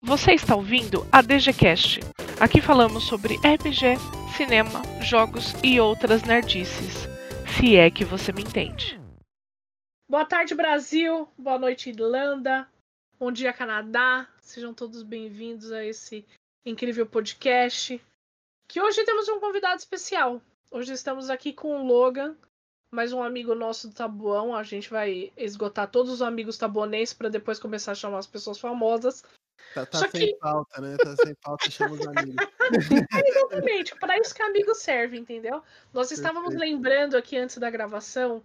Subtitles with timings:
[0.00, 1.98] Você está ouvindo a DGCast.
[2.40, 3.96] Aqui falamos sobre RPG,
[4.36, 7.08] cinema, jogos e outras nerdices.
[7.56, 8.98] Se é que você me entende.
[10.08, 11.28] Boa tarde, Brasil.
[11.36, 12.68] Boa noite, Irlanda.
[13.18, 14.28] Bom dia, Canadá.
[14.40, 16.24] Sejam todos bem-vindos a esse
[16.64, 18.00] incrível podcast.
[18.68, 20.40] Que hoje temos um convidado especial.
[20.70, 22.36] Hoje estamos aqui com o Logan,
[22.90, 24.54] mais um amigo nosso do Tabuão.
[24.54, 28.58] A gente vai esgotar todos os amigos tabuanenses para depois começar a chamar as pessoas
[28.58, 29.22] famosas.
[29.74, 30.96] Tá, tá sem que- pauta, né?
[30.96, 32.36] Tá sem pauta, chama os amigos.
[32.38, 32.68] É,
[33.28, 35.62] exatamente, para isso que amigos servem, entendeu?
[35.92, 36.74] Nós estávamos Perfeito.
[36.74, 38.42] lembrando aqui antes da gravação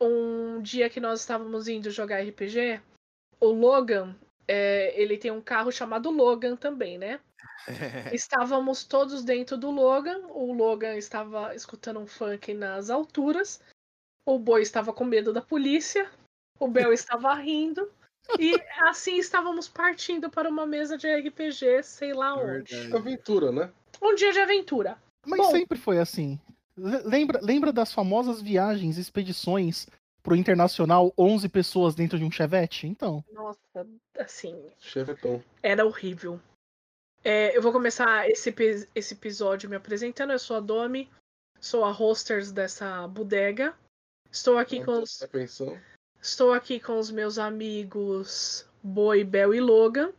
[0.00, 2.80] um dia que nós estávamos indo jogar RPG.
[3.38, 4.14] O Logan,
[4.46, 7.20] é, ele tem um carro chamado Logan também, né?
[8.12, 10.26] Estávamos todos dentro do Logan.
[10.28, 13.60] O Logan estava escutando um funk nas alturas.
[14.26, 16.10] O boi estava com medo da polícia.
[16.58, 17.90] O Bel estava rindo.
[18.38, 22.94] E assim estávamos partindo para uma mesa de RPG, sei lá onde.
[22.94, 23.70] Aventura, né?
[24.00, 24.96] Um dia de aventura.
[25.26, 25.50] Mas Bom.
[25.50, 26.38] sempre foi assim.
[26.76, 29.86] Le- Lembra, lembra das famosas viagens, expedições
[30.22, 32.86] pro internacional, 11 pessoas dentro de um chevette?
[32.86, 33.58] Então, Nossa,
[34.18, 35.42] assim, Chevetão.
[35.62, 36.38] era horrível.
[37.22, 38.54] É, eu vou começar esse,
[38.94, 40.32] esse episódio me apresentando.
[40.32, 41.10] Eu sou a Domi,
[41.60, 43.74] sou a hosters dessa bodega.
[44.30, 45.26] Estou aqui com os,
[46.22, 50.12] estou aqui com os meus amigos Boi, Bel e Logan.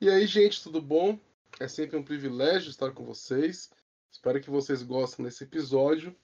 [0.00, 1.18] E aí, gente, tudo bom?
[1.58, 3.70] É sempre um privilégio estar com vocês.
[4.10, 6.14] Espero que vocês gostem desse episódio.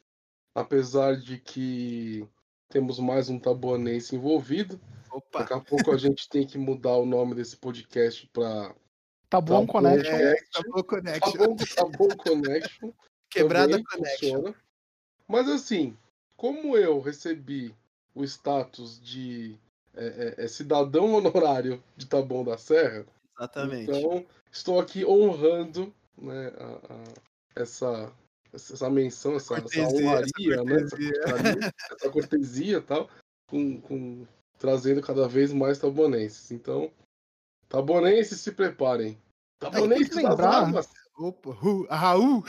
[0.55, 2.29] Apesar de que
[2.69, 4.81] temos mais um tabuanense envolvido.
[5.11, 5.41] Opa!
[5.41, 8.75] Daqui a pouco a gente tem que mudar o nome desse podcast para
[9.29, 10.19] tá bom, Tá Connection.
[10.19, 10.35] bom.
[10.53, 11.33] Tá bom, Tá Connection.
[11.47, 12.93] bom, tá bom Connection.
[13.31, 14.31] Quebrada também Connection.
[14.37, 14.55] funciona.
[15.27, 15.97] Mas assim,
[16.37, 17.75] como eu recebi
[18.15, 19.57] o status de
[19.95, 23.05] é, é, é, cidadão honorário de Taboão da Serra,
[23.39, 23.91] Exatamente.
[23.91, 28.13] então estou aqui honrando né, a- a- essa,
[28.53, 31.21] essa menção, essa, essa Cortesia, honraria, essa né, essa cortesia.
[31.23, 33.11] cortesia, essa cortesia e tal,
[33.49, 34.27] com, com-
[34.59, 36.51] trazendo cada vez mais tabonenses.
[36.53, 36.91] Então,
[37.69, 39.19] tabonenses se preparem.
[39.59, 40.89] Tabonenses que das lembrar- armas.
[41.19, 41.51] Opa,
[41.91, 42.45] a Raul!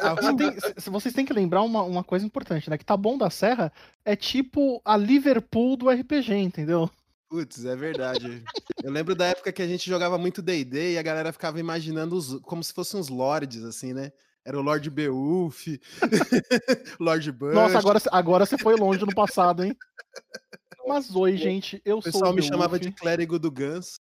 [0.00, 0.36] Raul.
[0.38, 2.78] tem- se- vocês têm que lembrar uma, uma coisa importante, né?
[2.78, 3.70] Que Taboão da Serra
[4.02, 6.90] é tipo a Liverpool do RPG, entendeu?
[7.28, 8.42] Putz, é verdade.
[8.82, 12.16] Eu lembro da época que a gente jogava muito D&D e a galera ficava imaginando
[12.16, 14.10] os, como se fossem uns lords, assim, né?
[14.42, 15.66] Era o Lord Beowulf,
[16.98, 17.54] Lord Bush.
[17.54, 19.76] Nossa, agora, agora você foi longe no passado, hein?
[20.88, 24.00] Mas oi, gente, eu o sou pessoal o me chamava de clérigo do Ganso.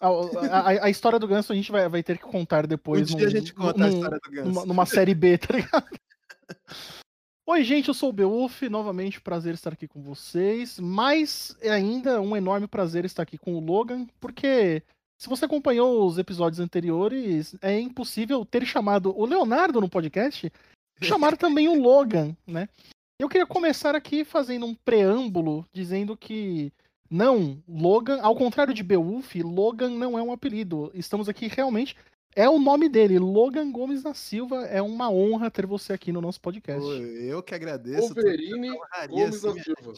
[0.00, 3.10] A, a- a história do Ganso a gente vai, vai ter que contar depois.
[3.12, 4.48] um dia a num- gente conta a num- história do Ganso.
[4.48, 5.86] numa, numa série B, tá ligado?
[7.48, 12.20] Oi, gente, eu sou o Beuf, novamente prazer estar aqui com vocês, mas é ainda
[12.20, 14.82] um enorme prazer estar aqui com o Logan, porque
[15.16, 20.52] se você acompanhou os episódios anteriores, é impossível ter chamado o Leonardo no podcast,
[21.00, 22.68] chamar também o Logan, né?
[23.18, 26.72] Eu queria começar aqui fazendo um preâmbulo, dizendo que
[27.10, 30.90] não, Logan, ao contrário de Beowulf, Logan não é um apelido.
[30.94, 31.96] Estamos aqui realmente
[32.36, 34.66] é o nome dele, Logan Gomes da Silva.
[34.66, 36.82] É uma honra ter você aqui no nosso podcast.
[36.82, 38.12] Pô, eu que agradeço.
[38.12, 38.78] Wolverine
[39.08, 39.94] Gomes assim, da Silva.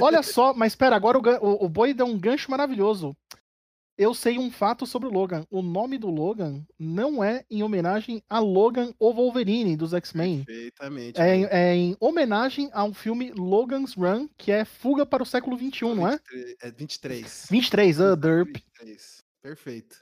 [0.00, 3.16] Olha só, mas espera, agora o, o, o Boi deu um gancho maravilhoso.
[4.02, 5.46] Eu sei um fato sobre o Logan.
[5.48, 10.44] O nome do Logan não é em homenagem a Logan o Wolverine dos X-Men.
[10.44, 11.20] Perfeitamente.
[11.20, 11.52] É, em- mano.
[11.54, 16.08] é em homenagem ao filme Logan's Run, que é Fuga para o século XXI, não
[16.08, 16.18] é?
[16.32, 17.46] 23, É 23.
[17.48, 18.48] 23, ah, derp.
[18.48, 19.22] 23.
[19.40, 19.96] Perfeito.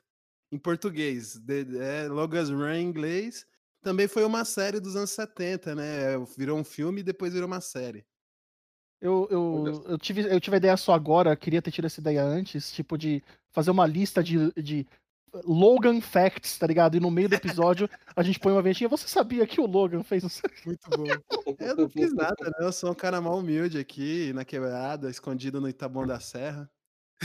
[0.51, 3.45] Em português, de- é, Logan's Run em inglês.
[3.83, 6.19] Também foi uma série dos anos 70, né?
[6.39, 8.05] Virou um filme e depois virou uma série.
[9.01, 12.23] Eu, eu, eu, tive, eu tive a ideia só agora, queria ter tido essa ideia
[12.23, 14.87] antes, tipo, de fazer uma lista de, de
[15.45, 16.97] Logan Facts, tá ligado?
[16.97, 18.89] E no meio do episódio a gente põe uma ventinha.
[18.89, 20.29] Você sabia que o Logan fez um.
[20.67, 21.05] Muito bom.
[21.59, 22.67] Eu não fiz nada, né?
[22.67, 26.69] Eu sou um cara mal humilde aqui, na quebrada, escondido no Itabão da Serra.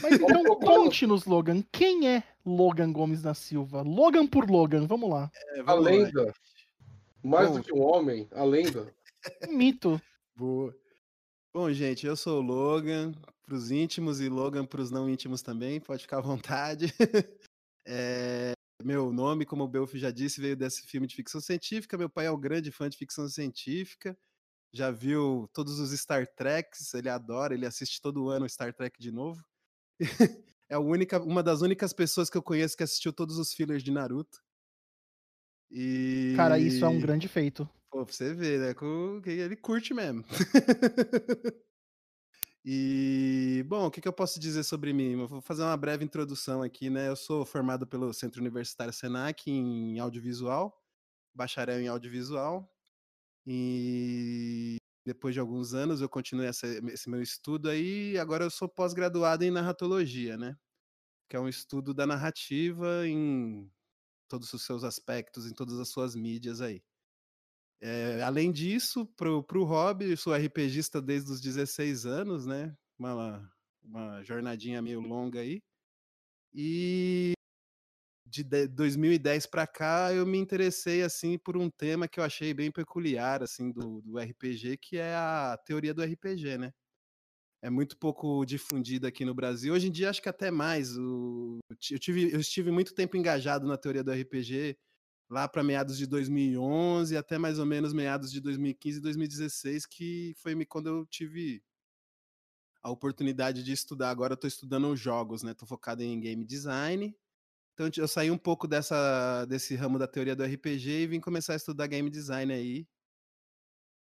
[0.01, 3.81] Mas então conte-nos, Logan, quem é Logan Gomes da Silva?
[3.81, 5.31] Logan por Logan, vamos lá.
[5.55, 5.91] É, A vamos lá.
[5.91, 6.33] lenda.
[7.23, 7.55] Mais Bom.
[7.55, 8.93] do que um homem, a lenda.
[9.49, 9.99] Um mito.
[10.35, 10.75] Boa.
[11.55, 13.13] Bom, gente, eu sou o Logan,
[13.46, 16.87] pros íntimos e Logan pros não íntimos também, pode ficar à vontade.
[17.87, 18.53] É,
[18.84, 21.96] meu nome, como o Belf já disse, veio desse filme de ficção científica.
[21.96, 24.17] Meu pai é um grande fã de ficção científica.
[24.73, 29.11] Já viu todos os Star Treks, ele adora, ele assiste todo ano Star Trek de
[29.11, 29.40] novo.
[30.67, 33.84] é a única, uma das únicas pessoas que eu conheço que assistiu todos os fillers
[33.84, 34.40] de Naruto.
[35.69, 36.34] E...
[36.35, 37.69] Cara, isso é um grande feito.
[37.95, 38.73] Pô, pra você ver, né?
[39.23, 40.21] que Ele curte mesmo.
[42.67, 45.11] E, bom, o que, que eu posso dizer sobre mim?
[45.11, 47.07] Eu vou fazer uma breve introdução aqui, né?
[47.07, 50.75] Eu sou formado pelo Centro Universitário Senac em audiovisual,
[51.31, 52.67] bacharel em audiovisual.
[53.45, 58.67] E depois de alguns anos eu continuei essa, esse meu estudo aí, agora eu sou
[58.67, 60.57] pós-graduado em narratologia, né?
[61.29, 63.71] Que é um estudo da narrativa em
[64.27, 66.81] todos os seus aspectos, em todas as suas mídias aí.
[67.87, 72.76] É, além disso, pro hobby, eu sou RPGista desde os 16 anos, né?
[72.97, 73.47] Uma,
[73.84, 75.61] uma jornadinha meio longa aí.
[76.52, 77.34] E
[78.26, 82.72] de 2010 para cá eu me interessei assim por um tema que eu achei bem
[82.72, 86.72] peculiar assim do, do RPG, que é a teoria do RPG, né?
[87.61, 89.76] É muito pouco difundida aqui no Brasil.
[89.76, 90.97] Hoje em dia acho que até mais.
[90.97, 91.59] O,
[91.91, 94.76] eu, tive, eu estive muito tempo engajado na teoria do RPG
[95.29, 100.33] lá para meados de 2011 até mais ou menos meados de 2015 e 2016, que
[100.37, 101.63] foi quando eu tive
[102.81, 104.09] a oportunidade de estudar.
[104.11, 105.51] Agora eu estou estudando jogos, né?
[105.51, 107.16] Estou focado em game design.
[107.73, 111.53] Então eu saí um pouco dessa, desse ramo da teoria do RPG e vim começar
[111.53, 112.87] a estudar game design aí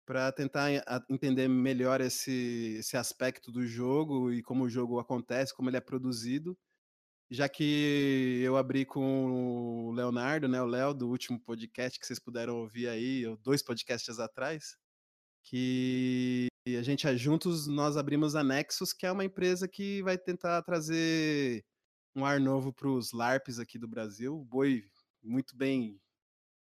[0.06, 0.72] para tentar
[1.07, 5.81] entender melhor esse, esse aspecto do jogo e como o jogo acontece, como ele é
[5.81, 6.57] produzido
[7.30, 12.20] já que eu abri com o Leonardo, né, o Léo, do último podcast que vocês
[12.20, 14.76] puderam ouvir aí, dois podcasts atrás,
[15.44, 20.62] que a gente juntos nós abrimos a Nexus, que é uma empresa que vai tentar
[20.64, 21.64] trazer
[22.16, 24.36] um ar novo para os LARPs aqui do Brasil.
[24.36, 24.84] O Boi
[25.24, 26.00] muito bem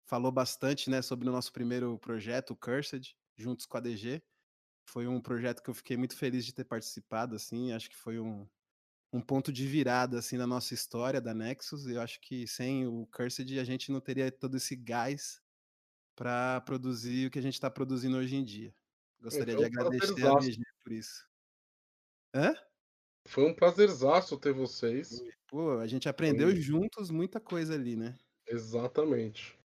[0.05, 4.23] falou bastante, né, sobre o nosso primeiro projeto, o Cursed, juntos com a DG.
[4.85, 8.21] Foi um projeto que eu fiquei muito feliz de ter participado, assim, acho que foi
[8.21, 8.49] um,
[9.13, 11.87] um ponto de virada assim na nossa história da Nexus.
[11.87, 15.41] Eu acho que sem o Cursed a gente não teria todo esse gás
[16.17, 18.75] para produzir o que a gente está produzindo hoje em dia.
[19.21, 21.27] Gostaria então, de agradecer a VG por isso.
[22.35, 22.55] Hã?
[23.27, 25.23] Foi um prazerzaço ter vocês.
[25.49, 26.61] Pô, a gente aprendeu Sim.
[26.61, 28.15] juntos muita coisa ali, né?
[28.47, 29.59] Exatamente.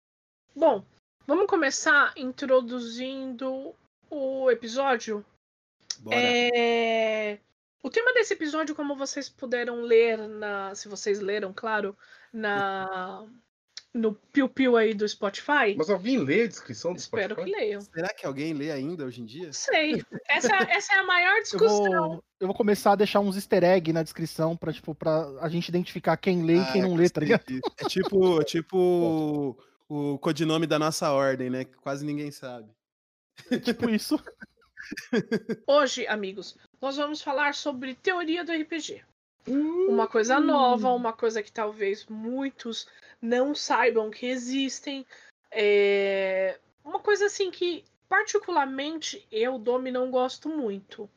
[0.55, 0.85] Bom,
[1.27, 3.75] vamos começar introduzindo
[4.09, 5.25] o episódio.
[5.99, 6.15] Bora.
[6.15, 7.39] É...
[7.81, 11.97] O tema desse episódio, como vocês puderam ler, na, se vocês leram, claro,
[12.33, 13.25] na
[13.93, 15.75] no Piu Piu aí do Spotify.
[15.75, 17.51] Mas alguém lê a descrição do Espero Spotify?
[17.51, 17.81] que leiam.
[17.81, 19.47] Será que alguém lê ainda hoje em dia?
[19.47, 20.03] Não sei.
[20.27, 21.85] Essa, essa é a maior discussão.
[21.85, 25.27] Eu vou, eu vou, começar a deixar uns easter egg na descrição pra, tipo, pra
[25.41, 27.43] a gente identificar quem lê ah, e quem não lê, tá ligado?
[27.77, 31.65] É tipo, tipo o, o codinome da nossa ordem, né?
[31.65, 32.69] Que quase ninguém sabe.
[33.49, 34.21] É tipo isso.
[35.67, 39.03] Hoje, amigos, nós vamos falar sobre teoria do RPG.
[39.47, 40.95] Uma coisa nova, hum.
[40.95, 42.87] uma coisa que talvez muitos
[43.21, 45.05] não saibam que existem.
[45.51, 46.59] É...
[46.83, 51.09] Uma coisa assim que, particularmente, eu, Domi, não gosto muito.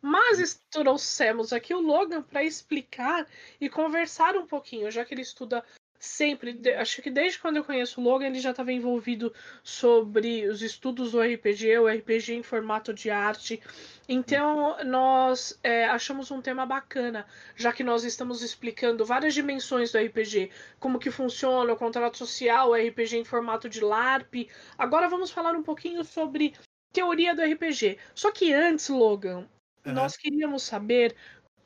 [0.00, 3.26] Mas trouxemos aqui o Logan para explicar
[3.60, 5.64] e conversar um pouquinho, já que ele estuda
[5.98, 9.32] sempre, acho que desde quando eu conheço o Logan, ele já estava envolvido
[9.62, 13.60] sobre os estudos do RPG, o RPG em formato de arte.
[14.08, 17.26] Então, nós é, achamos um tema bacana,
[17.56, 22.70] já que nós estamos explicando várias dimensões do RPG, como que funciona o contrato social,
[22.70, 24.48] o RPG em formato de LARP.
[24.78, 26.54] Agora vamos falar um pouquinho sobre
[26.92, 27.98] teoria do RPG.
[28.14, 29.46] Só que antes, Logan,
[29.84, 29.92] uhum.
[29.92, 31.14] nós queríamos saber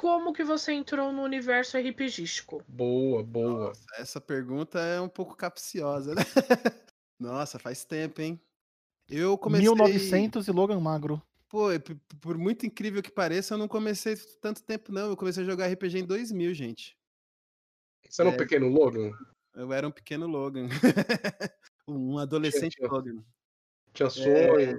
[0.00, 2.64] como que você entrou no universo RPGístico?
[2.66, 3.68] Boa, boa.
[3.68, 6.22] Nossa, essa pergunta é um pouco capciosa, né?
[7.20, 8.40] Nossa, faz tempo, hein?
[9.10, 9.68] Eu comecei...
[9.68, 11.22] 1900 e Logan Magro.
[11.50, 11.66] Pô,
[12.18, 15.10] por muito incrível que pareça, eu não comecei tanto tempo, não.
[15.10, 16.96] Eu comecei a jogar RPG em 2000, gente.
[18.08, 18.32] Você era é...
[18.32, 19.12] um pequeno Logan?
[19.54, 20.68] Eu era um pequeno Logan.
[21.86, 23.22] um adolescente tinha, Logan.
[23.92, 24.62] Tinha é, sonhos.
[24.62, 24.78] É...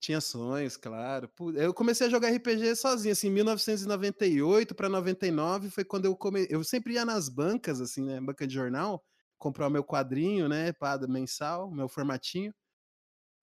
[0.00, 1.28] Tinha sonhos, claro.
[1.56, 6.54] Eu comecei a jogar RPG sozinho, assim, 1998 para 99 foi quando eu comecei.
[6.54, 9.04] Eu sempre ia nas bancas, assim, né, banca de jornal,
[9.36, 12.54] comprar o meu quadrinho, né, para mensal, meu formatinho.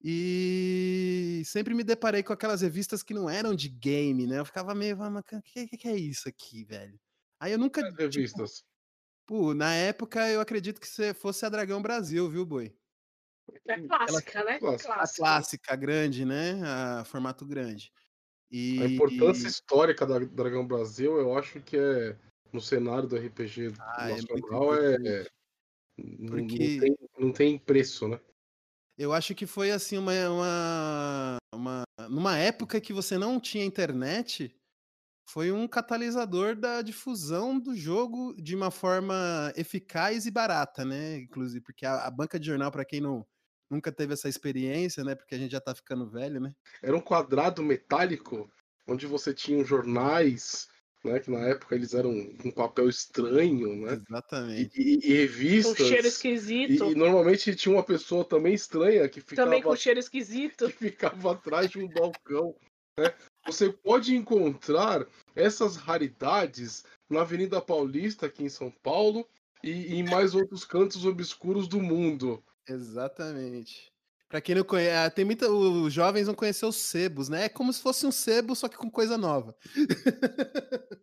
[0.02, 4.40] E sempre me deparei com aquelas revistas que não eram de game, né?
[4.40, 7.00] Eu ficava meio, mas o que, que, é isso aqui, velho?
[7.40, 7.82] Aí eu nunca.
[7.84, 8.64] Tipo, revistas.
[9.26, 12.76] Pô, na época eu acredito que fosse a Dragão Brasil, viu, Boi?
[13.68, 14.60] É clássica, Ela, né?
[14.60, 14.94] Clássica.
[14.94, 16.62] A clássica, grande, né?
[16.64, 17.92] A formato grande.
[18.52, 18.82] E...
[18.82, 22.18] A importância histórica da Dragão Brasil, eu acho que é
[22.54, 25.26] no cenário do RPG ah, é nacional é, é
[26.28, 26.78] Porque...
[26.78, 28.20] não, tem, não tem preço, né?
[28.98, 34.56] Eu acho que foi assim uma, uma, uma numa época que você não tinha internet,
[35.28, 41.18] foi um catalisador da difusão do jogo de uma forma eficaz e barata, né?
[41.18, 43.26] Inclusive, porque a, a banca de jornal, para quem não,
[43.70, 45.16] nunca teve essa experiência, né?
[45.16, 46.54] Porque a gente já tá ficando velho, né?
[46.82, 48.50] Era um quadrado metálico
[48.88, 50.68] onde você tinha jornais,
[51.04, 54.02] né, que na época eles eram um papel estranho, né?
[54.10, 54.80] Exatamente.
[54.80, 55.78] E, e, e revistas.
[55.78, 56.86] Com cheiro esquisito.
[56.86, 60.68] E, e, normalmente tinha uma pessoa também estranha que ficava, também com cheiro esquisito.
[60.74, 62.56] que ficava atrás de um balcão.
[63.00, 63.14] Né?
[63.46, 65.06] Você pode encontrar
[65.36, 69.28] essas raridades na Avenida Paulista, aqui em São Paulo,
[69.64, 72.44] e, e em mais outros cantos obscuros do mundo.
[72.68, 73.92] Exatamente.
[74.28, 75.50] Pra quem não conhece, tem muita.
[75.50, 77.46] Os jovens vão conhecer os sebos, né?
[77.46, 79.56] É como se fosse um sebo, só que com coisa nova.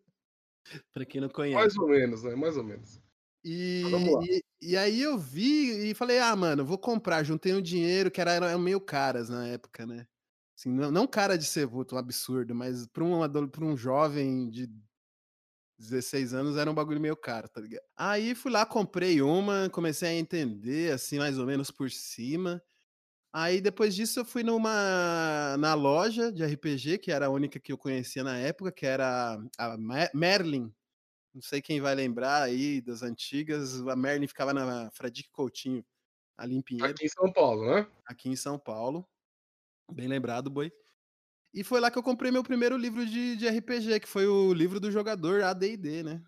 [0.93, 1.55] pra quem não conhece.
[1.55, 2.35] Mais ou menos, né?
[2.35, 3.01] Mais ou menos.
[3.45, 3.83] E,
[4.61, 7.25] e, e, aí eu vi e falei, ah, mano, vou comprar.
[7.25, 10.07] Juntei um dinheiro que era, era meio caras na época, né?
[10.57, 14.69] Assim, não, não cara de ser um absurdo, mas para um, pra um jovem de
[15.79, 17.83] 16 anos era um bagulho meio caro, tá ligado?
[17.97, 22.63] Aí fui lá, comprei uma, comecei a entender, assim, mais ou menos por cima.
[23.33, 27.73] Aí depois disso eu fui numa na loja de RPG, que era a única que
[27.73, 29.77] eu conhecia na época, que era a
[30.15, 30.73] Merlin.
[31.35, 33.81] Não sei quem vai lembrar aí das antigas.
[33.89, 35.85] A Merlin ficava na Fradique Coutinho,
[36.37, 36.93] ali em Pinheiro.
[36.93, 37.87] Aqui em São Paulo, né?
[38.05, 39.09] Aqui em São Paulo.
[39.91, 40.71] Bem lembrado, boi.
[41.55, 44.53] E foi lá que eu comprei meu primeiro livro de, de RPG, que foi o
[44.53, 46.23] livro do jogador AD&D, né?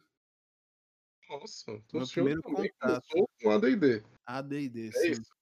[1.29, 3.07] Nossa, então meu primeiro contato
[3.43, 4.03] com AD&D.
[4.27, 5.11] AD&D, é sim.
[5.13, 5.35] Isso.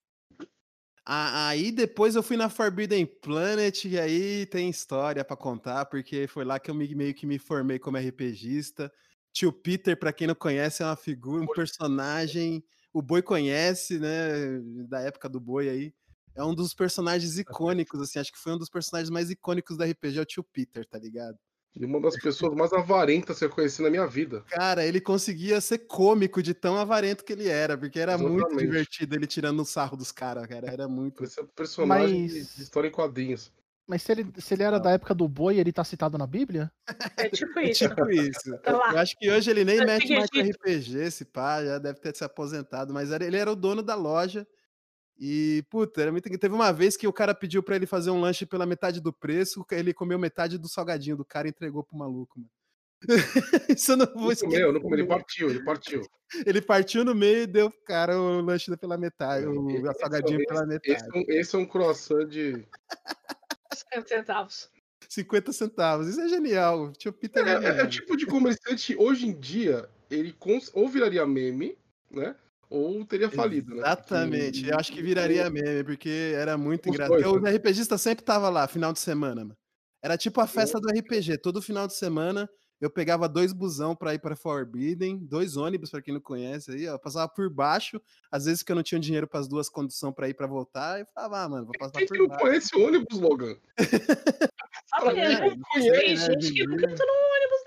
[1.05, 6.45] Aí depois eu fui na Forbidden Planet e aí tem história para contar, porque foi
[6.45, 8.93] lá que eu meio que me formei como RPGista.
[9.33, 12.63] Tio Peter, para quem não conhece, é uma figura, um personagem.
[12.93, 14.61] O Boi conhece, né?
[14.87, 15.95] Da época do Boi aí.
[16.35, 18.19] É um dos personagens icônicos, assim.
[18.19, 20.99] Acho que foi um dos personagens mais icônicos da RPG, é o Tio Peter, tá
[20.99, 21.39] ligado?
[21.75, 24.45] E uma das pessoas mais avarentas que eu conheci na minha vida.
[24.49, 28.43] Cara, ele conseguia ser cômico de tão avarento que ele era, porque era Exatamente.
[28.43, 30.71] muito divertido ele tirando o sarro dos caras, cara.
[30.71, 31.25] Era muito.
[31.25, 32.55] Esse é um personagem Mas...
[32.57, 33.51] de história em quadrinhos.
[33.87, 36.71] Mas se ele, se ele era da época do boi, ele tá citado na Bíblia?
[37.17, 37.85] É tipo é isso.
[37.85, 38.59] É tipo isso.
[38.59, 42.15] Tá eu acho que hoje ele nem mete mais RPG, esse pá, já deve ter
[42.15, 44.47] se aposentado, mas ele era o dono da loja
[45.19, 46.29] e, puta, era muito...
[46.39, 49.13] teve uma vez que o cara pediu para ele fazer um lanche pela metade do
[49.13, 52.51] preço, ele comeu metade do salgadinho do cara e entregou pro maluco, mano.
[53.77, 54.59] Isso eu não vou esquecer.
[54.59, 56.03] Comeu, não comeu, ele partiu, ele partiu.
[56.47, 60.39] Ele partiu no meio e deu pro cara o lanche pela metade, o esse, salgadinho
[60.39, 60.93] esse, pela metade.
[60.93, 62.65] Esse, é esse, é um croissant de
[63.75, 64.71] 50 centavos.
[65.09, 66.93] 50 centavos, isso é genial.
[66.93, 70.71] Tio Peter é, é, é, o tipo de comerciante, hoje em dia, ele cons...
[70.73, 71.77] ou viraria meme,
[72.11, 72.35] né?
[72.73, 73.83] Ou teria falido, né?
[73.83, 74.61] Exatamente.
[74.61, 74.75] Porque...
[74.75, 77.41] Eu acho que viraria meme, porque era muito engraçado.
[77.41, 77.53] Né?
[77.53, 79.57] O RPGista sempre tava lá, final de semana, mano.
[80.03, 81.39] Era tipo a festa do RPG.
[81.39, 82.49] Todo final de semana
[82.83, 86.89] eu pegava dois busão para ir para Forbidden, dois ônibus para quem não conhece aí,
[86.89, 90.13] ó, passava por baixo, às vezes que eu não tinha dinheiro para as duas condições
[90.13, 92.45] para ir para voltar, eu falava, ah, mano, vou passar Quem por que baixo.
[92.45, 93.57] conhece ônibus, Logan?
[94.87, 95.51] Sabe, é,
[96.01, 97.62] tem gente que nunca entrou no ônibus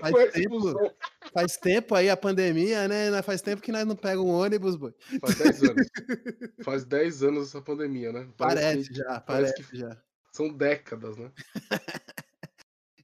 [0.00, 0.94] Faz tempo,
[1.32, 3.22] faz tempo aí a pandemia, né?
[3.22, 4.94] Faz tempo que nós não pegamos um ônibus, boy.
[5.20, 5.86] Faz 10 anos.
[6.64, 8.28] faz 10 anos essa pandemia, né?
[8.36, 10.02] Parece, parece já, parece, parece que já.
[10.32, 11.32] São décadas, né?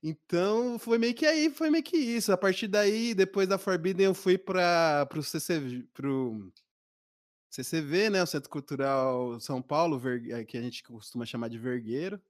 [0.04, 2.32] Então, foi meio que aí, foi meio que isso.
[2.32, 6.52] A partir daí, depois da Forbidden, eu fui para o CCV, pro
[7.48, 12.20] CCV, né, o Centro Cultural São Paulo, eh, que a gente costuma chamar de Vergueiro.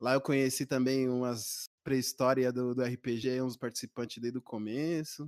[0.00, 5.26] Lá eu conheci também umas pré-história do, do RPG, uns participantes desde o começo.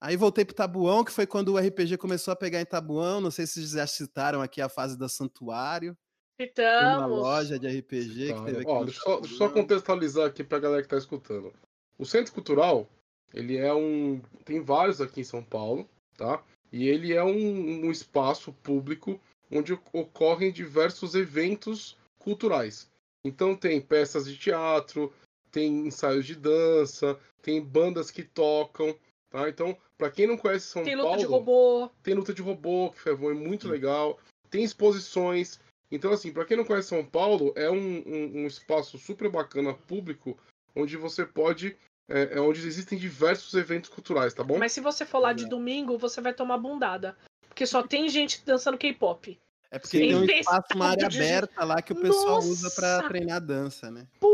[0.00, 3.20] Aí voltei pro Tabuão, que foi quando o RPG começou a pegar em Tabuão.
[3.20, 5.96] Não sei se vocês já citaram aqui a fase da Santuário.
[6.40, 6.96] Citamos.
[6.96, 8.70] Uma loja de RPG que teve aqui.
[8.70, 11.52] Ó, deixa, só, só, contextualizar aqui pra galera que tá escutando.
[11.98, 12.88] O Centro Cultural,
[13.32, 14.22] ele é um.
[14.44, 15.86] Tem vários aqui em São Paulo,
[16.16, 16.42] tá?
[16.72, 19.20] E ele é um, um espaço público
[19.52, 22.90] onde ocorrem diversos eventos culturais.
[23.24, 25.12] Então tem peças de teatro,
[25.54, 28.92] tem ensaios de dança, tem bandas que tocam,
[29.30, 29.48] tá?
[29.48, 32.42] Então, para quem não conhece São tem Paulo, tem luta de robô, tem luta de
[32.42, 34.18] robô que foi muito legal,
[34.50, 35.60] tem exposições,
[35.92, 39.72] então, assim, para quem não conhece São Paulo, é um, um, um espaço super bacana,
[39.72, 40.36] público,
[40.74, 41.76] onde você pode.
[42.06, 44.58] É, é, onde existem diversos eventos culturais, tá bom?
[44.58, 47.16] Mas se você for lá de domingo, você vai tomar bundada.
[47.48, 49.40] Porque só tem gente dançando K-pop.
[49.70, 52.48] É porque tem, tem um espaço, uma área aberta lá que o pessoal Nossa.
[52.48, 54.06] usa para treinar dança, né?
[54.20, 54.33] Puta,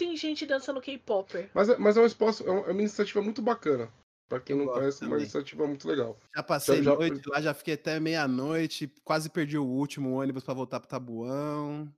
[0.00, 1.50] tem gente dançando K-pop.
[1.52, 3.92] Mas, é, mas é um espaço, é uma iniciativa muito bacana.
[4.28, 5.14] Pra quem eu não conhece, também.
[5.14, 6.16] uma iniciativa muito legal.
[6.34, 7.32] Já passei já, noite já...
[7.32, 11.92] lá, já fiquei até meia-noite, quase perdi o último ônibus para voltar pro Tabuão.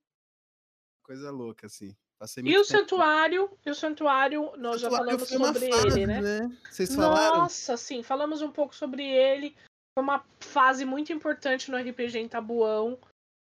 [1.05, 1.95] Coisa louca, assim.
[2.19, 6.21] Passei e o santuário, e o santuário, nós já falamos sobre fase, ele, né?
[6.21, 6.59] né?
[6.71, 7.39] Vocês falaram?
[7.39, 9.55] Nossa, sim, falamos um pouco sobre ele.
[9.95, 12.99] Foi uma fase muito importante no RPG em Tabuão.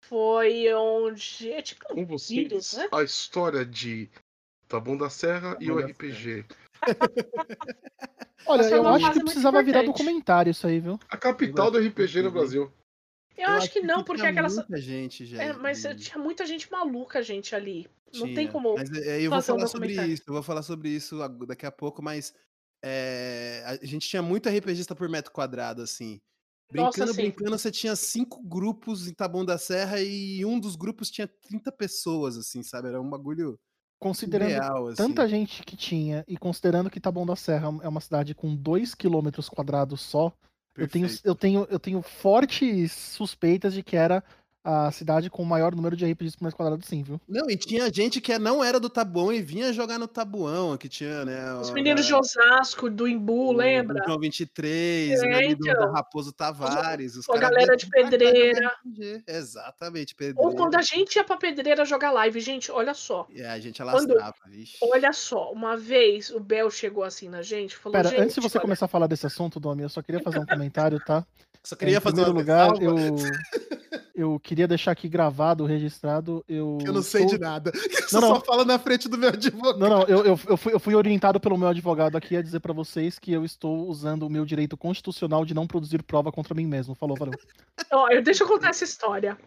[0.05, 1.53] Foi onde.
[1.53, 2.89] É tipo Com vocês, vírus, né?
[2.91, 4.11] a história de
[4.73, 6.47] Taboão da Serra e o RPG.
[8.47, 10.99] Olha, é eu acho que muito precisava virar documentário isso aí, viu?
[11.09, 12.73] A capital do RPG no Brasil.
[13.37, 14.55] Eu, acho que não, porque tinha aquelas.
[14.55, 15.41] muita gente, gente.
[15.41, 17.87] É, mas tinha muita gente maluca, gente, ali.
[18.15, 18.75] Não tem como.
[18.75, 21.67] Mas é, eu vou fazer um falar sobre isso, eu vou falar sobre isso daqui
[21.67, 22.35] a pouco, mas
[22.83, 26.21] é, a gente tinha muito RPGista por metro quadrado, assim.
[26.73, 27.23] Nossa, Brincando, sim.
[27.23, 31.71] brincando, você tinha cinco grupos em Taboão da Serra e um dos grupos tinha 30
[31.73, 32.89] pessoas, assim, sabe?
[32.89, 33.59] Era um bagulho
[34.03, 34.97] Considerando real, assim.
[34.97, 38.97] tanta gente que tinha e considerando que Taboão da Serra é uma cidade com 2
[38.97, 40.33] km quadrados só,
[40.77, 41.25] eu tenho, Perfeito.
[41.25, 44.25] eu, tenho, eu tenho fortes suspeitas de que era
[44.65, 47.21] a cidade com o maior número de RPGs por metro quadrado, sim, viu?
[47.29, 50.89] Não, e tinha gente que não era do Tabuão e vinha jogar no Tabuão, que
[50.89, 51.55] tinha, né?
[51.55, 54.01] Os a- meninos de Osasco, do Imbu, o- lembra?
[54.03, 55.75] O João 23, É, né, do, então.
[55.87, 57.17] da Raposo Tavares.
[57.17, 58.73] Os a galera de Pedreira.
[59.27, 60.57] Exatamente, Ou pedreira.
[60.57, 63.27] quando a gente ia pra pedreira jogar live, gente, olha só.
[63.31, 64.77] E a gente Quando- alastrava, vixe.
[64.83, 68.41] Olha só, uma vez o Bel chegou assim na gente, falou, Pera, gente, antes de
[68.41, 71.27] você olha, começar a falar desse assunto, Domi, eu só queria fazer um comentário, tá?
[71.65, 72.97] Só É, queria em fazer primeiro lugar, eu,
[74.15, 76.79] eu queria deixar aqui gravado, registrado, eu...
[76.85, 77.71] eu não sei sou- de nada.
[78.13, 78.35] Não, Eu não.
[78.37, 79.79] só falo na frente do meu advogado.
[79.79, 82.61] Não, não, eu, eu, eu, fui, eu fui orientado pelo meu advogado aqui a dizer
[82.61, 86.55] pra vocês que eu estou usando o meu direito constitucional de não produzir prova contra
[86.55, 86.95] mim mesmo.
[86.95, 87.33] Falou, valeu.
[87.91, 89.39] Ó, eu, deixa eu contar essa história.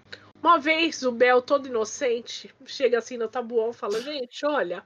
[0.42, 4.84] Uma vez o Bel, todo inocente, chega assim no tabuão e fala, gente, olha,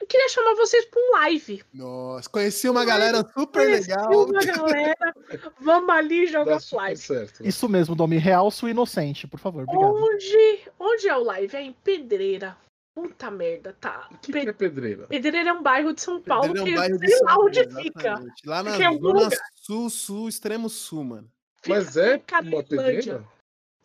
[0.00, 1.62] eu queria chamar vocês pra um live.
[1.74, 4.24] Nossa, conheci uma galera super Conheci legal.
[4.26, 5.14] uma galera,
[5.60, 7.00] vamos ali jogar live.
[7.00, 7.42] certo.
[7.42, 7.48] né?
[7.48, 9.92] Isso mesmo, Domi, realço inocente, por favor, obrigado.
[9.94, 11.56] Onde, onde é o live?
[11.56, 12.56] É em Pedreira.
[12.92, 14.08] Puta merda, tá.
[14.10, 15.06] O que, Pe- que é pedreira?
[15.06, 17.26] Pedreira é um bairro de São Paulo, Pedreira é que um bairro de sei São
[17.26, 18.24] lá onde fica.
[18.44, 21.30] Lá na é zona sul, sul, extremo sul, mano.
[21.62, 23.24] Fica Mas é uma pedreira?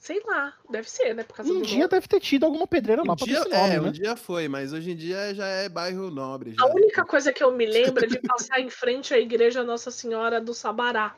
[0.05, 1.23] Sei lá, deve ser, né?
[1.23, 1.89] Por causa Um do dia nome.
[1.89, 3.87] deve ter tido alguma pedreira lá Um pra ter dia, esse nome, é, né?
[3.89, 6.53] um dia foi, mas hoje em dia já é bairro nobre.
[6.53, 6.63] Já.
[6.63, 9.89] A única coisa que eu me lembro é de passar em frente à igreja Nossa
[9.89, 11.15] Senhora do Sabará.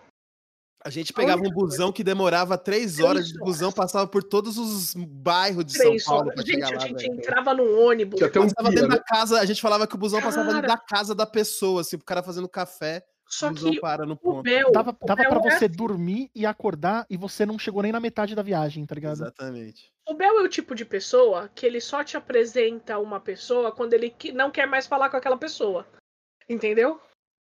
[0.86, 4.94] A gente pegava um busão que demorava três horas de busão, passava por todos os
[4.96, 6.36] bairros de Três São Paulo horas.
[6.36, 7.14] pra Gente, chegar a lá, gente velho.
[7.16, 8.18] entrava no ônibus.
[8.20, 8.96] Que até um Passava guia, dentro né?
[8.98, 10.76] da casa, a gente falava que o busão passava dentro Cara.
[10.76, 14.44] da casa da pessoa, assim, pro cara fazendo café, Só que para no o ponto.
[14.44, 14.72] Bel.
[14.72, 15.76] Dava, dava pra é você assim.
[15.76, 19.14] dormir e acordar e você não chegou nem na metade da viagem, tá ligado?
[19.14, 19.92] Exatamente.
[20.08, 23.94] O Bel é o tipo de pessoa que ele só te apresenta uma pessoa quando
[23.94, 25.86] ele não quer mais falar com aquela pessoa.
[26.48, 27.00] Entendeu?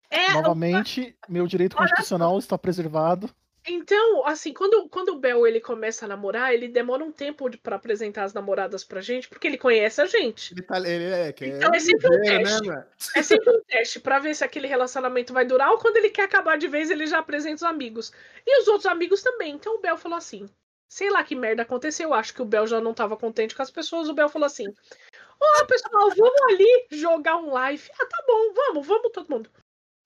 [0.10, 3.30] É, Novamente, meu direito Olha constitucional está preservado.
[3.72, 7.76] Então, assim, quando, quando o Bel ele começa a namorar, ele demora um tempo pra
[7.76, 10.54] apresentar as namoradas pra gente, porque ele conhece a gente.
[10.54, 12.68] Ele, tá, ele é, que Então é sempre um ligeiro, teste.
[12.68, 12.86] mano?
[13.16, 16.24] É sempre um teste pra ver se aquele relacionamento vai durar ou quando ele quer
[16.24, 18.12] acabar de vez, ele já apresenta os amigos.
[18.46, 19.54] E os outros amigos também.
[19.54, 20.50] Então o Bel falou assim:
[20.90, 23.70] sei lá que merda aconteceu, acho que o Bel já não tava contente com as
[23.70, 24.10] pessoas.
[24.10, 27.90] O Bel falou assim: Ô pessoal, vamos ali jogar um live.
[28.00, 29.50] Ah, tá bom, vamos, vamos todo mundo.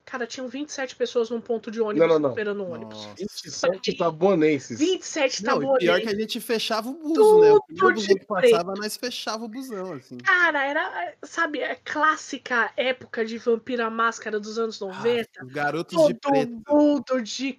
[0.04, 2.28] Cara, tinham 27 pessoas num ponto de ônibus Não, não, não.
[2.30, 2.98] esperando um ônibus.
[3.06, 3.14] Nossa.
[3.16, 4.78] 27 tabonenses.
[4.78, 7.52] 27 Não, tá e pior que a gente fechava o buzo, né?
[7.52, 10.18] O primeiro Tudo busão que de passava, nós fechava o busão, assim.
[10.18, 15.28] Cara, era, sabe, a clássica época de Vampira Máscara dos anos 90.
[15.38, 16.62] Ah, os garotos de Todo preto.
[16.68, 17.52] mundo de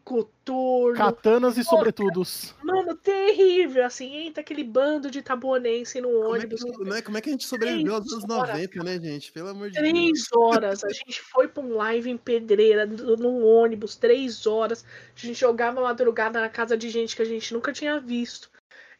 [0.45, 0.95] coturno.
[0.95, 2.53] Katanas e sobretudos.
[2.63, 6.63] Mano, terrível, assim, entra aquele bando de tabuonense no Como é, ônibus.
[6.63, 9.31] que, né, como é que a gente sobreviveu aos Três anos horas, 90, né, gente?
[9.31, 9.91] Pelo amor de Deus.
[9.91, 14.86] Três horas, a gente foi pra um live em pedreira, num ônibus, três horas.
[15.15, 18.49] A gente jogava madrugada na casa de gente que a gente nunca tinha visto.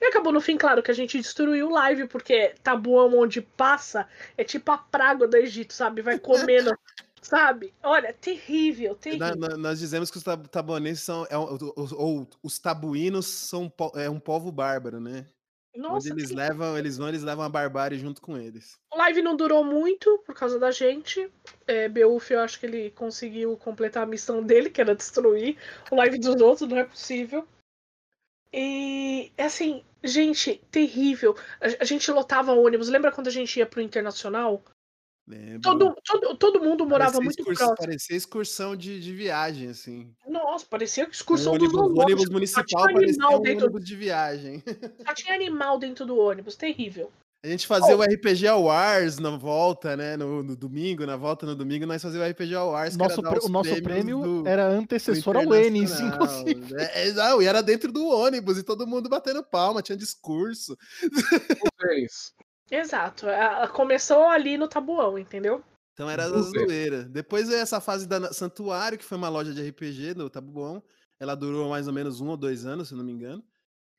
[0.02, 4.08] E acabou no fim, claro, que a gente destruiu o live, porque tabuão onde passa
[4.38, 6.02] é tipo a praga do Egito, sabe?
[6.02, 6.78] Vai comendo,
[7.26, 7.74] sabe?
[7.84, 9.36] Olha, terrível, terrível.
[9.36, 11.26] Na- na- nós dizemos que os tab- tabuanenses são.
[11.30, 15.26] é os- ou os tabuínos são um é um povo bárbaro, né?
[15.76, 18.78] Nossa, Onde eles que- levam, eles vão, eles levam a barbárie junto com eles.
[18.94, 21.30] O live não durou muito por causa da gente.
[21.68, 25.58] É, Beuf, eu acho que ele conseguiu completar a missão dele, que era destruir
[25.92, 27.46] o live dos outros, não é possível.
[28.54, 31.36] E, assim, gente, terrível.
[31.60, 32.88] A, a gente lotava ônibus.
[32.88, 34.64] Lembra quando a gente ia pro Internacional?
[35.28, 35.62] Lembro.
[35.62, 37.88] Todo, todo, todo mundo morava Parecia muito excursão- próximo.
[37.88, 40.14] Parecia excursão de, de viagem, assim.
[40.28, 42.04] Nossa, parecia O excursão ônibus, dos o zoológicos.
[42.06, 44.64] ônibus Só municipal tinha parecia animal um dentro, ônibus de viagem.
[45.08, 47.12] só tinha animal dentro do ônibus, terrível.
[47.44, 48.00] A gente fazia Oh.
[48.00, 50.18] o RPG Awards na volta, né?
[50.18, 52.96] No, no domingo, na volta no domingo, nós fazíamos o RPG Awards.
[52.98, 56.74] que Nosso era o nosso prêmio do- era antecessor ao N, inclusive.
[56.76, 60.76] É, é, não, e era dentro do ônibus, e todo mundo batendo palma, tinha discurso.
[61.82, 62.34] Vocês.
[62.70, 63.28] Exato.
[63.30, 65.64] a- Começou ali no tabuão, entendeu?
[65.94, 67.04] Então era a zoeira.
[67.04, 70.84] Depois veio essa fase da Santuário, que foi uma loja de RPG no Tabuão.
[71.20, 73.42] Ela durou mais ou menos um ou dois anos, se eu não me engano.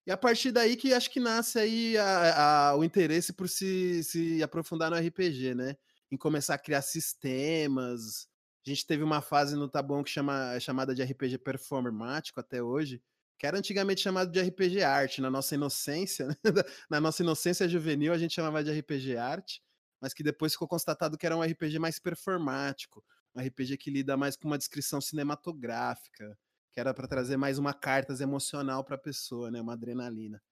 [0.07, 4.05] E a partir daí que acho que nasce aí a- a- o interesse por se,
[4.05, 5.77] se aprofundar no RPG, né?
[6.09, 8.29] em começar a criar sistemas.
[8.65, 12.63] A gente teve uma fase no Tabuão que chama, é chamada de RPG performático até
[12.63, 13.03] hoje,
[13.39, 16.35] que era antigamente chamado de RPG arte, na nossa inocência, né?
[16.91, 19.63] na nossa inocência juvenil a gente chamava de RPG arte,
[20.01, 24.17] mas que depois ficou constatado que era um RPG mais performático, um RPG que lida
[24.17, 26.37] mais com uma descrição cinematográfica,
[26.73, 30.43] que era para trazer mais uma cartas emocional para a pessoa, né, uma adrenalina.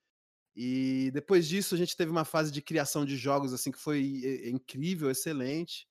[0.57, 4.23] E depois disso a gente teve uma fase de criação de jogos assim que foi
[4.25, 5.89] eh, incrível, excelente,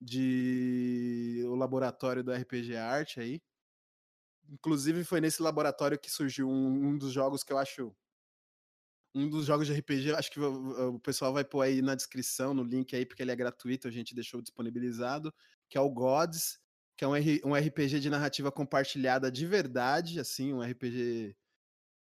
[0.00, 3.42] de o laboratório do RPG Arte aí.
[4.50, 7.94] Inclusive foi nesse laboratório que surgiu um, um dos jogos que eu acho
[9.14, 12.52] um dos jogos de RPG, acho que o, o, pessoal vai pôr aí na descrição,
[12.52, 15.32] no link aí, porque ele é gratuito, a gente deixou disponibilizado,
[15.70, 16.58] que é o Gods,
[16.98, 17.12] que é um,
[17.44, 21.34] um RPG de narrativa compartilhada de verdade, assim, um RPG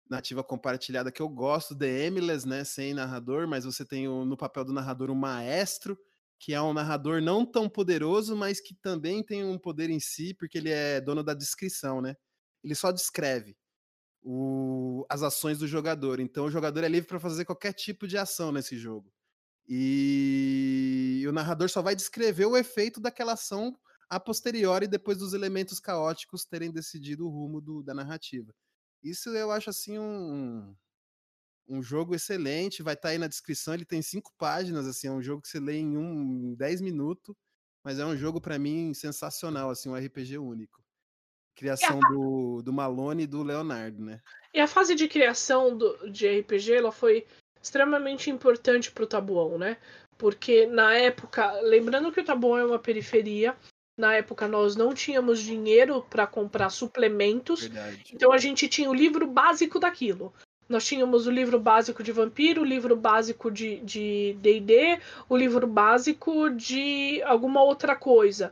[0.09, 4.35] narrativa compartilhada que eu gosto, The Emiless, né, sem narrador, mas você tem o, no
[4.35, 5.97] papel do narrador um maestro,
[6.39, 10.33] que é um narrador não tão poderoso, mas que também tem um poder em si,
[10.33, 12.15] porque ele é dono da descrição, né?
[12.67, 13.55] Ele só descreve
[14.21, 16.19] o, as ações do jogador.
[16.19, 19.09] Então o jogador é livre para fazer qualquer tipo de ação nesse jogo.
[19.65, 23.73] E o narrador só vai descrever o efeito daquela ação
[24.09, 28.53] a posteriori, depois dos elementos caóticos terem decidido o rumo do, da narrativa.
[29.01, 30.75] Isso eu acho assim um,
[31.69, 35.11] um jogo excelente, vai estar tá aí na descrição, ele tem cinco páginas, assim, é
[35.11, 37.33] um jogo que você lê em um 10 minutos,
[37.83, 40.86] mas é um jogo para mim sensacional, assim, um RPG único.
[41.57, 44.21] Criação do, do Malone e do Leonardo, né?
[44.53, 47.25] E a fase de criação do, de RPG, ela foi
[47.59, 49.77] extremamente importante para o Tabuão, né?
[50.19, 53.57] Porque na época, lembrando que o Tabuão é uma periferia,
[53.99, 58.13] na época nós não tínhamos dinheiro para comprar suplementos, Verdade.
[58.13, 60.31] então a gente tinha o livro básico daquilo.
[60.69, 66.51] Nós tínhamos o livro básico de vampiro, o livro básico de D&D, o livro básico
[66.51, 68.51] de alguma outra coisa.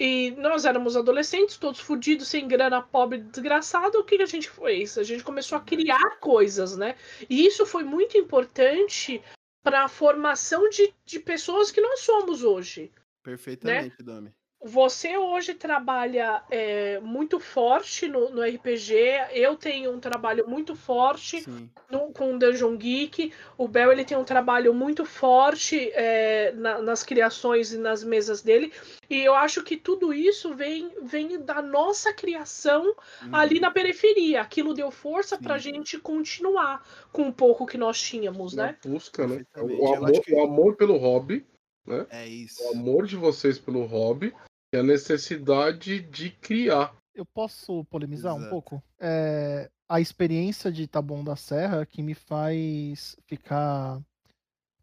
[0.00, 3.98] E nós éramos adolescentes, todos fodidos, sem grana, pobre, desgraçado.
[3.98, 4.96] O que a gente fez?
[4.96, 6.96] A gente começou a criar coisas, né?
[7.28, 9.22] E isso foi muito importante
[9.62, 12.90] para a formação de, de pessoas que nós somos hoje.
[13.22, 14.04] Perfeitamente, né?
[14.04, 14.34] Domi.
[14.62, 18.94] Você hoje trabalha é, muito forte no, no, RPG.
[19.32, 21.42] Eu tenho um trabalho muito forte
[21.90, 23.32] no, com Dungeon Geek.
[23.56, 28.42] O Bel ele tem um trabalho muito forte é, na, nas criações e nas mesas
[28.42, 28.70] dele.
[29.08, 33.34] E eu acho que tudo isso vem, vem da nossa criação uhum.
[33.34, 34.42] ali na periferia.
[34.42, 38.76] Aquilo deu força para a gente continuar com o pouco que nós tínhamos, na né?
[38.84, 39.42] Busca, né?
[39.56, 40.34] O amor, que...
[40.34, 41.46] o amor pelo hobby.
[41.86, 42.06] Né?
[42.10, 42.62] É isso.
[42.62, 44.34] O amor de vocês pelo hobby
[44.72, 46.94] e a necessidade de criar.
[47.14, 48.46] Eu posso polemizar Exato.
[48.46, 48.82] um pouco?
[48.98, 54.00] É, a experiência de Taboão da Serra que me faz ficar.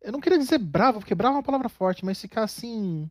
[0.02, 3.10] Eu não queria dizer bravo, porque bravo é uma palavra forte, mas ficar assim.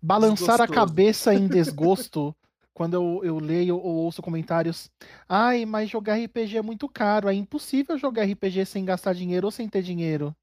[0.00, 2.34] Balançar a cabeça em desgosto
[2.72, 4.90] quando eu, eu leio ou ouço comentários.
[5.28, 7.28] Ai, mas jogar RPG é muito caro.
[7.28, 10.34] É impossível jogar RPG sem gastar dinheiro ou sem ter dinheiro.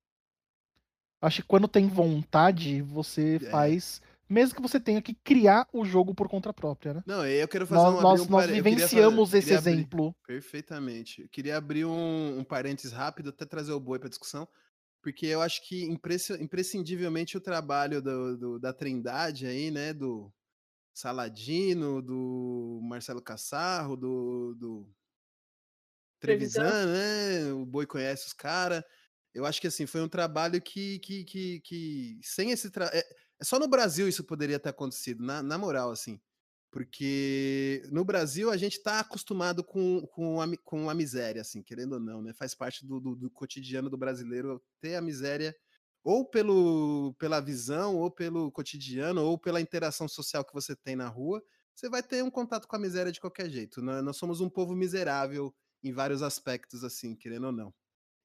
[1.21, 3.39] Acho que quando tem vontade, você é.
[3.51, 7.03] faz mesmo que você tenha que criar o jogo por conta própria, né?
[7.05, 10.07] Não, eu quero fazer nós, um, nós, um nós vivenciamos fazer, esse exemplo.
[10.07, 11.23] Abrir, perfeitamente.
[11.23, 14.47] Eu queria abrir um, um parênteses rápido, até trazer o boi para discussão,
[15.01, 15.83] porque eu acho que
[16.39, 20.31] imprescindivelmente o trabalho do, do, da Trindade aí, né, do
[20.93, 24.89] Saladino, do Marcelo Cassarro, do, do
[26.21, 27.51] Trevisan, né?
[27.51, 28.81] O boi conhece os caras.
[29.33, 33.01] Eu acho que assim foi um trabalho que, que, que, que sem esse trabalho
[33.41, 36.19] é, só no Brasil isso poderia ter acontecido, na, na moral, assim.
[36.71, 41.93] Porque no Brasil a gente está acostumado com, com, a, com a miséria, assim, querendo
[41.93, 42.33] ou não, né?
[42.33, 45.55] Faz parte do, do, do cotidiano do brasileiro ter a miséria
[46.03, 51.07] ou pelo, pela visão, ou pelo cotidiano, ou pela interação social que você tem na
[51.07, 51.43] rua,
[51.75, 53.81] você vai ter um contato com a miséria de qualquer jeito.
[53.81, 57.73] Nós, nós somos um povo miserável em vários aspectos, assim, querendo ou não.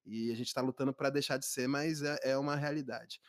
[0.05, 3.19] E a gente está lutando para deixar de ser, mas é, é uma realidade.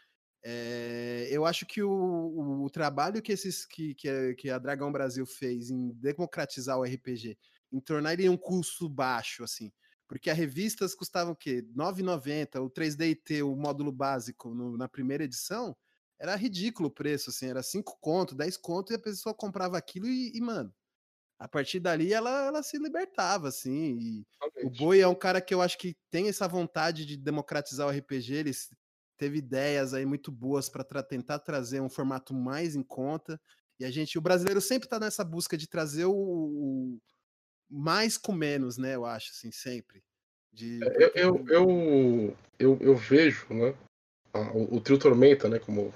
[0.44, 4.92] É, eu acho que o, o, trabalho que, esses, que, que, a, que a Dragão
[4.92, 7.37] Brasil fez em democratizar o RPG,
[7.72, 9.72] em tornar ele um custo baixo, assim,
[10.07, 11.57] porque as revistas custavam o quê?
[11.57, 15.77] R$ 9,90, o 3D o módulo básico no, na primeira edição,
[16.18, 20.07] era ridículo o preço, assim, era 5 conto, 10 conto, e a pessoa comprava aquilo
[20.07, 20.72] e, e mano,
[21.38, 24.24] a partir dali ela, ela se libertava, assim.
[24.64, 27.90] o Boi é um cara que eu acho que tem essa vontade de democratizar o
[27.90, 28.51] RPG, ele
[29.18, 33.38] teve ideias aí muito boas para tra tentar trazer um formato mais em conta.
[33.78, 36.98] E a gente, o brasileiro sempre está nessa busca de trazer o, o,
[37.68, 38.94] mais com menos, né?
[38.94, 40.02] Eu acho, assim, sempre.
[40.52, 40.81] De...
[40.83, 43.74] É, eu, eu, eu, eu, vejo, né?
[44.54, 45.59] o, o Trio Tormenta, né?
[45.59, 45.92] Como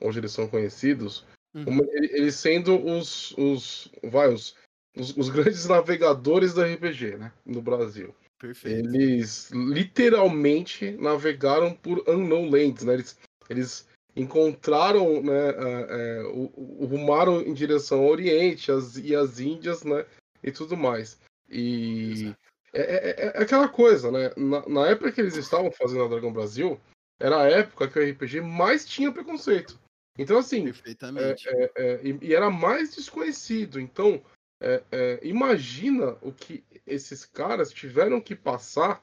[0.00, 1.64] hoje eles são conhecidos, Uhum.
[1.64, 4.56] como ele- eles sendo os, os, vai, os,
[4.96, 8.14] os, os grandes navegadores do RPG, né, no Brasil.
[8.40, 8.88] Perfeito.
[8.88, 12.94] Eles literalmente navegaram por unknown lands, né?
[12.94, 13.18] Eles,
[13.50, 19.38] eles encontraram, né, é, é, o, o- rumaram em direção ao Oriente as, e as
[19.38, 20.04] Índias, né,
[20.42, 21.20] e tudo mais.
[21.50, 22.38] E Exato.
[22.72, 24.32] é, é- é aquela coisa, né?
[24.36, 26.80] Na, na época que eles estavam fazendo a Dragão Brasil,
[27.20, 29.78] era a época que o RPG mais tinha preconceito.
[30.18, 31.46] Então, assim, Perfeitamente.
[31.48, 33.78] é, é, e, e era mais desconhecido.
[33.78, 34.22] Então,
[34.60, 39.02] é, é, imagina o que esses caras tiveram que passar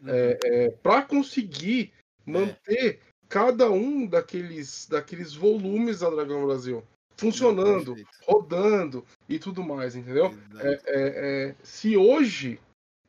[0.00, 0.70] Uhum.
[0.82, 1.92] para conseguir
[2.24, 6.84] manter cada um daqueles, daqueles volumes da Dragão Brasil
[7.16, 8.10] funcionando, Perfeito.
[8.22, 10.32] rodando e tudo mais, entendeu?
[10.60, 12.60] É, é, é, se hoje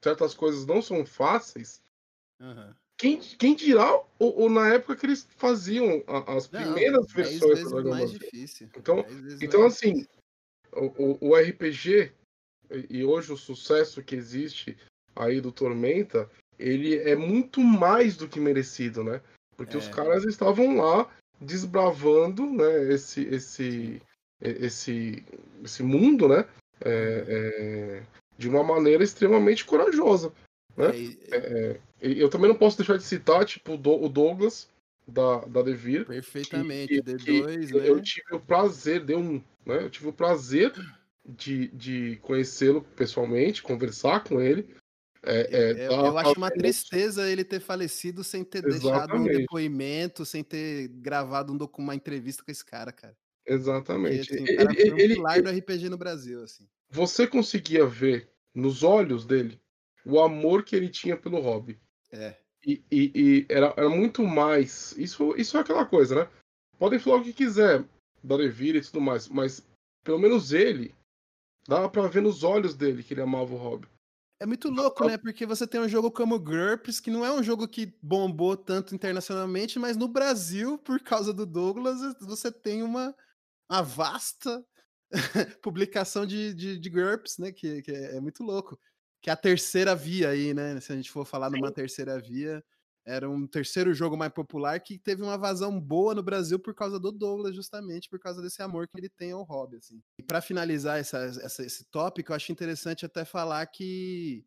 [0.04, 1.80] certas coisas não são fáceis,
[2.41, 2.75] Aham.
[2.97, 7.63] quem, quem dirá ou, ou na época que eles faziam as Não, primeiras dez versões
[7.63, 8.19] da Dragão Brasil?
[8.19, 8.69] difícil.
[8.75, 9.06] Então-
[9.41, 10.06] Então, assim.
[10.80, 12.12] O, o- o RPG
[12.89, 14.78] e hoje o sucesso que existe
[15.15, 19.22] aí do Tormenta, ele é muito mais do que merecido, né?
[19.58, 19.92] Porque os É.
[19.92, 21.10] caras estavam lá
[21.42, 24.02] desbravando, né, esse esse
[24.42, 25.24] esse
[25.63, 26.46] esse mundo, né?
[26.82, 28.04] é, é,
[28.38, 30.32] de uma maneira extremamente corajosa.
[30.78, 30.92] né?
[31.32, 34.70] É, É, e eu também não posso deixar de citar, tipo, o Douglas
[35.10, 37.02] da, da Devir, perfeitamente.
[37.02, 37.89] que- D2, que né?
[37.89, 39.34] eu tive o prazer, deu um,
[39.65, 39.84] né?
[39.84, 40.72] Eu tive o prazer
[41.26, 44.67] de, de conhecê-lo pessoalmente, conversar com ele.
[45.22, 48.95] É, é, Eu, tá eu acho uma tristeza ele ter falecido sem ter deixado um
[49.26, 49.38] Exatamente.
[49.38, 53.15] depoimento, sem ter gravado um uma entrevista com esse cara, cara.
[53.43, 54.34] Porque, Exatamente.
[54.34, 56.65] assim, Ele- foi um ele- pilar do RPG no Brasil, assim.
[56.89, 59.60] você conseguia ver nos olhos dele
[60.06, 61.78] o amor que ele tinha pelo hobby.
[62.12, 62.36] É.
[62.70, 64.92] E, e- e era, era muito mais.
[64.98, 66.30] Isso, isso é aquela coisa, né?
[66.78, 67.84] Podem falar o que quiser
[68.24, 69.66] da Devir e tudo mais, mas
[70.04, 70.94] pelo menos ele
[71.68, 73.88] dava pra ver nos olhos dele que ele amava o hobby.
[74.42, 75.18] É muito louco, né?
[75.18, 78.94] Porque você tem um jogo como GURPS, que não é um jogo que bombou tanto
[78.96, 83.14] internacionalmente, mas no Brasil, por causa do Douglas, você tem uma,
[83.70, 84.64] uma vasta
[85.62, 87.52] publicação de, de, de GURPS, né?
[87.52, 88.80] Que, que é muito louco.
[89.22, 90.80] Que é a terceira via aí, né?
[90.80, 92.64] Se a gente for falar numa terceira via,
[93.06, 97.00] era um terceiro jogo mais popular que teve uma vazão boa no Brasil por causa
[97.00, 100.02] do Douglas, justamente por causa desse amor que ele tem ao hobby, assim.
[100.20, 104.46] E para finalizar essa, essa, esse tópico, eu acho interessante até falar que,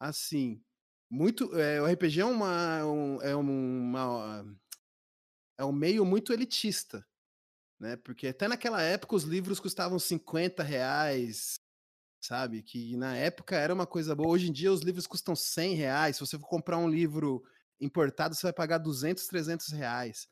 [0.00, 0.60] assim,
[1.08, 4.56] muito, é, o RPG é uma, um, é uma,
[5.58, 7.06] é um meio muito elitista,
[7.78, 7.96] né?
[7.96, 11.54] Porque até naquela época os livros custavam 50 reais,
[12.26, 12.62] sabe?
[12.62, 14.28] Que na época era uma coisa boa.
[14.30, 16.16] Hoje em dia os livros custam 100 reais.
[16.16, 17.42] Se você for comprar um livro
[17.80, 20.28] importado, você vai pagar 200, 300 reais.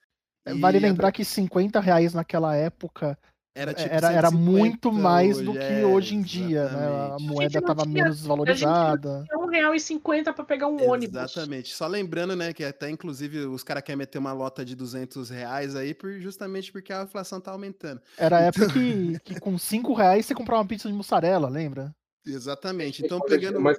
[0.59, 3.19] Vale E a- lembrar que 50 reais naquela época
[3.55, 6.69] era, tipo era, era 150 muito mais do hoje, que é, hoje em dia, né?
[6.71, 7.23] A exatamente.
[7.29, 9.25] moeda não tava tinha- menos desvalorizada.
[9.53, 11.17] É R$1,50 pra pegar um ônibus.
[11.17, 11.75] Exatamente.
[11.75, 15.75] Só lembrando, né, que até inclusive os caras querem meter uma lota de 200 reais
[15.75, 18.01] aí por, justamente porque a inflação tá aumentando.
[18.17, 21.93] Era a época que, que com 5 reais você comprava uma pizza de mussarela, lembra?
[22.25, 23.05] Exatamente.
[23.05, 23.61] Então, Mas- pegando.
[23.61, 23.79] Mas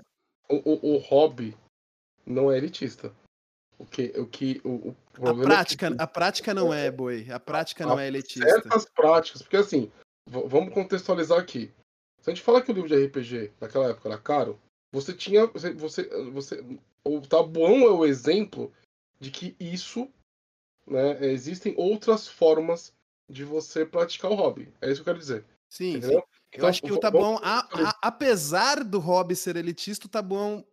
[0.50, 1.56] o, o, o hobby
[2.26, 3.12] não é elitista.
[3.82, 6.92] O que, o que, o, o A problema prática, é que a prática não é,
[6.92, 7.28] boi.
[7.32, 8.48] A prática não é elitista.
[8.48, 9.92] certas práticas, porque assim,
[10.28, 11.72] vamos contextualizar aqui.
[12.22, 14.60] Se a gente fala que o livro de RPG naquela época era caro,
[14.94, 16.64] você tinha, você, você, você
[17.04, 18.72] o Tabuão é o exemplo
[19.20, 20.08] de que isso,
[20.86, 22.94] né, existem outras formas
[23.28, 24.72] de você praticar o hobby.
[24.80, 25.44] É isso que eu quero dizer.
[25.70, 25.98] Sim, sim.
[25.98, 26.20] Entendeu?
[26.20, 30.64] Eu Então, acho que o Tabuão, a- a- apesar do hobby ser elitista, o Tabuão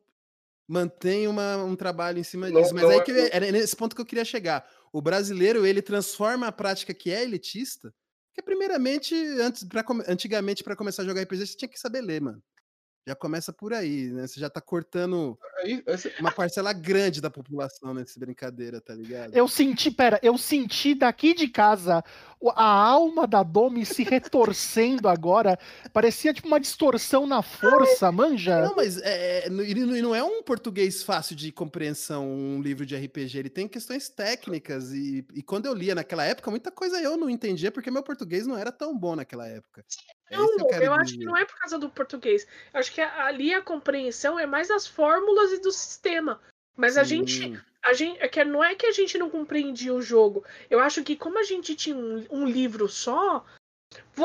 [0.68, 2.74] mantém uma- um trabalho em cima Não- disso.
[2.74, 4.68] Mas não aí é- que eu- era nesse ponto que eu queria chegar.
[4.92, 7.92] O brasileiro, ele transforma a prática que é elitista,
[8.34, 12.20] que primeiramente, antes, pra, antigamente, para começar a jogar RPG, você tinha que saber ler,
[12.20, 12.42] mano.
[13.08, 14.26] Já começa por aí, né?
[14.26, 19.34] Você já tá cortando Aí, essa- uma parcela grande da população nessa brincadeira, tá ligado?
[19.34, 22.04] Eu senti, pera, eu senti daqui de casa
[22.54, 25.58] a alma da Domi se retorcendo agora.
[25.90, 28.60] Parecia tipo uma distorção na força, manja?
[28.60, 33.38] Não, mas é, é, não é um português fácil de compreensão, um livro de RPG.
[33.38, 34.92] Ele tem questões técnicas.
[34.92, 38.46] E, e quando eu lia naquela época, muita coisa eu não entendia, porque meu português
[38.46, 39.82] não era tão bom naquela época.
[40.30, 42.46] É Não, eu eu acho que não é por causa do português.
[42.72, 46.40] Eu acho que ali a compreensão é mais das fórmulas e do sistema.
[46.76, 50.02] Mas a gente, a gente, é que não é que a gente não compreendia o
[50.02, 50.44] jogo.
[50.70, 53.44] Eu acho que como a gente tinha um, um livro só,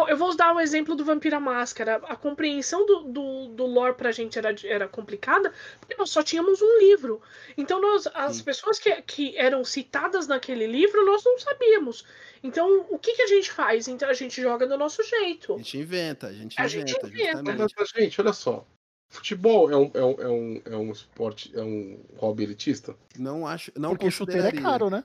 [0.08, 1.98] eu vou dar o exemplo do Vampira Máscara.
[2.08, 6.62] A compreensão do, do, do lore pra gente era, era complicada, porque nós só tínhamos
[6.62, 7.22] um livro.
[7.58, 8.44] Então, nós, as Sim.
[8.44, 12.06] pessoas que, que eram citadas naquele livro, nós não sabíamos.
[12.42, 13.88] Então, o que, que a gente faz?
[13.88, 15.58] Então, a gente joga do nosso A jeito.
[15.58, 17.68] gente inventa, a gente A gente inventa, inventa.
[17.78, 18.66] Mas, gente, olha só.
[19.10, 22.96] Futebol é um, é um, é um, é um esporte, é um hobby elitista?
[23.16, 25.04] Não acho, não Porque chuteira é caro, né?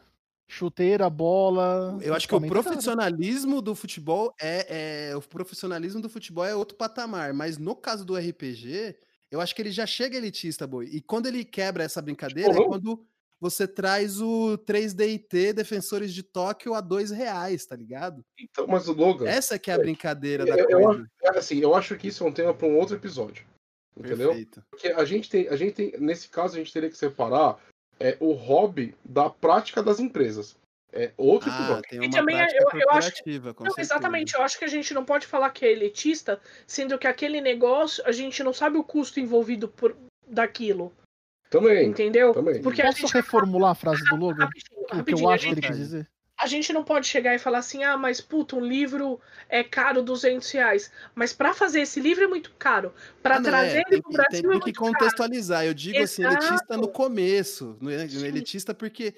[0.48, 1.98] Chuteira, bola.
[2.00, 6.54] Eu acho que o é profissionalismo do futebol é, é- o profissionalismo do futebol é
[6.54, 8.96] outro patamar, mas no caso do RPG,
[9.30, 10.86] eu acho que ele já chega elitista, boi.
[10.86, 12.66] E quando ele quebra essa brincadeira é não.
[12.66, 13.04] quando
[13.38, 18.24] você traz o 3DT Defensores de Tóquio a dois reais, tá ligado?
[18.38, 21.02] Então, mas o Logan, Essa que é a É, brincadeira da eu, eu coisa.
[21.02, 23.44] acho, é assim, eu acho que isso é um tema para um outro episódio.
[23.96, 24.28] Entendeu?
[24.28, 24.62] Perfeito.
[24.70, 27.58] Porque a gente tem, a gente tem, nesse caso, a gente teria que separar
[28.00, 30.56] é, o hobby da prática das empresas.
[30.90, 33.80] É outro Ah, tem E uma também é- eu- eu acho- com Não, certeza.
[33.80, 37.42] exatamente, eu acho que a gente não pode falar que é elitista, sendo que aquele
[37.42, 39.94] negócio, a gente não sabe o custo envolvido por,
[40.26, 40.90] daquilo.
[41.50, 41.88] Também.
[41.88, 42.32] Entendeu?
[42.32, 42.62] também.
[42.62, 44.44] Porque a Posso gente, reformular a frase do Logan?
[44.44, 46.08] rapidinho, O que eu acho que ele quis dizer?
[46.38, 50.02] A gente não pode chegar e falar assim, ah, mas puta, um livro é caro
[50.02, 50.90] 200 reais.
[51.14, 52.94] Mas pra fazer esse livro é muito caro.
[53.20, 54.80] Pra Ah, não, trazer é, ele tem pro que, Brasil tem, é tem que muito
[54.80, 54.92] caro.
[54.92, 55.66] contextualizar.
[55.66, 56.88] Eu digo assim, elitista no Exato.
[56.92, 57.76] começo.
[57.80, 58.26] No, no Sim.
[58.26, 59.14] elitista porque.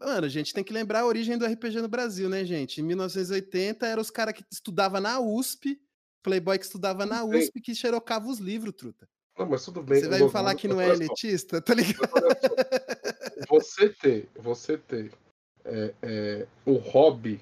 [0.00, 2.80] Mano, a gente tem que lembrar a origem do RPG no Brasil, né, gente?
[2.80, 5.78] Em 1980 eram os caras que estudavam na USP,
[6.24, 7.22] Playboy que estudava na.
[7.22, 9.06] USP, que xerocava os livros, truta.
[9.38, 10.00] Não, mas tudo bem.
[10.00, 11.60] Você vai me falar que não é elitista?
[11.62, 12.10] Tá ligado?
[13.48, 15.12] Você ter, você ter
[15.64, 17.40] é, é, o hobby,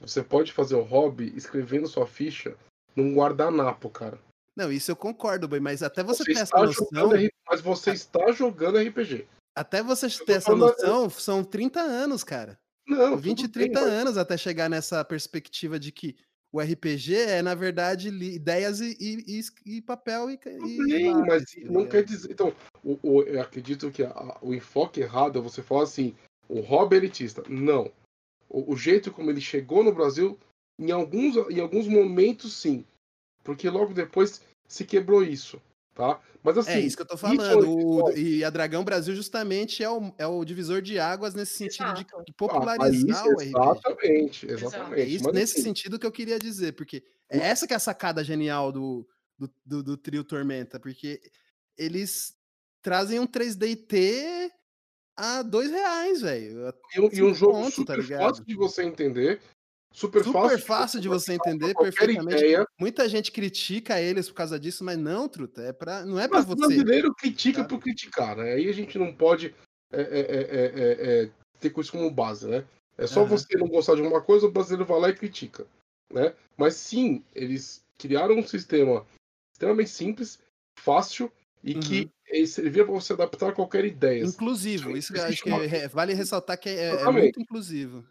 [0.00, 2.56] você pode fazer o hobby escrevendo sua ficha
[2.96, 4.18] num guardanapo, cara.
[4.56, 7.12] Não, isso eu concordo, mas até você, ter essa noção.
[7.14, 9.26] R- mas você está jogando RPG.
[9.56, 12.58] Até você tô ter essa noção, são 30 anos, cara.
[12.86, 16.16] Não, 20, tudo bem, 30 mas- anos até chegar nessa perspectiva de que
[16.52, 20.38] o RPG é, na verdade, ideias e, e- e- papel e,
[21.26, 22.32] mas não quer dizer.
[22.32, 26.14] Então, o, o- eu acredito que a- o enfoque errado é você falar assim,
[26.50, 27.42] o hobby elitista.
[27.48, 27.90] Não.
[28.48, 30.38] O, o jeito como ele chegou no Brasil,
[30.78, 32.84] em alguns, em alguns momentos, sim.
[33.44, 35.60] Porque logo depois se quebrou isso,
[35.94, 36.20] tá?
[36.42, 36.70] Mas assim.
[36.70, 37.68] É isso que eu tô isso é falando.
[37.68, 41.92] o- e a Dragão Brasil justamente é o, é o divisor de águas nesse sentido
[41.94, 42.24] de, Exato.
[42.24, 43.50] de Ah, popularizar aí, o RPG.
[43.50, 45.00] Exatamente, exatamente.
[45.00, 47.76] É isso, Mas, nesse assim, sentido que eu queria dizer, porque é essa que é
[47.76, 49.06] a sacada genial do,
[49.38, 51.20] do, do, do trio Tormenta, porque
[51.76, 52.34] eles
[52.82, 54.50] trazem um 3DT
[55.20, 56.72] a dois reais, velho.
[56.94, 58.20] E, um- e um jogo conto, tá super ligado?
[58.28, 59.40] fácil de você entender.
[59.92, 62.36] Super, Super fácil de você entender perfeitamente.
[62.38, 62.64] ideia.
[62.78, 66.38] Muita gente critica eles por causa disso, mas não, truta, é pra, não é pra
[66.38, 66.56] Mas o você.
[66.56, 67.68] brasileiro critica tá?
[67.68, 68.52] por criticar, né?
[68.52, 69.52] Aí a gente não pode
[69.92, 70.42] é, é, é,
[71.20, 72.64] é, é, ter isso como base, né?
[72.96, 73.30] É só Aham.
[73.30, 75.66] você não gostar de alguma coisa, o brasileiro vai lá e critica,
[76.12, 76.34] né?
[76.56, 79.04] Mas sim, eles criaram um sistema
[79.52, 80.38] extremamente simples,
[80.78, 81.30] fácil
[81.62, 82.10] e que Uhum.
[82.42, 84.24] eh, servia para você adaptar a qualquer ideia.
[84.24, 87.22] Inclusivo, Isso que acho que é- vale ressaltar que é, é Exatamente.
[87.22, 88.04] muito inclusivo.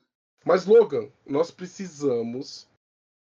[0.45, 2.67] Mas, Logan, nós precisamos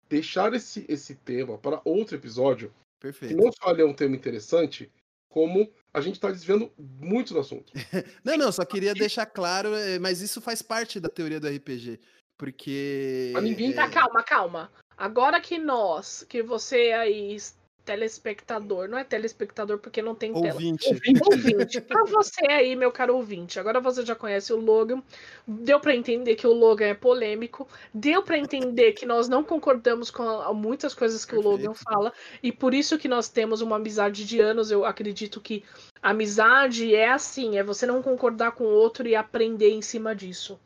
[0.08, 3.36] deixar esse, esse tema para outro episódio, que Perfeito.
[3.36, 4.90] não só ele é um tema interessante,
[5.28, 7.72] como a gente está desviando muito do assunto.
[8.24, 11.98] Não, não, só queria deixar claro, eh, mas isso faz parte da teoria do RPG.
[12.36, 13.30] Porque.
[13.34, 14.72] Mas ninguém Tá, calma, calma.
[14.96, 17.36] Agora que nós, que você aí,
[17.84, 20.54] telespectador, não é telespectador porque não tem tela.
[20.54, 20.88] Ouvinte.
[21.30, 25.02] Ouvinte, pra você aí, meu caro ouvinte, agora você já conhece o Logan,
[25.46, 30.10] deu pra entender que o Logan é polêmico, deu pra entender que nós não concordamos
[30.10, 31.84] com muitas coisas que o Logan Perfeito.
[31.84, 32.12] fala,
[32.42, 35.64] e por isso que nós temos uma amizade de anos, eu acredito que
[36.02, 40.58] amizade é assim, é você não concordar com o outro e aprender em cima disso.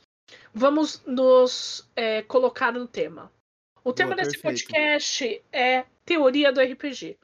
[0.53, 3.31] Vamos nos é, colocar no tema.
[3.85, 4.69] O tema desse perfeito.
[4.69, 7.19] podcast é teoria do RPG.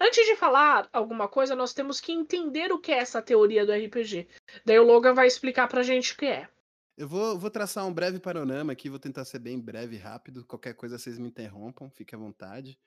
[0.00, 3.72] Antes de falar alguma coisa, nós temos que entender o que é essa teoria do
[3.72, 4.26] RPG.
[4.64, 6.48] Daí o Logan vai explicar pra gente o que é.
[6.96, 10.44] Eu vou, vou traçar um breve panorama aqui, vou tentar ser bem breve e rápido.
[10.46, 12.78] Qualquer coisa vocês me interrompam, fique à vontade.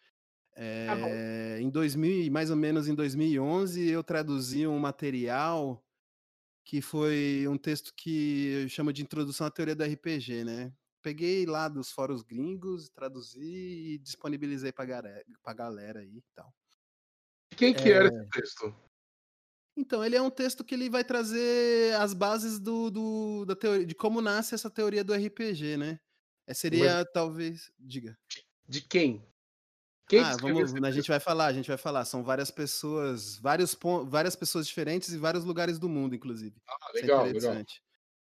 [0.55, 1.07] Tá bom.
[1.07, 5.83] Eh, em 2000, mais ou menos em 2011, eu traduzi um material
[6.65, 10.71] que foi um texto que eu chamo de Introdução à Teoria do RPG, né?
[11.01, 13.39] Peguei lá dos fóruns gringos, traduzi
[13.93, 16.53] e disponibilizei pra galera, pra galera aí e tal.
[17.55, 17.93] Quem que É.
[17.93, 18.75] era esse texto?
[19.77, 23.85] Então, ele é um texto que ele vai trazer as bases do, do- da teoria,
[23.85, 25.99] de como nasce essa teoria do RPG, né?
[26.45, 27.71] É, seria, talvez.
[27.79, 28.17] Diga.
[28.67, 29.25] De quem?
[30.09, 32.03] Quem ah, vamos, a gente vai falar, a gente vai falar.
[32.03, 36.59] São várias pessoas, vários várias pessoas diferentes e vários lugares do mundo, inclusive.
[36.67, 37.63] Ah, é legal, legal.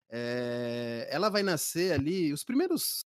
[0.09, 3.05] É, ela vai nascer ali, os primeiros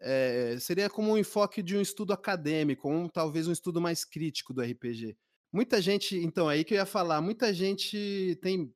[0.00, 4.52] é, seria como um enfoque de um estudo acadêmico, um, talvez um estudo mais crítico
[4.52, 5.16] do RPG.
[5.52, 8.72] Muita gente, então, aí que eu ia falar, muita gente tem,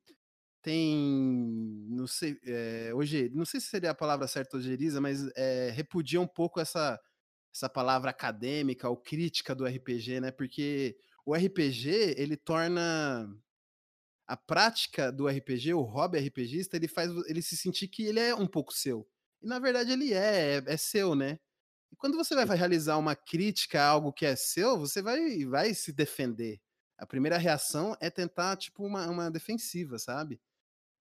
[0.62, 5.70] tem não sei, é, hoje, não sei se seria a palavra certa ojeriza, mas é,
[5.70, 6.98] repudia um pouco essa,
[7.54, 10.30] essa palavra acadêmica ou crítica do RPG, né?
[10.30, 10.96] Porque
[11.26, 13.28] o RPG, ele torna
[14.32, 18.34] a prática do RPG, o hobby RPGista, ele faz ele se sentir que ele é
[18.34, 19.06] um pouco seu.
[19.42, 21.38] E na verdade ele é, é, é seu, né?
[21.92, 25.74] E quando você vai realizar uma crítica a algo que é seu, você vai, vai
[25.74, 26.58] se defender.
[26.96, 30.40] A primeira reação é tentar, tipo, uma, uma defensiva, sabe?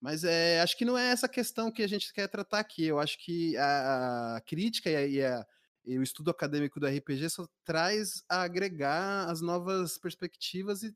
[0.02, 2.84] Mas é, acho que não é essa questão que a gente quer tratar aqui.
[2.84, 5.48] Eu acho que a, a crítica e, a,
[5.86, 10.94] e, o estudo acadêmico do RPG só traz a agregar as novas perspectivas e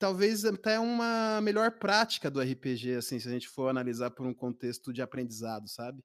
[0.00, 4.32] talvez até uma melhor prática do RPG, assim, se a gente for analisar por um
[4.32, 6.02] contexto de aprendizado, sabe?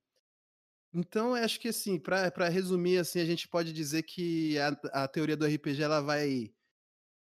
[0.94, 5.38] Então, acho que assim, para resumir, assim, a gente pode dizer que a, a teoria
[5.38, 6.54] do RPG ela vai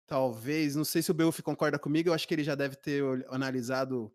[0.06, 3.02] talvez, não sei se o Beuf concorda comigo, eu acho que ele já deve ter
[3.28, 4.12] analisado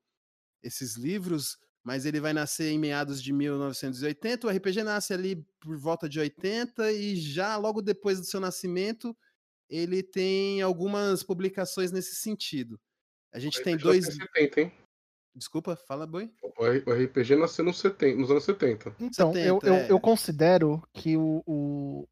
[0.64, 5.78] esses livros, mas ele vai nascer em meados de 1980, o RPG nasce ali por
[5.78, 9.16] volta de 80 e já logo depois do seu nascimento,
[9.70, 12.80] ele tem algumas publicações nesse sentido.
[13.34, 14.72] A gente tem dois 70, hein?
[15.36, 16.32] Desculpa, fala, Boi.
[16.58, 18.96] O RPG nasceu nos, 70, nos anos 70.
[19.00, 19.68] Então, 70, eu, é.
[19.68, 22.08] eu, eu, considero que o, o,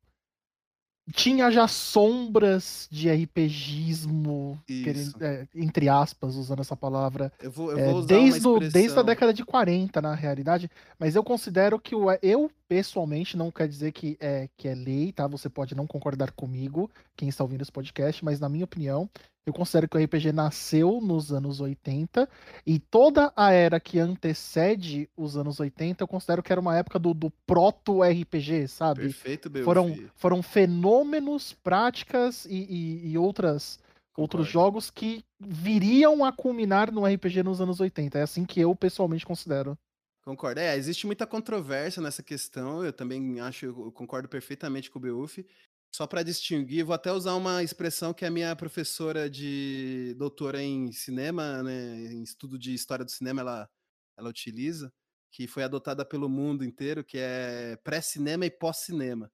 [1.14, 7.32] tinha já sombras de RPGismo, querendo, é, entre aspas, usando essa palavra.
[7.42, 10.70] Eu vou, eu vou é, desde, o, desde a década de 40, na realidade.
[10.98, 15.12] Mas eu considero que o, eu, pessoalmente, não quer dizer que é, que é lei,
[15.12, 15.28] tá?
[15.28, 19.08] Você pode não concordar comigo, quem está ouvindo esse podcast, mas na minha opinião,
[19.46, 22.28] eu considero que o RPG nasceu nos anos 80
[22.66, 26.98] e toda a era que antecede os anos 80, eu considero que era uma época
[26.98, 29.02] do, do proto-RPG, sabe?
[29.02, 33.80] Perfeito, meu foram, foram fenômenos, práticas e, e, e outras,
[34.18, 38.18] outros jogos que viriam a culminar no RPG nos anos 80.
[38.18, 39.78] É assim que eu pessoalmente considero.
[40.26, 40.60] Concordo.
[40.62, 42.84] É, existe muita controvérsia nessa questão.
[42.84, 45.46] Eu também acho, eu concordo perfeitamente com o Beuf
[45.94, 50.92] só para distinguir, vou até usar uma expressão que a minha professora de doutora em
[50.92, 51.72] cinema, né,
[52.14, 53.70] em estudo de história do cinema, ela,
[54.18, 54.92] ela utiliza,
[55.32, 59.32] que foi adotada pelo mundo inteiro, que é pré-cinema e pós-cinema.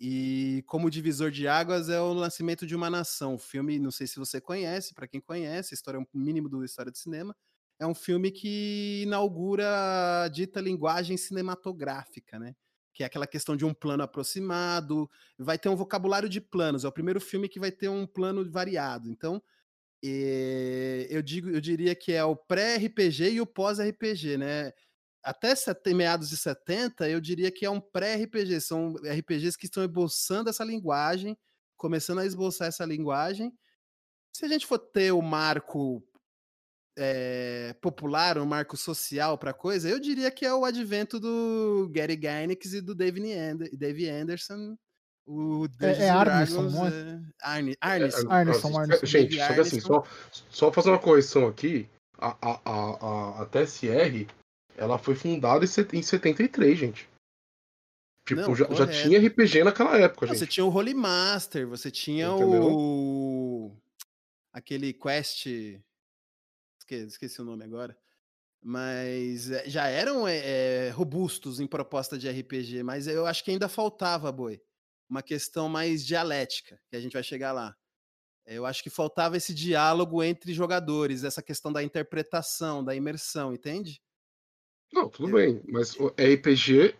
[0.00, 3.34] E como divisor de águas é o nascimento de uma nação.
[3.34, 6.48] O filme, não sei se você conhece, para quem conhece, a história é um mínimo
[6.48, 7.36] do história do cinema.
[7.80, 12.54] É um filme que inaugura a dita linguagem cinematográfica, né?
[12.92, 16.88] que é aquela questão de um plano aproximado, vai ter um vocabulário de planos, é
[16.88, 19.08] o primeiro filme que vai ter um plano variado.
[19.08, 19.42] Então,
[20.04, 24.72] eh, eu digo, eu diria que é o pré-RPG e o pós-RPG, né?
[25.22, 25.54] Até
[25.94, 30.64] meados de 70, eu diria que é um pré-RPG, são RPGs que estão esboçando essa
[30.64, 31.38] linguagem,
[31.76, 33.52] começando a esboçar essa linguagem.
[34.32, 36.02] Se a gente for ter o marco
[36.96, 42.14] é, popular, um marco social para coisa, eu diria que é o advento do Gary
[42.14, 44.76] Gygax e do Dave, Ander, Dave Anderson.
[45.26, 47.22] O é, é Arneson, não é?
[47.42, 48.28] Arne, Arneson.
[48.28, 49.06] É, Arneson, Arneson.
[49.06, 50.04] Gente, só que assim, só,
[50.50, 51.88] só fazer uma correção aqui,
[52.18, 54.26] a, a, a, a, TSR,
[54.76, 57.08] ela foi fundada em 73, gente.
[58.26, 60.40] Tipo, não, já, já, tinha RPG naquela época, não, gente.
[60.40, 62.64] Você tinha o Holy Master, você tinha Entendeu?
[62.64, 63.72] o...
[64.52, 65.46] Aquele Quest
[66.96, 67.96] esqueci o nome agora.
[68.62, 73.68] Mas eh, já eram é, robustos em proposta de RPG, mas eu acho que ainda
[73.68, 74.60] faltava, Boi,
[75.08, 77.74] uma questão mais dialética, que a gente vai chegar lá.
[78.46, 84.02] Eu acho que faltava esse diálogo entre jogadores, essa questão da interpretação, da imersão, entende?
[84.92, 85.34] Não, tudo eu...
[85.34, 86.96] bem, mas o RPG,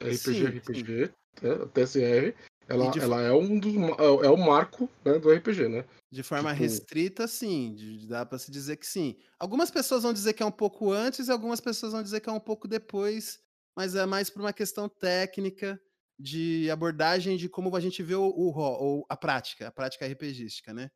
[0.00, 1.12] RPG, sim, RPG, sim.
[1.42, 2.34] Né, TSR,
[2.68, 3.00] ela, de...
[3.00, 5.84] ela é um dos é, é o marco né, do RPG, né?
[6.10, 6.62] De forma tipo...
[6.62, 7.76] restrita, sim.
[8.08, 9.16] Dá para se dizer que sim.
[9.38, 12.28] Algumas pessoas vão dizer que é um pouco antes e algumas pessoas vão dizer que
[12.28, 13.40] é um pouco depois,
[13.76, 15.80] mas é mais por uma questão técnica
[16.18, 20.72] de abordagem de como a gente vê o, o, o a prática, a prática RPGística,
[20.72, 20.90] né?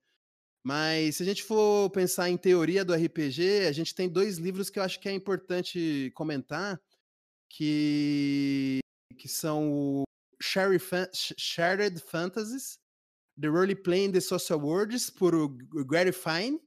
[0.62, 4.68] Mas se a gente for pensar em teoria do RPG, a gente tem dois livros
[4.68, 6.80] que eu acho que é importante comentar,
[7.48, 8.80] que,
[9.16, 10.02] que são o
[10.46, 12.78] Shared Fantasies
[13.38, 15.32] The Role Playing the Social Worlds, por
[15.86, 16.60] Gary Fine.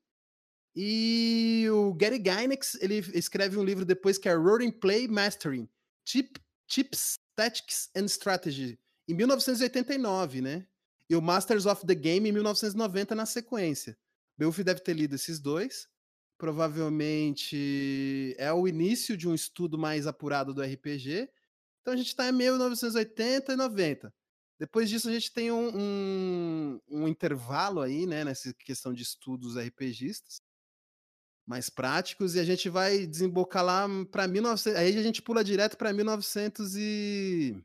[0.75, 5.67] E o Gary Gygax, ele escreve um livro depois que é Role Play Mastering,
[6.05, 10.67] Tip, Tips, Tactics and Strategy, em 1989, né?
[11.09, 13.97] E o Masters of the Game em 1990 na sequência.
[14.37, 15.89] Belfi deve ter lido esses dois.
[16.37, 21.27] Provavelmente é o início de um estudo mais apurado do RPG.
[21.89, 24.13] Então a gente está em 1980 e 90.
[24.59, 29.57] Depois disso, a gente tem um, um, um, intervalo aí, né, nessa questão de estudos
[29.57, 30.39] RPGistas
[31.47, 34.79] mais práticos, e a gente vai desembocar lá para 1900.
[34.79, 37.57] Aí a gente pula direto para 1900 e.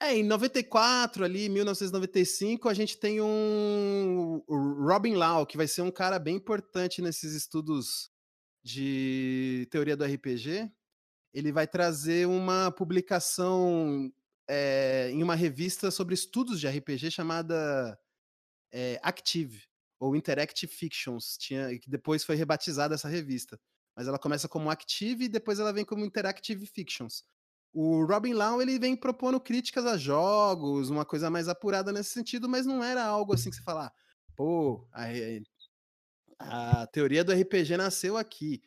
[0.00, 5.90] É, em 94, ali, 1995, a gente tem um Robin Lau, que vai ser um
[5.90, 8.10] cara bem importante nesses estudos
[8.64, 10.70] de teoria do RPG.
[11.36, 14.10] Ele vai trazer uma publicação
[14.48, 17.98] é, em uma revista sobre estudos de RPG chamada
[18.72, 19.62] é, Active,
[20.00, 23.60] ou Interactive Fictions, tinha, que depois foi rebatizada essa revista.
[23.94, 27.22] Mas ela começa como Active e depois ela vem como Interactive Fictions.
[27.70, 32.48] O Robin Lau ele vem propondo críticas a jogos, uma coisa mais apurada nesse sentido,
[32.48, 33.92] mas não era algo assim que você falar,
[34.34, 35.04] pô, a,
[36.38, 38.62] a teoria do RPG nasceu aqui.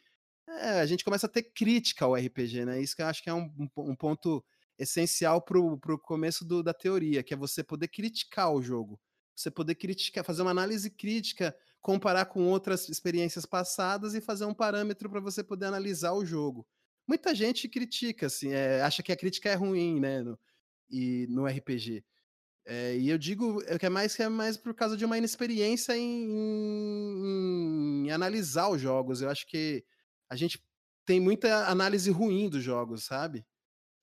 [0.57, 2.81] É, a gente começa a ter crítica ao RPG, né?
[2.81, 4.43] Isso que eu acho que é um, um ponto
[4.77, 8.99] essencial para o começo do, da teoria, que é você poder criticar o jogo.
[9.35, 14.53] Você poder criticar, fazer uma análise crítica, comparar com outras experiências passadas e fazer um
[14.53, 16.67] parâmetro para você poder analisar o jogo.
[17.07, 20.21] Muita gente critica, assim, é, acha que a crítica é ruim, né?
[20.21, 20.37] No,
[20.89, 22.03] e no RPG.
[22.65, 25.97] É, e eu digo que é mais que é mais por causa de uma inexperiência
[25.97, 29.21] em, em, em analisar os jogos.
[29.21, 29.83] Eu acho que
[30.29, 30.61] a gente
[31.05, 33.45] tem muita análise ruim dos jogos, sabe?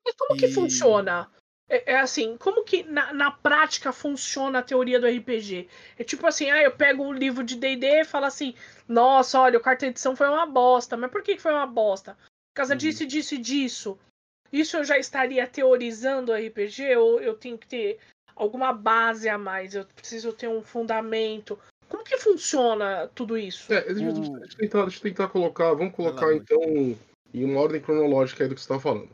[0.05, 0.39] Mas como e...
[0.39, 1.31] que funciona?
[1.69, 5.69] É, é, assim, como que na, na prática funciona a teoria do RPG?
[5.99, 8.55] É tipo assim, ah, eu pego um livro de D&D e falo assim,
[8.87, 10.97] nossa, olha, o quarta edição foi uma bosta.
[10.97, 12.15] Mas por que foi uma bosta?
[12.15, 12.79] Por causa uhum.
[12.79, 13.99] disso, disso e disso.
[14.53, 17.99] Isso eu já estaria teorizando o RPG ou eu tenho que ter
[18.37, 19.75] alguma base a mais?
[19.75, 21.59] Eu preciso ter um fundamento.
[21.89, 23.73] Como que funciona tudo isso?
[23.73, 26.61] É, deixa, deixa, deixa, eu tentar, deixa eu tentar colocar, vamos colocar então
[27.33, 29.11] em uma ordem cronológica aí do que você está falando.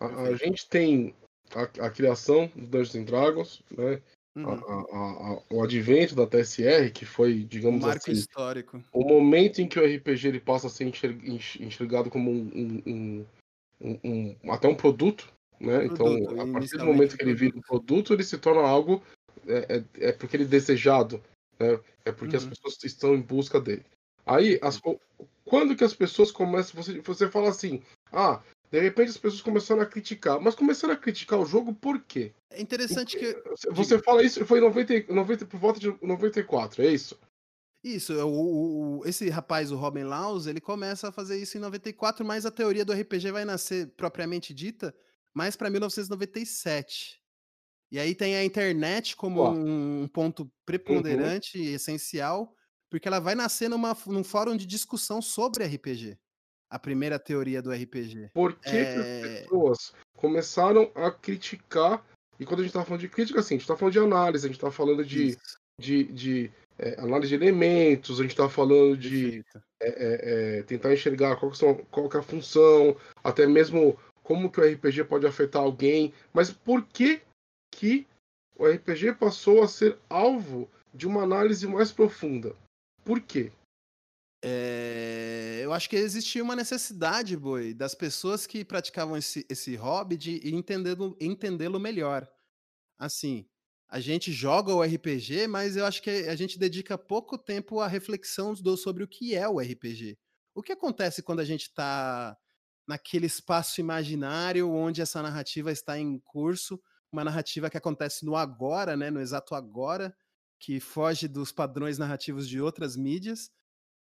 [0.00, 1.14] A, a gente tem
[1.54, 4.00] a, a, criação do Dungeons and Dragons, né?
[4.36, 4.50] Uhum.
[4.50, 8.82] A, o advento da TSR, que foi, digamos um marco assim, histórico.
[8.92, 13.26] o momento em que o RPG ele passa a ser enxergado como um, um,
[13.80, 15.84] um, um até um produto, né?
[15.84, 18.62] Então, produto, então, a partir do momento que ele vira um produto, ele se torna
[18.62, 19.00] algo
[19.46, 21.22] é, é, é porque ele é desejado,
[21.58, 21.78] né?
[22.04, 22.42] É porque uhum.
[22.42, 23.84] as pessoas estão em busca dele.
[24.26, 24.80] Aí, as,
[25.44, 29.82] quando que as pessoas começam, você, você fala assim, ah, de repente as pessoas começaram
[29.82, 30.40] a criticar.
[30.40, 32.32] Mas começaram a criticar o jogo por quê?
[32.50, 33.36] É interessante que.
[33.70, 37.18] Você fala isso, foi em 90, 90, por volta de 94, é isso?
[37.84, 42.24] Isso, o, o, esse rapaz, o Robin Laws, ele começa a fazer isso em 94,
[42.24, 44.94] mas a teoria do RPG vai nascer propriamente dita
[45.34, 47.20] mais para 1997.
[47.90, 51.64] E aí tem a internet como um ponto preponderante uhum.
[51.64, 52.54] e essencial,
[52.90, 56.18] porque ela vai nascer numa, num fórum de discussão sobre RPG
[56.74, 58.30] a primeira teoria do RPG.
[58.34, 58.94] Por que, é...
[58.94, 59.20] que as é.
[59.42, 62.04] pessoas começaram a criticar?
[62.38, 64.44] E quando a gente tá falando de crítica, assim, a gente tá falando de análise,
[64.44, 65.38] a gente tá falando de,
[65.80, 69.44] de, de é, análise de elementos, a gente tá falando de
[69.80, 74.60] é, é, tentar enxergar qual, são, qual que é a função, até mesmo como que
[74.60, 76.12] o RPG pode afetar alguém.
[76.32, 77.20] Mas por que
[77.74, 78.06] que
[78.56, 82.54] o RPG passou a ser alvo de uma análise mais profunda?
[83.04, 83.52] Por quê?
[84.42, 90.16] É, eu acho que existia uma necessidade, Boi, das pessoas que praticavam esse, esse hobby
[90.16, 92.28] de entendê-lo entendê melhor.
[92.98, 93.46] Assim,
[93.88, 97.88] a gente joga o RPG, mas eu acho que a gente dedica pouco tempo à
[97.88, 100.18] reflexão do, sobre o que é o RPG.
[100.54, 102.36] O que acontece quando a gente está
[102.86, 106.80] naquele espaço imaginário onde essa narrativa está em curso,
[107.14, 110.14] uma narrativa que acontece no agora, né, no exato agora,
[110.58, 113.50] que foge dos padrões narrativos de outras mídias,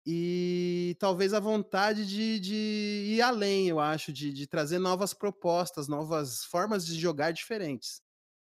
[0.06, 5.88] e talvez a vontade de, de ir além, eu acho, de, de, trazer novas propostas,
[5.88, 8.02] novas formas de jogar diferentes.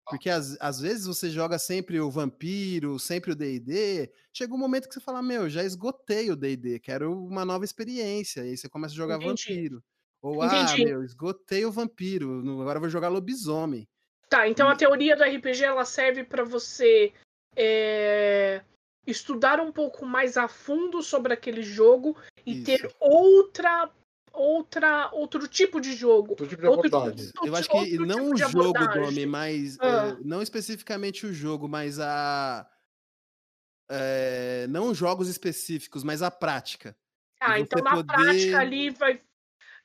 [0.10, 4.88] Porque às, às vezes você joga sempre o vampiro, sempre o D&D, chega um momento
[4.88, 8.70] que você fala, meu, já esgotei o D&D, quero uma nova experiência, e aí você
[8.70, 9.46] começa a jogar Entendi.
[9.48, 9.84] vampiro.
[10.22, 10.74] Ou, ah, Entendi.
[10.74, 13.88] ah, meu, esgotei o vampiro, agora vou jogar lobisomem.
[14.30, 17.14] Tá, então a teoria do RPG, ela serve para você...
[17.56, 18.62] É
[19.08, 22.66] estudar um pouco mais a fundo sobre aquele jogo e Isso.
[22.66, 23.90] ter outra
[24.34, 26.32] outra outro tipo de jogo.
[26.32, 27.26] Outro tipo de abordagem.
[27.38, 30.18] Outro, Eu acho que não tipo o jogo, Domi, mas ah.
[30.20, 32.68] é, não especificamente o jogo, mas a
[33.90, 36.96] é, não jogos específicos, mas a prática.
[37.40, 38.14] Ah, então na poder...
[38.14, 39.22] prática ali vai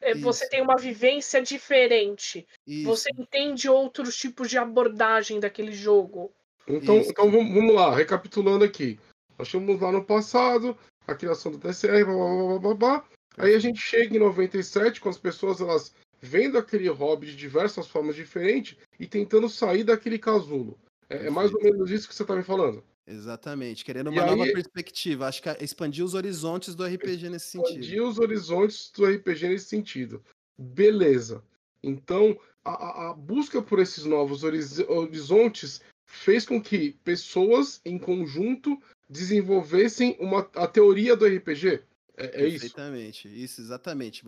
[0.00, 2.46] é, você tem uma vivência diferente.
[2.66, 2.84] Isso.
[2.84, 6.32] Você entende outros tipos de abordagem daquele jogo.
[6.66, 8.98] Então, então vamos lá, recapitulando aqui.
[9.38, 10.76] Nós tínhamos lá no passado
[11.06, 13.04] a criação do TCR, blá, blá, blá, blá, blá.
[13.36, 17.88] Aí a gente chega em 97, com as pessoas elas vendo aquele hobby de diversas
[17.88, 20.78] formas diferentes e tentando sair daquele casulo.
[21.08, 22.84] É, é mais ou menos isso que você está me falando.
[23.06, 25.26] Exatamente, querendo uma e nova aí, perspectiva.
[25.26, 27.80] Acho que expandir os horizontes do RPG nesse sentido.
[27.80, 30.22] Expandir os horizontes do RPG nesse sentido.
[30.58, 31.42] Beleza.
[31.82, 40.16] Então, a, a busca por esses novos horizontes fez com que pessoas em conjunto desenvolvessem
[40.20, 41.82] uma, a teoria do RPG.
[42.16, 42.66] É, é isso?
[42.66, 44.24] Exatamente, isso, exatamente.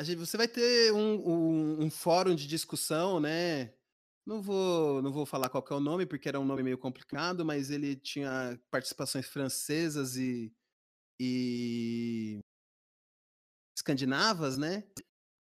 [0.00, 3.70] Gente, você vai ter um, um, um, fórum de discussão, né?
[4.24, 7.44] Não vou, não vou falar qual é o nome, porque era um nome meio complicado,
[7.44, 10.52] mas ele tinha participações francesas e,
[11.20, 12.38] e
[13.76, 14.84] escandinavas, né?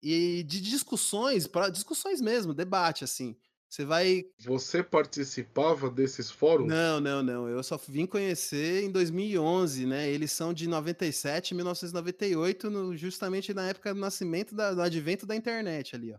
[0.02, 3.36] E de discussões, para discussões mesmo, debate, assim.
[3.70, 4.24] Você vai.
[4.40, 6.68] Você participava desses fóruns?
[6.68, 7.48] Não, não, não.
[7.48, 10.10] Eu só vim conhecer em 2011, né?
[10.10, 15.36] Eles são de 97 1998, no, justamente na época do nascimento, da, do advento da
[15.36, 16.18] internet ali, ó.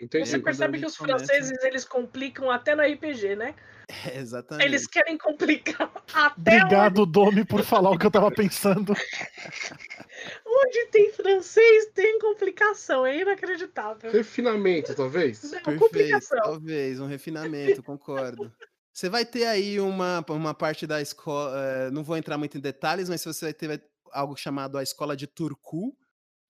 [0.00, 0.28] Entendi.
[0.28, 3.54] Você percebe que os franceses eles complicam até no RPG, né?
[3.88, 4.66] É, exatamente.
[4.66, 6.56] Eles querem complicar até.
[6.62, 7.12] Obrigado, onde...
[7.12, 8.92] Domi, por falar o que eu tava pensando.
[10.44, 13.06] onde tem francês, tem complicação.
[13.06, 14.12] É inacreditável.
[14.12, 15.42] Refinamento, talvez?
[15.42, 16.38] Não, Perfeito, complicação.
[16.42, 18.52] Talvez, um refinamento, concordo.
[18.92, 21.58] Você vai ter aí uma, uma parte da escola.
[21.58, 23.82] É, não vou entrar muito em detalhes, mas você vai ter
[24.12, 25.96] algo chamado a Escola de Turku,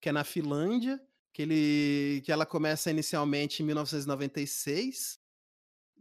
[0.01, 1.01] que é na Finlândia
[1.37, 5.19] que, ele, que ela começa inicialmente em 1996.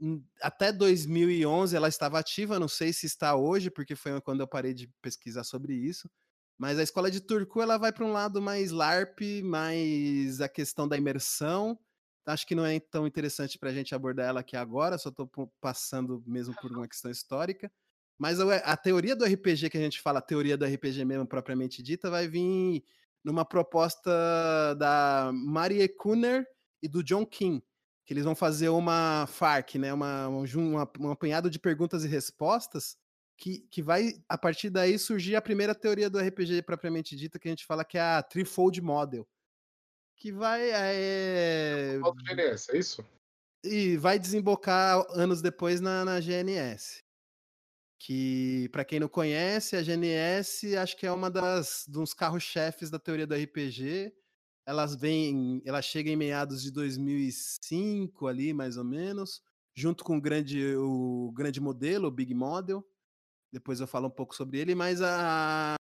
[0.02, 4.48] Hum, até 2011 ela estava ativa, não sei se está hoje, porque foi quando eu
[4.48, 6.10] parei de pesquisar sobre isso.
[6.58, 10.88] Mas a escola de Turku ela vai para um lado mais LARP, mais a questão
[10.88, 11.78] da imersão.
[12.26, 15.30] Acho que não é tão interessante para a gente abordar ela aqui agora, só estou
[15.60, 17.70] passando mesmo por uma questão histórica.
[18.18, 21.28] Mas a, a, teoria do RPG que a gente fala, a teoria do RPG mesmo
[21.28, 22.86] propriamente dita, vai vir
[23.26, 24.12] numa proposta
[24.78, 26.46] da Marie Kuhner
[26.82, 27.62] e do John King,
[28.06, 32.96] que eles vão fazer uma FARC, né, uma, uma, um apanhado de perguntas e respostas,
[33.36, 37.48] que, que vai, a partir daí, surgir a primeira teoria do RPG propriamente dita, que
[37.48, 39.28] a gente fala que é a Threefold Model,
[40.16, 40.70] que vai...
[40.70, 43.06] É, GNS, é isso?
[43.64, 47.05] E vai desembocar anos depois na, na GNS
[48.00, 53.00] que para quem não conhece, a GNS acho que é uma das dos carros-chefes da
[53.00, 54.14] teoria do RPG.
[54.66, 59.41] Elas vêm, ela chega em meados de 2005 ali, mais ou menos,
[59.76, 62.86] junto com o grande o grande modelo, o Big Model.
[63.52, 65.76] Depois eu falo um pouco sobre ele, mas a,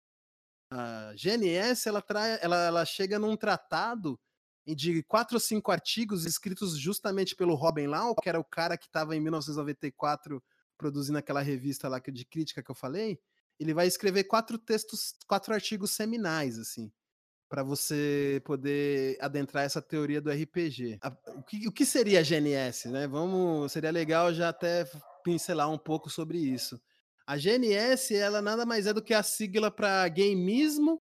[0.70, 4.18] a GNS ela, trai, ela, ela chega num tratado
[4.66, 8.86] de quatro ou cinco artigos escritos justamente pelo Robin Lau, que era o cara que
[8.86, 10.42] estava em 1994
[10.84, 13.18] produzindo aquela revista lá de crítica que eu falei,
[13.58, 16.92] ele vai escrever quatro textos, quatro artigos seminais, assim,
[17.48, 20.98] para você poder adentrar essa teoria do RPG.
[21.38, 23.06] O que, o que seria a GNS, né?
[23.06, 24.84] Vamos, seria legal já até
[25.24, 26.78] pincelar um pouco sobre isso.
[27.26, 31.00] A GNS, ela nada mais é do que a sigla para gameismo,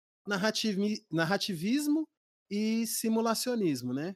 [1.12, 2.08] narrativismo
[2.50, 4.16] e simulacionismo, né?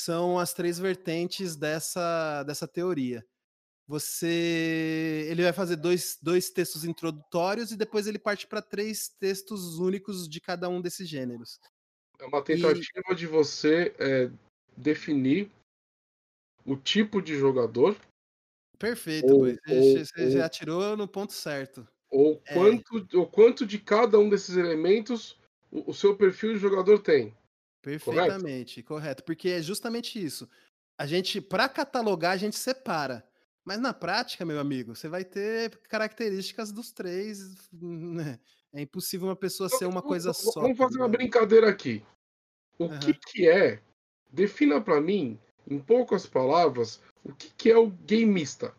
[0.00, 3.24] São as três vertentes dessa, dessa teoria
[3.90, 9.80] você ele vai fazer dois, dois textos introdutórios e depois ele parte para três textos
[9.80, 11.58] únicos de cada um desses gêneros.
[12.20, 13.14] É uma tentativa e...
[13.16, 14.30] de você é,
[14.76, 15.50] definir
[16.64, 17.96] o tipo de jogador.
[18.78, 21.84] Perfeito, ou, você, ou, já atirou no ponto certo.
[22.12, 22.54] Ou é...
[22.54, 25.36] quanto, ou quanto de cada um desses elementos
[25.68, 27.36] o, o seu perfil de jogador tem.
[27.82, 28.86] Perfeitamente, correto?
[28.86, 30.48] correto, porque é justamente isso.
[30.96, 33.28] A gente, para catalogar, a gente separa.
[33.64, 37.68] Mas na prática, meu amigo, você vai ter características dos três.
[37.72, 38.38] Né?
[38.72, 40.60] É impossível uma pessoa então, ser uma coisa só.
[40.60, 42.04] Vamos tá fazer uma brincadeira aqui.
[42.78, 42.98] O uhum.
[42.98, 43.82] que, que é?
[44.32, 45.38] Defina para mim,
[45.68, 48.74] em poucas palavras, o que, que é o gameista.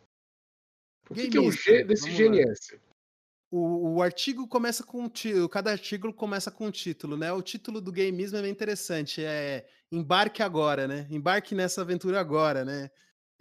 [1.09, 2.79] O que, que é o G desse GNS?
[3.51, 7.33] O, o, artigo começa com um cada artigo começa com um título, né?
[7.33, 11.05] O título do gameismo é bem interessante, é embarque agora, né?
[11.09, 12.89] Embarque nessa aventura agora, né?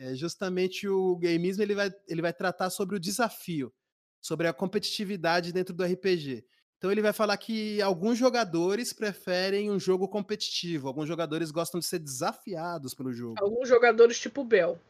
[0.01, 3.71] É justamente o gameismo ele vai, ele vai tratar sobre o desafio,
[4.19, 6.43] sobre a competitividade dentro do RPG.
[6.79, 11.85] Então ele vai falar que alguns jogadores preferem um jogo competitivo, alguns jogadores gostam de
[11.85, 13.35] ser desafiados pelo jogo.
[13.39, 14.81] Alguns jogadores tipo o Bell.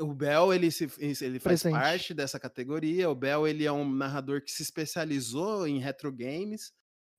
[0.00, 1.72] O Bell ele, se, ele faz Presente.
[1.80, 3.08] parte dessa categoria.
[3.08, 6.72] O Bell ele é um narrador que se especializou em retro games.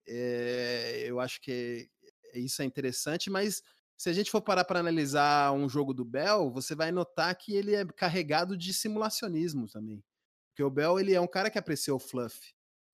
[0.06, 1.90] É, eu acho que
[2.36, 3.64] isso é interessante, mas
[4.00, 7.54] se a gente for parar para analisar um jogo do Bell, você vai notar que
[7.54, 10.02] ele é carregado de simulacionismo também.
[10.50, 12.39] Porque o Bell ele é um cara que aprecia o fluff.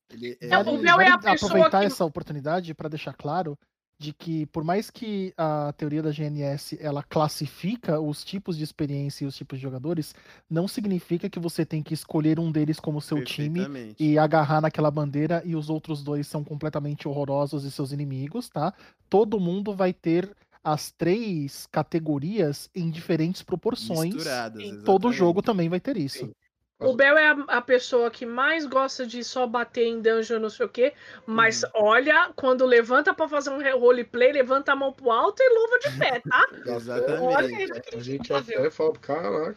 [0.09, 0.57] Ele, é...
[0.57, 1.85] o Bell é a pessoa aproveitar que...
[1.85, 3.55] essa oportunidade para deixar claro
[3.99, 9.23] de que por mais que a teoria da GNS ela classifica os tipos de experiência
[9.23, 10.13] e os tipos de jogadores,
[10.49, 14.91] não significa que você tem que escolher um deles como seu time e agarrar naquela
[14.91, 18.73] bandeira e os outros dois são completamente horrorosos e seus inimigos, tá?
[19.09, 20.35] Todo mundo vai ter
[20.65, 24.15] as três categorias em diferentes proporções.
[24.15, 26.25] Misturadas, e todo jogo também vai ter isso.
[26.25, 26.33] Sim.
[26.79, 30.49] O Bel é a, a, pessoa que mais gosta de só bater em dungeon, não
[30.49, 30.93] sei o quê.
[31.25, 31.69] Mas uhum.
[31.75, 35.97] olha, quando levanta para fazer um roleplay, levanta a mão pro alto e luva de
[35.97, 36.45] pé, tá?
[36.75, 37.21] Exatamente.
[37.21, 39.55] Olha, a gente até fala, caraca.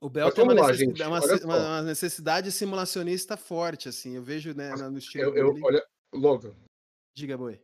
[0.00, 4.16] O Bel tem uma, lá, necessidade, uma, uma, uma, necessidade simulacionista forte, assim.
[4.16, 5.36] Eu vejo né, no estilo.
[5.36, 5.84] Eu, eu, olha,
[6.14, 6.52] Logan.
[7.16, 7.60] Diga, boi.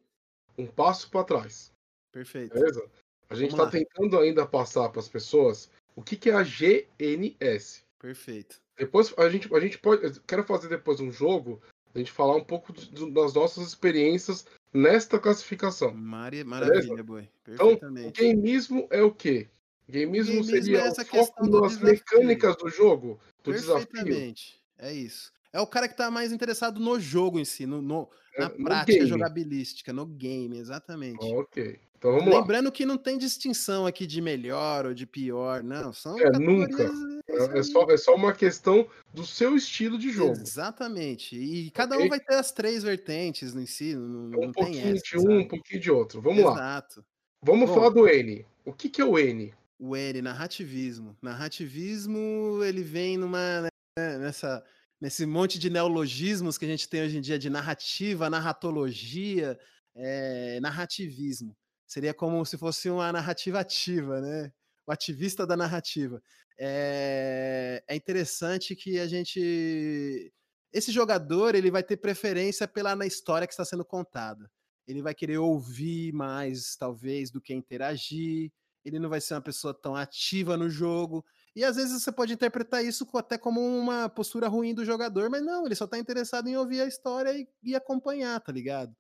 [0.57, 1.74] Um passo para trás.
[2.15, 2.55] Perfeito.
[2.55, 2.89] Beleza?
[3.29, 7.83] A gente está tentando ainda passar para as pessoas o que, que é a GNS.
[7.99, 8.62] Perfeito.
[8.79, 10.21] Depois a gente, a gente pode.
[10.21, 11.61] Quero fazer depois um jogo,
[11.93, 12.73] a gente falar um pouco
[13.11, 15.93] das nossas experiências nesta classificação.
[15.93, 17.29] Maravilha, maravilha boi.
[17.49, 19.49] Então, o gameismo é o quê?
[19.89, 24.35] Gameismo, gameismo seria é o foco nas mecânicas do jogo, do desafio.
[24.79, 25.33] É isso.
[25.55, 28.49] É o cara que tá mais interessado no jogo em si, no, no é, na
[28.49, 29.09] no prática game.
[29.09, 31.25] jogabilística, no game, exatamente.
[31.25, 31.79] Ok.
[31.97, 32.73] Então vamos Lembrando lá.
[32.73, 35.93] que não tem distinção aqui de melhor ou de pior, não.
[35.93, 36.91] São é, nunca.
[37.29, 40.33] É, é, só, é só uma questão do seu estilo de jogo.
[40.33, 41.37] Exatamente.
[41.37, 42.07] E cada okay.
[42.07, 43.95] um vai ter as três vertentes em si.
[43.95, 45.35] Não, um não pouquinho essa, de um, sabe?
[45.35, 46.21] um pouquinho de outro.
[46.21, 46.59] Vamos Exato.
[46.59, 46.67] lá.
[46.67, 47.05] Exato.
[47.41, 48.45] Vamos Bom, falar do N.
[48.65, 49.55] O que, que é o N?
[49.79, 51.17] O N, narrativismo.
[51.23, 53.63] Narrativismo, ele vem numa.
[53.97, 54.65] Né, nessa
[55.01, 59.59] nesse monte de neologismos que a gente tem hoje em dia de narrativa, narratologia,
[59.95, 61.57] é, narrativismo.
[61.86, 64.53] Seria como se fosse uma narrativa ativa, né?
[64.86, 66.22] O ativista da narrativa.
[66.59, 70.32] É, é interessante que a gente.
[70.72, 74.51] Esse jogador ele vai ter preferência pela na história que está sendo contada.
[74.86, 78.53] Ele vai querer ouvir mais, talvez, do que interagir.
[78.84, 81.24] Ele não vai ser uma pessoa tão ativa no jogo.
[81.57, 85.43] E às vezes você pode interpretar isso até como uma postura ruim do jogador, mas
[85.43, 88.95] não, ele só tá interessado em ouvir a história e, e acompanhar, tá ligado?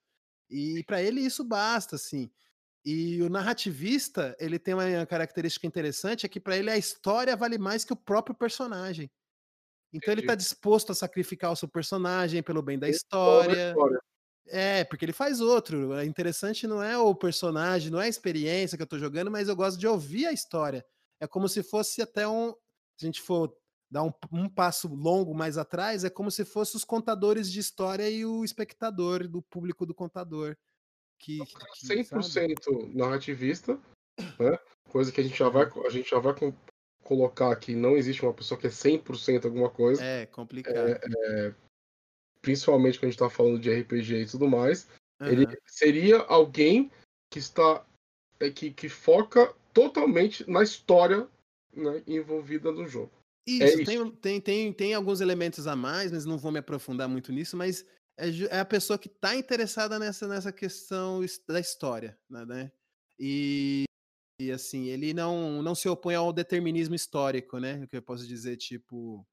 [0.48, 2.30] E para ele isso basta, assim.
[2.84, 7.58] E o narrativista, ele tem uma característica interessante, é que para ele a história vale
[7.58, 9.10] mais que o próprio personagem.
[9.92, 10.20] Então Entendi.
[10.20, 13.70] ele tá disposto a sacrificar o seu personagem pelo bem da história.
[13.70, 14.00] história.
[14.48, 15.90] É, porque ele faz outro.
[15.90, 19.48] O interessante não é o personagem, não é a experiência que eu tô jogando, mas
[19.48, 20.84] eu gosto de ouvir a história.
[21.20, 22.52] É como se fosse até um.
[22.96, 23.56] Se a gente for
[23.90, 28.08] dar um, um passo longo mais atrás, é como se fosse os contadores de história
[28.08, 30.56] e o espectador do público do contador
[31.18, 32.94] que, que 100% sabe?
[32.94, 33.78] narrativista,
[34.38, 34.58] né?
[34.90, 36.34] Coisa que a gente já vai, a gente já vai
[37.02, 40.04] colocar aqui, não existe uma pessoa que é 100% alguma coisa.
[40.04, 40.76] É complicado.
[40.76, 41.54] É, é,
[42.40, 44.88] principalmente quando a gente está falando de RPG e tudo mais.
[45.20, 45.28] Uhum.
[45.28, 46.90] Ele seria alguém
[47.30, 47.84] que está
[48.40, 51.28] é, que, que foca totalmente na história
[51.72, 53.12] né, envolvida no jogo.
[53.46, 53.84] Isso, é isso.
[53.84, 57.56] Tem, tem, tem, tem alguns elementos a mais, mas não vou me aprofundar muito nisso,
[57.56, 57.84] mas
[58.16, 62.44] é, é a pessoa que está interessada nessa, nessa questão da história, né?
[62.46, 62.72] né?
[63.18, 63.84] E,
[64.40, 67.82] e, assim, ele não, não se opõe ao determinismo histórico, né?
[67.84, 69.26] O que eu posso dizer, tipo.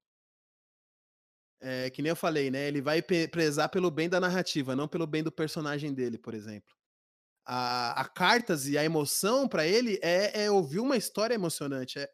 [1.64, 2.68] É, que nem eu falei, né?
[2.68, 6.76] Ele vai prezar pelo bem da narrativa, não pelo bem do personagem dele, por exemplo.
[7.46, 12.10] A, a cartas e a emoção para ele é, é, ouvir uma história emocionante, é,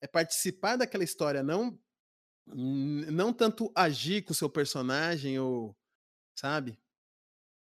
[0.00, 1.78] é participar daquela história, não
[2.44, 5.76] não tanto agir com o seu personagem ou
[6.34, 6.76] sabe?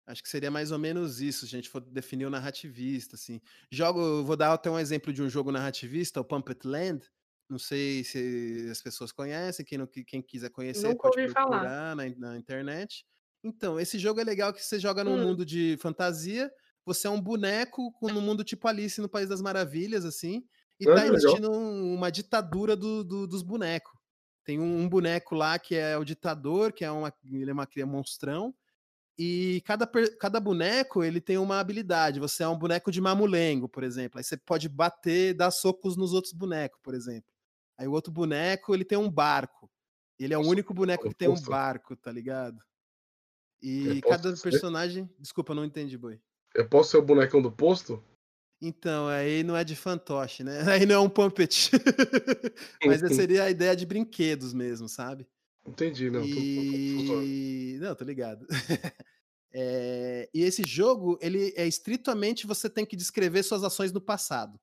[0.10, 3.40] Acho que seria mais ou menos isso, se a gente for definir o narrativista, assim.
[3.72, 7.08] Jogo, vou dar até um exemplo de um jogo narrativista, o Pumpet Land.
[7.48, 12.10] Não sei se as pessoas conhecem, quem, não, quem quiser conhecer Nunca pode procurar na,
[12.10, 13.06] na, internet.
[13.44, 15.28] Então, esse jogo é legal que você joga num hum.
[15.28, 16.52] mundo de fantasia,
[16.90, 20.44] você é um boneco no mundo tipo Alice no País das Maravilhas, assim,
[20.80, 23.94] e é, tá existindo um, uma ditadura do, do, dos bonecos.
[24.44, 27.68] Tem um, um, boneco lá que é o ditador, que é uma, ele é uma
[27.68, 28.56] cria monstrão.
[29.16, 29.86] E cada,
[30.20, 32.20] cada boneco ele tem uma habilidade.
[32.20, 34.18] Você é um boneco de mamulengo, por exemplo.
[34.18, 37.30] Aí você pode bater, dar socos nos outros bonecos, por exemplo.
[37.78, 39.70] Aí o outro boneco ele tem um barco.
[40.18, 42.58] Ele é o único boneco que tem um barco, tá ligado?
[43.62, 45.08] E cada personagem.
[45.20, 46.20] Desculpa, não entendi, boi.
[46.54, 48.04] Eu posso ser o bonecão do posto?
[48.62, 50.60] Então, aí não é de fantoche, né?
[50.84, 51.72] Aí não é um puppet.
[52.86, 55.26] Mas seria a ideia de brinquedos mesmo, sabe?
[55.66, 56.24] Entendi, não.
[56.26, 57.06] E...
[57.08, 58.46] Tô, tô, tô, não, tô ligado.
[59.54, 60.30] é...
[60.34, 64.60] E esse jogo, ele é estritamente você tem que descrever suas ações no passado.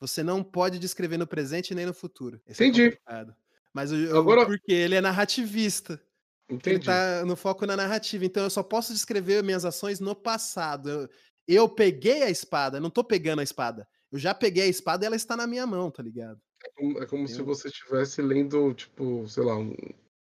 [0.00, 2.40] Você não pode descrever no presente nem no futuro.
[2.46, 2.98] Esse é Entendi.
[3.08, 3.26] É
[3.72, 4.46] Mas o, Agora...
[4.46, 6.00] porque ele é narrativista.
[6.48, 6.76] Entendi.
[6.76, 8.24] Ele tá no foco na narrativa.
[8.24, 10.88] Então eu só posso descrever minhas ações no passado.
[10.88, 11.08] Eu,
[11.46, 13.88] Eu peguei a espada, não tô pegando a espada.
[14.10, 16.40] Eu já peguei a espada e ela está na minha mão, tá ligado?
[16.64, 19.74] É como, é como se você estivesse lendo, tipo, sei lá, um,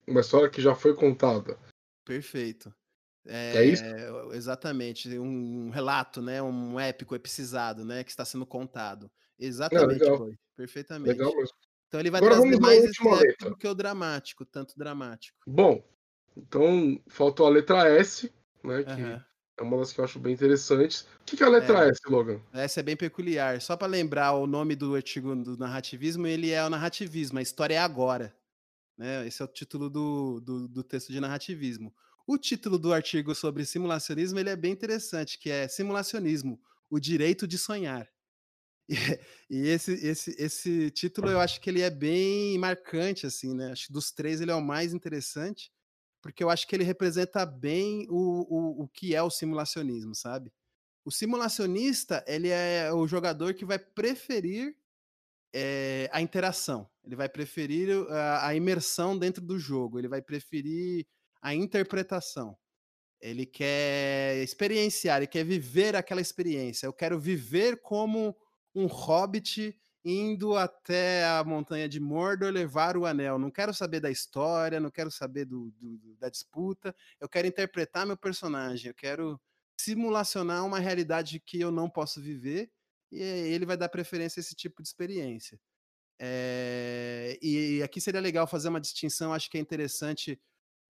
[0.08, 1.58] uma história que já foi contada.
[2.06, 2.74] Perfeito.
[3.26, 3.84] É, é isso?
[4.34, 6.42] Exatamente, um relato, né?
[6.42, 8.04] Um épico, episizado, né?
[8.04, 9.10] Que está sendo contado.
[9.38, 10.38] Exatamente, é, foi.
[10.56, 11.18] Perfeitamente.
[11.18, 11.56] Legal mesmo.
[11.88, 13.04] Então ele vai Agora trazer mais esse
[13.40, 15.38] do que o dramático, tanto dramático.
[15.48, 15.84] Bom,
[16.48, 18.32] então faltou a letra S,
[18.64, 18.84] né?
[18.84, 19.22] Que uhum.
[19.58, 21.02] é uma das que eu acho bem interessantes.
[21.22, 22.42] O que, que é a letra é, S, Logan?
[22.54, 23.62] Essa é bem peculiar.
[23.62, 27.76] Só para lembrar o nome do artigo do narrativismo, ele é o narrativismo, a história
[27.76, 28.36] é agora.
[28.98, 29.26] Né?
[29.28, 31.94] Esse é o título do, do, do texto de narrativismo.
[32.28, 37.48] O título do artigo sobre simulacionismo ele é bem interessante, que é Simulacionismo, o direito
[37.48, 38.08] de sonhar.
[39.50, 43.72] E, e, esse, esse, esse título eu acho que ele é bem marcante, assim, né?
[43.72, 45.72] Acho que dos três ele é o mais interessante,
[46.22, 50.52] porque eu acho que ele representa bem o, o, o que é o simulacionismo, sabe?
[51.06, 54.76] O simulacionista, ele é o jogador que vai preferir
[55.54, 61.08] é, a interação, ele vai preferir a, a imersão dentro do jogo, ele vai preferir
[61.42, 62.58] a interpretação.
[63.22, 66.86] Ele quer experienciar, ele quer viver aquela experiência.
[66.86, 68.36] Eu quero viver como
[68.74, 73.38] um hobbit indo até a montanha de Mordor levar o anel.
[73.38, 76.96] Não quero saber da história, não quero saber do, do, da disputa.
[77.20, 78.90] Eu quero interpretar meu personagem.
[78.90, 79.40] Eu quero
[79.80, 82.72] simulacionar uma realidade que eu não posso viver.
[83.12, 85.60] E ele vai dar preferência a esse tipo de experiência.
[86.22, 89.34] É, e aqui seria legal fazer uma distinção.
[89.34, 90.40] Acho que é interessante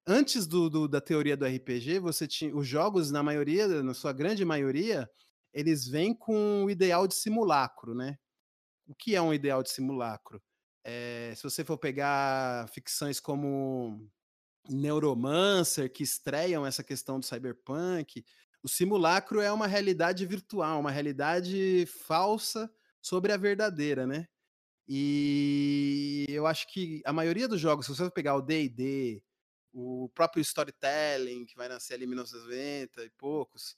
[0.09, 4.13] antes do, do, da teoria do RPG, você tinha os jogos, na maioria, na sua
[4.13, 5.09] grande maioria,
[5.53, 8.19] eles vêm com o ideal de simulacro, né?
[8.89, 10.43] O que é um ideal de simulacro?
[10.83, 14.11] É, se você for pegar ficções como
[14.67, 18.25] Neuromancer, que estreiam essa questão do cyberpunk,
[18.63, 22.71] o simulacro é uma realidade virtual, uma realidade falsa
[23.03, 24.27] sobre a verdadeira, né?
[24.89, 29.23] E eu acho que a maioria dos jogos, se você for pegar o D&D,
[29.73, 33.77] o próprio storytelling, que vai nascer ali em 1990 e poucos,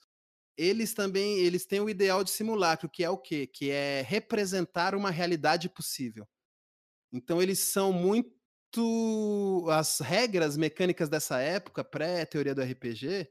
[0.60, 3.46] eles também eles têm o ideal de simulacro, que é o quê?
[3.46, 6.28] Que é representar uma realidade possível.
[7.12, 13.28] Então eles são muito as regras mecânicas dessa época, pré-teoria do RPG,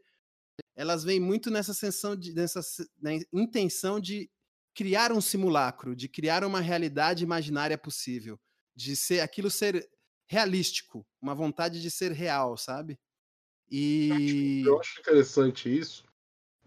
[0.76, 2.62] elas vêm muito nessa sensação de, nessa
[3.00, 4.30] né, intenção de
[4.74, 8.40] criar um simulacro, de criar uma realidade imaginária possível,
[8.76, 9.88] de ser aquilo ser
[10.28, 12.98] realístico, uma vontade de ser real, sabe?
[13.70, 16.04] E eu acho interessante isso,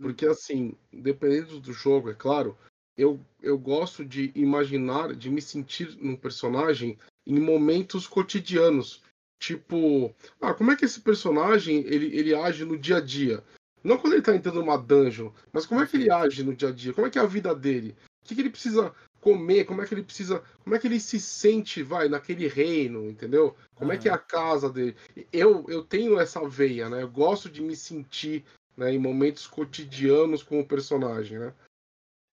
[0.03, 2.59] porque assim, dependendo do jogo, é claro,
[2.99, 9.01] eu, eu gosto de imaginar, de me sentir num personagem em momentos cotidianos.
[9.41, 13.43] Tipo, ah, como é que esse personagem ele, ele age no dia a dia?
[13.83, 16.69] Não quando ele tá entrando numa dungeon, mas como é que ele age no dia
[16.69, 16.93] a dia?
[16.93, 17.97] Como é que é a vida dele?
[18.23, 21.01] O que, que ele precisa comer, como é que ele precisa, como é que ele
[21.01, 23.57] se sente, vai, naquele reino, entendeu?
[23.75, 23.97] Como uhum.
[23.97, 24.97] é que é a casa dele.
[25.33, 27.03] Eu, eu tenho essa veia, né?
[27.03, 28.45] Eu gosto de me sentir
[28.77, 31.55] né, em momentos cotidianos com o personagem, né?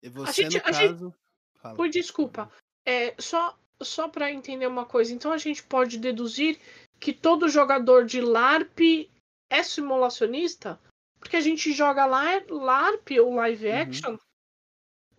[0.02, 1.16] E você, a gente, no caso...
[1.62, 1.76] Gente...
[1.76, 2.50] Por desculpa,
[2.86, 6.58] é, só, só para entender uma coisa, então a gente pode deduzir
[7.00, 9.10] que todo jogador de LARP
[9.50, 10.80] é simulacionista?
[11.20, 13.76] Porque a gente joga LARP ou live uhum.
[13.76, 14.20] action uhum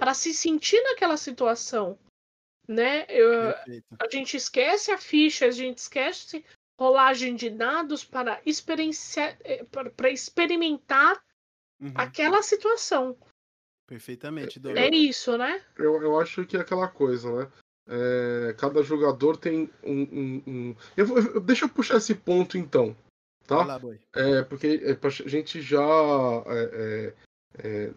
[0.01, 1.99] para se sentir naquela situação,
[2.67, 3.05] né?
[3.11, 3.51] Eu,
[4.01, 6.43] a gente esquece a ficha, a gente esquece
[6.81, 9.65] rolagem de dados para experienciar, eh,
[9.95, 11.23] para experimentar
[11.79, 11.93] uhum.
[11.95, 13.15] aquela situação.
[13.87, 14.59] Perfeitamente.
[14.75, 15.63] É isso, né?
[15.77, 17.53] Eu, eu acho que é aquela coisa, né?
[17.87, 20.03] É, cada jogador tem um.
[20.03, 20.77] um, um...
[20.97, 22.97] Eu, eu, deixa eu puxar esse ponto então,
[23.47, 23.65] tá?
[23.65, 23.81] Lá,
[24.15, 25.83] é, porque é, a gente já
[26.47, 27.15] é,
[27.59, 27.95] é, é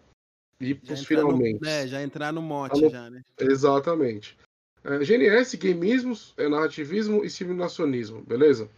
[0.60, 1.60] e pros finalmente.
[1.60, 2.90] No, é, já entrar no mote, no...
[2.90, 3.22] já, né?
[3.38, 4.36] Exatamente.
[4.84, 8.70] É, GNS, gameismos, é narrativismo e simulacionismo, beleza?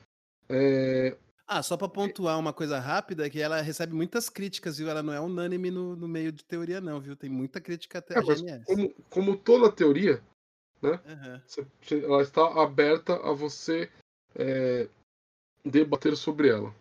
[0.48, 1.16] É...
[1.48, 4.88] Ah, só para pontuar uma coisa rápida, que ela recebe muitas críticas, viu?
[4.88, 7.16] Ela não é unânime no, no meio de teoria, não, viu?
[7.16, 8.64] Tem muita crítica até é, a GNS.
[8.64, 10.22] Como, como, toda teoria,
[10.80, 11.00] né?
[11.06, 12.04] Uhum.
[12.04, 13.90] ela está aberta a você
[14.34, 14.88] é,
[15.64, 16.74] debater sobre ela.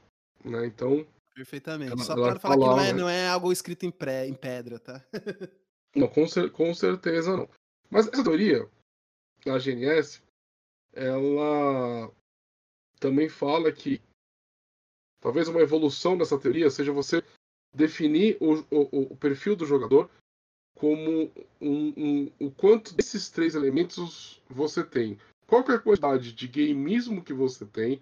[0.43, 0.65] Né?
[0.67, 1.05] Então,
[1.35, 1.91] Perfeitamente.
[1.91, 4.79] Ela, Só para falar que não é, não é algo escrito em, pré, em pedra,
[4.79, 5.03] tá?
[5.93, 7.49] não, com, com certeza não.
[7.89, 8.67] Mas essa teoria,
[9.49, 10.21] a GNS,
[10.93, 12.11] ela
[12.99, 14.01] também fala que
[15.19, 17.23] talvez uma evolução dessa teoria seja você
[17.73, 20.09] definir o, o, o perfil do jogador
[20.75, 21.31] como
[21.61, 25.17] um, um, o quanto desses três elementos você tem.
[25.47, 28.01] Qual é a quantidade de gameismo que você tem,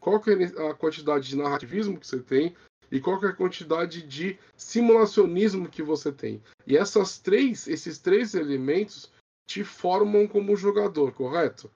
[0.00, 2.54] qual é a quantidade de narrativismo que você tem
[2.90, 6.42] e qual é a quantidade de simulacionismo que você tem.
[6.66, 9.10] E essas três, esses três elementos
[9.46, 11.70] te formam como jogador, correto?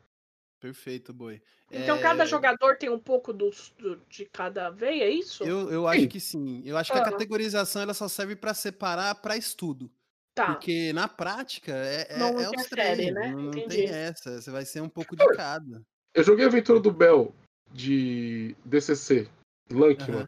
[0.60, 1.40] Perfeito, Boi.
[1.70, 2.00] Então é...
[2.00, 5.44] cada jogador tem um pouco do, do, de cada veia, é isso?
[5.44, 6.62] Eu, eu acho que sim.
[6.64, 9.90] Eu acho que a categorização ela só serve para separar para estudo.
[10.34, 10.52] Tá.
[10.52, 13.30] Porque na prática é, é, não é os três, né?
[13.30, 14.40] não, não tem essa.
[14.40, 15.82] Você vai ser um pouco de cada.
[16.14, 17.34] Eu joguei a aventura do Bell
[17.72, 19.28] de DCC,
[19.70, 20.26] Lankman, uhum.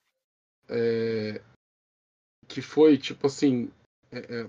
[0.69, 1.43] é,
[2.47, 3.71] que foi tipo assim:
[4.11, 4.49] é, é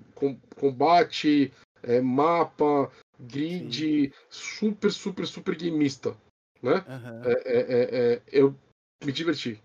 [0.55, 1.53] combate,
[1.84, 4.11] é, mapa, grid, Sim.
[4.30, 6.15] super, super, super gameista.
[6.61, 6.84] Né?
[6.88, 8.21] Uhum.
[8.32, 8.55] eu
[9.03, 9.61] me diverti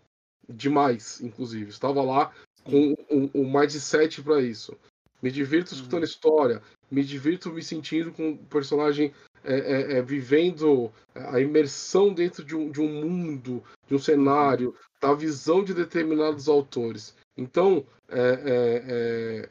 [0.49, 1.71] demais, inclusive.
[1.71, 4.77] Estava lá com o, o mindset para isso.
[5.21, 6.09] Me divirto escutando uhum.
[6.09, 9.13] história, me divirto me sentindo com o personagem
[9.43, 14.75] é, é, é, vivendo a imersão dentro de um, de um mundo, de um cenário,
[15.01, 17.15] da visão de determinados autores.
[17.37, 19.49] Então, é, é, é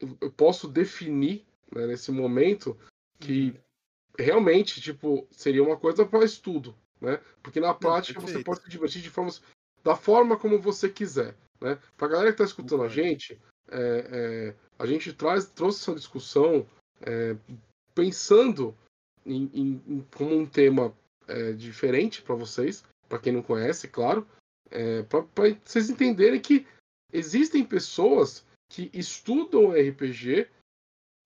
[0.00, 2.76] eu posso definir né, nesse momento
[3.18, 3.54] que uhum.
[4.18, 7.20] realmente tipo seria uma coisa para estudo, né?
[7.42, 9.42] Porque na prática Não, você pode se divertir de formas
[9.82, 11.78] da forma como você quiser, né?
[11.96, 15.94] Para a galera que está escutando a gente, é, é, a gente traz, trouxe essa
[15.94, 16.66] discussão
[17.02, 17.36] é,
[17.94, 18.76] pensando
[19.24, 20.94] em, em, em, como um tema
[21.26, 24.26] é, diferente para vocês, para quem não conhece, claro,
[24.70, 25.24] é, para
[25.64, 26.66] vocês entenderem que
[27.12, 30.48] existem pessoas que estudam RPG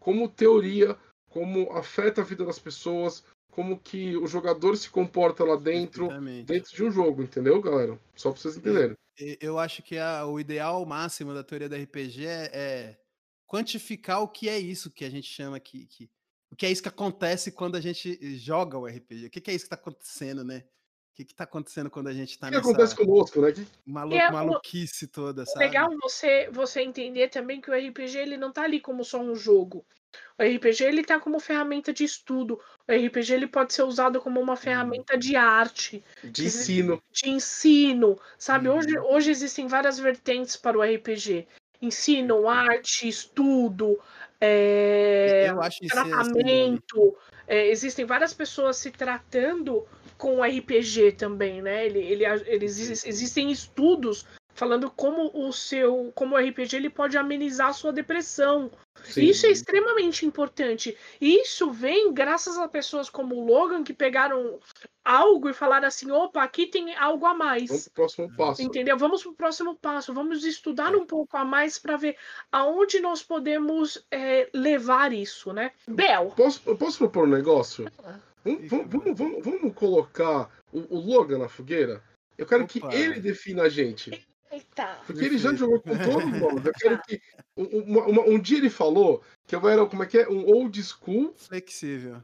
[0.01, 0.97] como teoria,
[1.29, 6.09] como afeta a vida das pessoas, como que o jogador se comporta lá dentro,
[6.45, 7.99] dentro de um jogo, entendeu, galera?
[8.15, 8.97] Só para vocês entenderem
[9.41, 13.01] eu acho que a, o ideal máximo da teoria do RPG é, é,
[13.47, 16.11] quantificar o que é isso que a gente chama que, que
[16.51, 19.27] o que é isso que acontece quando a gente joga o RPG.
[19.27, 20.65] O que, que é isso que está acontecendo, né?
[21.19, 22.61] O que, está acontecendo quando a gente está nessa...
[22.61, 23.51] O que acontece conosco, né?
[23.51, 23.67] Que...
[23.85, 24.15] Malu...
[24.15, 25.65] É, maluquice toda, sabe?
[25.65, 29.35] Legal você, você entender também que o RPG ele não está ali como só um
[29.35, 29.85] jogo.
[30.39, 32.61] O RPG ele tá como ferramenta de estudo.
[32.87, 38.17] O RPG ele pode ser usado como uma ferramenta de arte, de ensino, de ensino,
[38.39, 38.69] sabe?
[38.69, 38.77] Uhum.
[38.77, 41.49] Hoje, hoje existem várias vertentes para o RPG.
[41.81, 43.99] Ensino, arte, estudo,
[44.41, 45.53] é,
[45.89, 47.17] tratamento.
[47.47, 51.87] É, existem várias pessoas se tratando com o RPG também, né?
[51.87, 54.27] Ele, ele, eles, existem estudos
[54.59, 58.71] falando como o seu, como o RPG ele pode amenizar a sua depressão.
[59.05, 59.23] Sim.
[59.23, 60.97] Isso é extremamente importante.
[61.21, 64.59] E isso vem graças a pessoas como o Logan que pegaram
[65.05, 67.69] algo e falaram assim: opa, aqui tem algo a mais.
[67.69, 68.61] Vamos pro próximo passo.
[68.61, 68.99] Entendeu?
[68.99, 70.13] Vamos pro próximo passo.
[70.13, 72.17] Vamos estudar um pouco a mais para ver
[72.51, 75.71] aonde nós podemos é, levar isso, né?
[75.87, 76.33] Bel.
[76.37, 77.89] Posso, posso propor um negócio?
[78.45, 82.03] Vamos, vamos, vamos, vamos colocar o, o Logan na fogueira?
[82.37, 82.73] Eu quero Opa.
[82.73, 84.27] que ele defina a gente.
[84.51, 84.99] Eita.
[85.07, 86.63] Porque ele já jogou com todo mundo.
[86.69, 87.21] Eu quero que.
[87.57, 90.29] Um, um, dia ele falou que eu era, como é que é?
[90.29, 91.35] Um old school.
[91.37, 92.23] Flexível.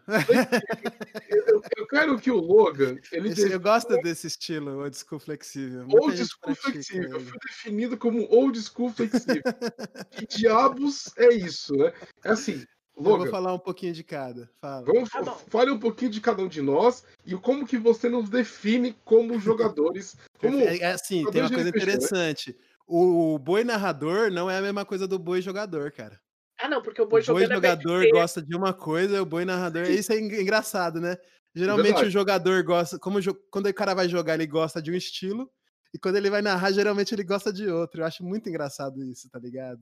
[1.29, 2.97] Eu, eu quero que o Logan.
[3.11, 5.87] Ele Esse, eu gosto desse estilo, old school flexível.
[5.89, 7.21] Muita old school flexível.
[7.21, 9.43] Foi definido como old school flexível.
[10.13, 11.93] que diabos é isso, né?
[12.23, 12.65] É assim.
[12.97, 14.49] Logan, eu vou falar um pouquinho de cada.
[14.61, 14.85] Fala.
[14.85, 18.29] Vamos, ah, fale um pouquinho de cada um de nós e como que você nos
[18.29, 20.17] define como jogadores.
[20.39, 21.93] Como é, é assim, tem uma coisa RPG, né?
[21.93, 22.51] interessante.
[22.51, 22.57] Né?
[22.87, 26.21] O boi narrador não é a mesma coisa do boi jogador, cara.
[26.61, 29.85] Ah, não, porque o boi, o boi jogador gosta de uma coisa, o boi narrador.
[29.85, 31.17] Isso é engraçado, né?
[31.55, 33.19] Geralmente é o jogador gosta, como
[33.51, 35.51] quando o cara vai jogar, ele gosta de um estilo,
[35.93, 38.01] e quando ele vai narrar, geralmente ele gosta de outro.
[38.01, 39.81] Eu acho muito engraçado isso, tá ligado?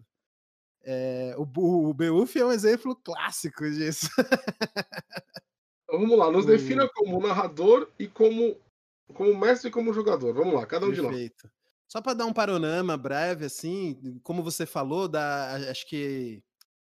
[0.85, 4.09] É, o, o Beuf é um exemplo clássico disso.
[5.85, 8.57] Então, vamos lá, nos defina como narrador e como,
[9.13, 10.33] como mestre e como jogador.
[10.33, 11.37] Vamos lá, cada um Perfeito.
[11.37, 11.53] de nós.
[11.87, 16.43] Só para dar um panorama breve, assim, como você falou, da, acho que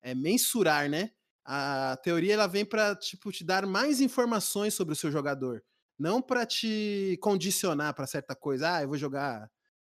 [0.03, 1.13] é mensurar, né?
[1.45, 5.63] A teoria ela vem para tipo te dar mais informações sobre o seu jogador,
[5.97, 8.75] não para te condicionar para certa coisa.
[8.75, 9.49] Ah, eu vou jogar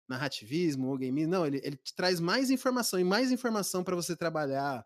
[0.07, 4.15] narrativismo ou game, não, ele, ele te traz mais informação e mais informação para você
[4.15, 4.85] trabalhar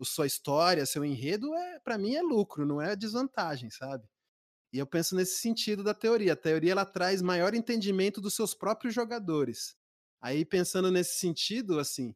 [0.00, 4.08] a sua história, seu enredo, é para mim é lucro, não é desvantagem, sabe?
[4.72, 6.32] E eu penso nesse sentido da teoria.
[6.32, 9.76] A teoria ela traz maior entendimento dos seus próprios jogadores.
[10.20, 12.14] Aí pensando nesse sentido, assim,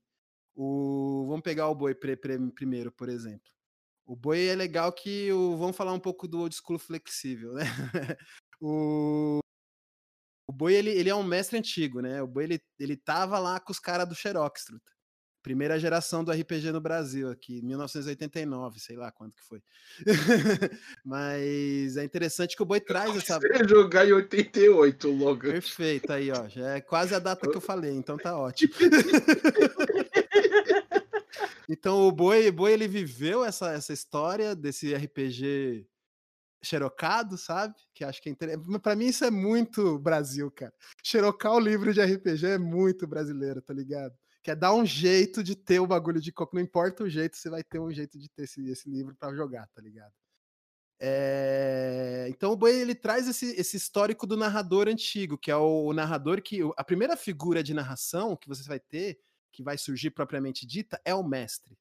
[0.54, 3.50] o vamos pegar o boi pre, pre, primeiro, por exemplo.
[4.06, 7.64] O boi é legal que o vamos falar um pouco do old school flexível, né?
[8.60, 9.40] o
[10.46, 12.22] o Boi, ele, ele é um mestre antigo, né?
[12.22, 14.92] O Boi, ele, ele tava lá com os caras do Xerox, truta.
[15.42, 19.62] primeira geração do RPG no Brasil aqui, 1989, sei lá quanto que foi.
[21.04, 23.38] Mas é interessante que o Boi traz essa.
[23.38, 25.40] Você jogar em 88, logo.
[25.40, 26.46] Perfeito, aí, ó.
[26.48, 28.74] Já é quase a data que eu falei, então tá ótimo.
[31.68, 35.86] então o Boi, Boi ele viveu essa, essa história desse RPG
[36.64, 37.74] xerocado, sabe?
[37.94, 38.80] Que acho que é interessante.
[38.80, 40.72] Pra mim isso é muito Brasil, cara.
[41.02, 44.14] Xerocar o livro de RPG é muito brasileiro, tá ligado?
[44.44, 46.54] que é dar um jeito de ter o bagulho de coco.
[46.54, 49.34] Não importa o jeito, você vai ter um jeito de ter esse, esse livro para
[49.34, 50.12] jogar, tá ligado?
[51.00, 52.26] É...
[52.28, 55.92] Então o Boi ele traz esse, esse histórico do narrador antigo, que é o, o,
[55.94, 56.60] narrador que.
[56.76, 59.18] A primeira figura de narração que você vai ter,
[59.50, 61.74] que vai surgir propriamente dita, é o mestre.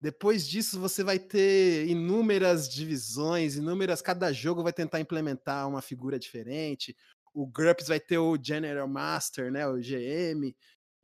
[0.00, 4.00] Depois disso, você vai ter inúmeras divisões, inúmeras.
[4.00, 6.96] Cada jogo vai tentar implementar uma figura diferente.
[7.34, 10.54] O GURPS vai ter o General Master, né, o GM.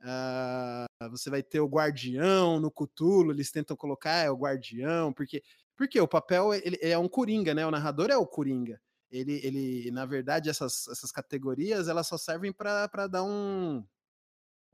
[0.01, 5.43] Uh, você vai ter o guardião no Cutulo, eles tentam colocar é o guardião, porque
[5.77, 7.67] porque o papel ele, é um coringa, né?
[7.67, 8.81] O narrador é o coringa.
[9.11, 13.85] Ele, ele na verdade, essas, essas categorias elas só servem para dar um,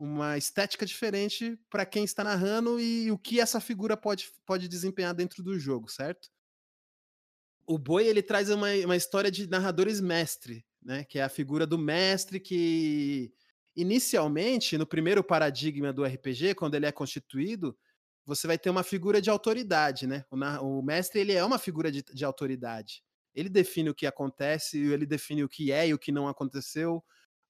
[0.01, 5.15] uma estética diferente para quem está narrando e o que essa figura pode, pode desempenhar
[5.15, 6.29] dentro do jogo, certo?
[7.67, 11.05] O Boi ele traz uma, uma história de narradores mestre, né?
[11.05, 13.33] Que é a figura do mestre que
[13.77, 17.77] Inicialmente, no primeiro paradigma do RPG, quando ele é constituído,
[18.27, 20.25] você vai ter uma figura de autoridade, né?
[20.31, 20.37] O,
[20.79, 23.03] o mestre ele é uma figura de, de, autoridade.
[23.35, 27.03] Ele define o que acontece, ele define o que é e o que não aconteceu.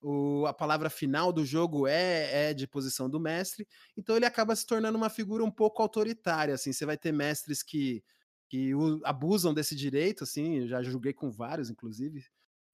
[0.02, 3.66] O, a palavra final do jogo é, é de posição do mestre.
[3.96, 6.54] Então ele acaba se tornando uma figura um pouco autoritária.
[6.54, 8.02] Assim, você vai ter mestres que,
[8.48, 8.72] que
[9.04, 10.24] abusam desse direito.
[10.24, 12.24] Assim, já joguei com vários, inclusive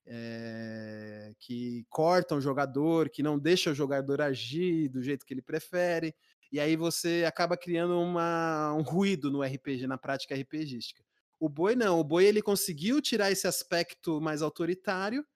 [0.07, 5.43] é, que cortam o jogador, que não deixa o jogador agir do jeito que ele
[5.43, 6.15] prefere,
[6.53, 11.05] e aí você acaba criando uma, um ruído no RPG, na prática RPGística.
[11.41, 15.27] O Boi não, o Boi ele conseguiu tirar esse aspecto mais autoritário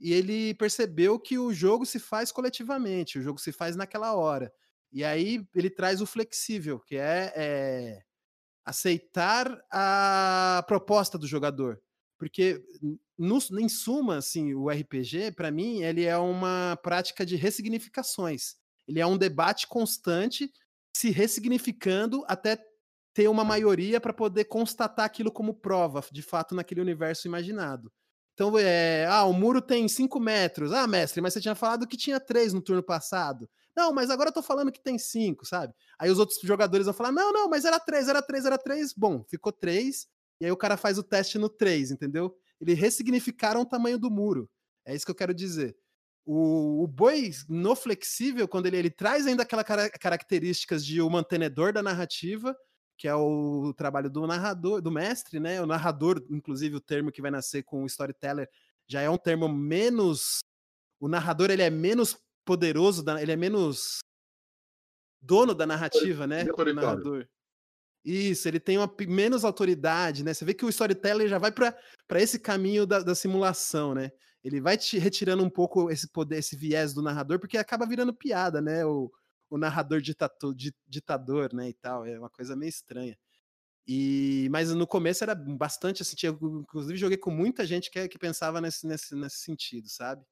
[0.00, 4.52] e ele percebeu que o jogo se faz coletivamente, o jogo se faz naquela hora.
[4.92, 8.02] E aí ele traz o flexível, que é, é
[8.64, 11.80] aceitar a proposta do jogador.
[12.18, 12.62] Porque
[13.18, 18.56] no, em suma, assim, o RPG, para mim, ele é uma prática de ressignificações.
[18.86, 20.52] Ele é um debate constante,
[20.96, 22.58] se ressignificando até
[23.12, 27.92] ter uma maioria para poder constatar aquilo como prova, de fato, naquele universo imaginado.
[28.34, 30.72] Então, é, ah, o muro tem 5 metros.
[30.72, 33.48] Ah, mestre, mas você tinha falado que tinha 3 no turno passado.
[33.76, 35.72] Não, mas agora eu tô falando que tem 5, sabe?
[35.98, 38.92] Aí os outros jogadores vão falar: não, não, mas era 3, era 3, era 3.
[38.96, 40.06] Bom, ficou 3.
[40.40, 42.34] E aí o cara faz o teste no 3, entendeu?
[42.60, 44.50] Eles ressignificaram o tamanho do muro.
[44.84, 45.76] É isso que eu quero dizer.
[46.26, 49.66] O, o boi, no flexível, quando ele, ele traz ainda aquelas
[50.00, 52.56] características de o mantenedor da narrativa,
[52.96, 55.60] que é o trabalho do narrador, do mestre, né?
[55.60, 58.48] O narrador, inclusive, o termo que vai nascer com o storyteller,
[58.86, 60.40] já é um termo menos.
[61.00, 63.98] O narrador ele é menos poderoso, ele é menos
[65.20, 66.44] dono da narrativa, né?
[66.44, 67.26] O narrador.
[68.04, 70.34] Isso, ele tem uma menos autoridade, né?
[70.34, 71.74] Você vê que o storyteller já vai para
[72.20, 74.12] esse caminho da, da, simulação, né?
[74.42, 78.12] Ele vai te retirando um pouco esse poder, esse viés do narrador, porque acaba virando
[78.12, 78.84] piada, né?
[78.84, 79.10] O,
[79.54, 80.52] o narrador ditator,
[80.88, 81.68] ditador, né?
[81.68, 82.04] E tal.
[82.04, 83.16] É uma coisa meio estranha.
[83.86, 88.18] E, mas no começo era bastante assim, tinha, inclusive joguei com muita gente que, que
[88.18, 90.24] pensava nesse, nesse, nesse sentido, sabe?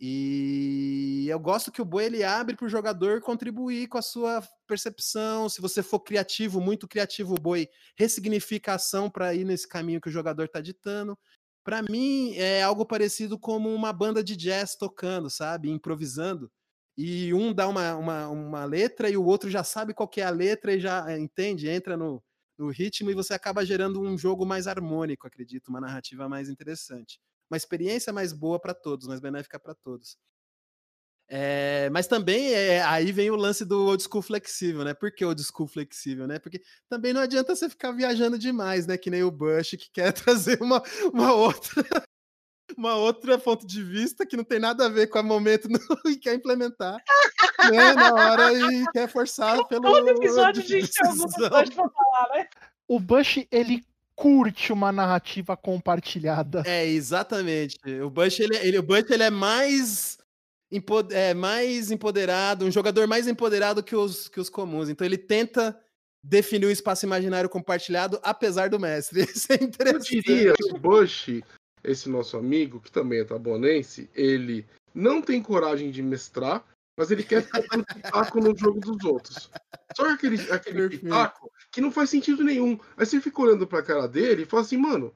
[0.00, 4.42] E eu gosto que o boi ele abre para o jogador contribuir com a sua
[4.66, 5.48] percepção.
[5.48, 10.00] Se você for criativo, muito criativo, o boi ressignifica a ação para ir nesse caminho
[10.00, 11.18] que o jogador está ditando.
[11.64, 15.70] Para mim, é algo parecido como uma banda de jazz tocando, sabe?
[15.70, 16.50] Improvisando.
[16.96, 20.30] E um dá uma, uma, uma letra e o outro já sabe qual é a
[20.30, 22.22] letra e já eh, entende, entra no,
[22.58, 27.18] no ritmo e você acaba gerando um jogo mais harmônico, acredito, uma narrativa mais interessante
[27.50, 30.16] uma experiência mais boa para todos, mais benéfica para todos.
[31.28, 34.94] É, mas também é, aí vem o lance do old school flexível, né?
[34.94, 36.38] Por que old school flexível, né?
[36.38, 38.96] Porque também não adianta você ficar viajando demais, né?
[38.96, 40.80] Que nem o Bush que quer trazer uma,
[41.12, 41.82] uma outra
[42.76, 46.10] uma outra ponto de vista que não tem nada a ver com o momento no,
[46.10, 46.96] e quer implementar
[47.72, 49.82] né, na hora e quer forçar pelo.
[49.82, 52.48] Todo episódio de pra falar, né?
[52.88, 53.84] O Bush ele
[54.16, 56.62] curte uma narrativa compartilhada.
[56.66, 57.78] É, exatamente.
[58.02, 60.18] O Bush, ele, ele, o Bush, ele é mais,
[61.10, 64.88] é mais empoderado, um jogador mais empoderado que os, que os comuns.
[64.88, 65.78] Então ele tenta
[66.24, 69.20] definir o espaço imaginário compartilhado, apesar do mestre.
[69.30, 70.16] Isso é interessante.
[70.16, 71.42] Eu diria que o Bush,
[71.86, 76.64] esse nosso amigo, que também é tabonense, ele não tem coragem de mestrar,
[76.96, 79.50] mas ele quer ficar dando pitaco no jogo dos outros.
[79.94, 82.78] Só que aquele, aquele pitaco que não faz sentido nenhum.
[82.96, 85.14] Aí você fica olhando pra cara dele e fala assim, mano.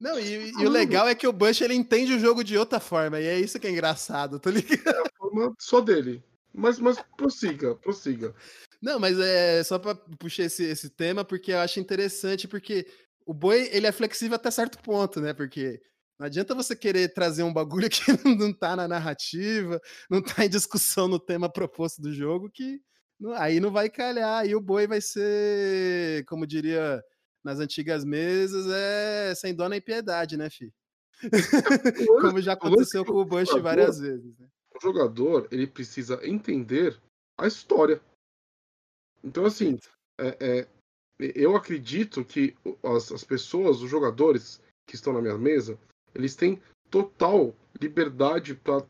[0.00, 2.80] Não, e, e o legal é que o Bush ele entende o jogo de outra
[2.80, 4.96] forma, e é isso que é engraçado, tá ligado?
[4.96, 6.24] É a forma só dele.
[6.52, 8.34] Mas, mas prossiga, prossiga.
[8.80, 12.86] Não, mas é só pra puxar esse, esse tema, porque eu acho interessante, porque
[13.30, 15.32] o boi ele é flexível até certo ponto, né?
[15.32, 15.80] Porque
[16.18, 19.80] não adianta você querer trazer um bagulho que não tá na narrativa,
[20.10, 22.80] não tá em discussão no tema proposto do jogo, que
[23.36, 24.40] aí não vai calhar.
[24.40, 27.00] Aí o boi vai ser, como diria
[27.44, 30.74] nas antigas mesas, é sem dó nem piedade, né, fi?
[32.20, 34.36] como já aconteceu com o Bush várias vezes.
[34.40, 34.48] Né?
[34.74, 37.00] O jogador, ele precisa entender
[37.38, 38.02] a história.
[39.22, 39.78] Então, assim,
[40.18, 40.68] é, é,
[41.34, 45.78] eu acredito que as, as pessoas, os jogadores que estão na minha mesa,
[46.14, 46.60] eles têm
[46.90, 48.84] total liberdade para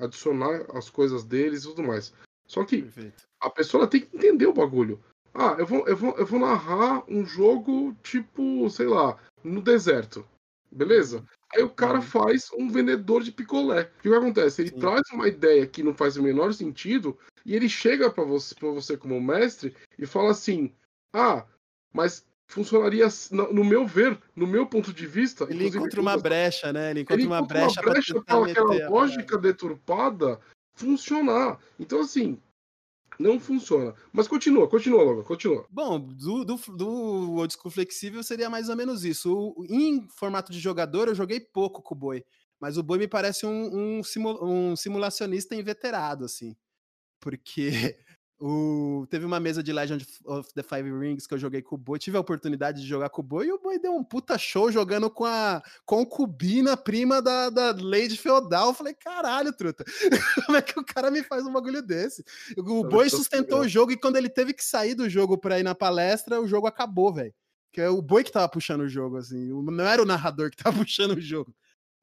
[0.00, 2.12] adicionar as coisas deles e tudo mais.
[2.46, 3.22] Só que Perfeito.
[3.40, 5.00] a pessoa tem que entender o bagulho.
[5.32, 10.26] Ah, eu vou, eu, vou, eu vou narrar um jogo tipo, sei lá, no deserto.
[10.70, 11.18] Beleza?
[11.18, 11.24] Uhum.
[11.54, 12.02] Aí o cara uhum.
[12.02, 13.90] faz um vendedor de picolé.
[13.98, 14.62] O que acontece?
[14.62, 14.78] Ele Sim.
[14.78, 18.70] traz uma ideia que não faz o menor sentido e ele chega para você, pra
[18.70, 20.72] você como mestre e fala assim:
[21.12, 21.46] Ah,
[21.92, 25.46] mas funcionaria, no meu ver, no meu ponto de vista.
[25.48, 26.90] Ele encontra uma brecha, né?
[26.90, 30.40] Ele encontra, ele uma, brecha uma brecha para aquela lógica deturpada
[30.74, 31.60] funcionar.
[31.78, 32.40] Então, assim,
[33.20, 33.94] não funciona.
[34.12, 35.66] Mas continua, continua, logo, continua.
[35.70, 39.32] Bom, do, do, do old school flexível seria mais ou menos isso.
[39.32, 42.24] O, em formato de jogador, eu joguei pouco com o Boi.
[42.58, 46.56] Mas o Boi me parece um, um, simula, um simulacionista inveterado, assim.
[47.20, 47.98] Porque
[48.40, 51.78] o, teve uma mesa de Legend of the Five Rings que eu joguei com o
[51.78, 51.98] Boi.
[51.98, 54.72] Tive a oportunidade de jogar com o Boi e o Boi deu um puta show
[54.72, 58.68] jogando com a concubina prima da, da Lady Feudal.
[58.68, 59.84] Eu falei, caralho, truta.
[60.46, 62.24] Como é que o cara me faz um bagulho desse?
[62.56, 65.62] O Boi sustentou o jogo e quando ele teve que sair do jogo pra ir
[65.62, 67.34] na palestra, o jogo acabou, velho.
[67.70, 69.48] Que é o Boi que tava puxando o jogo, assim.
[69.62, 71.54] Não era o narrador que tava puxando o jogo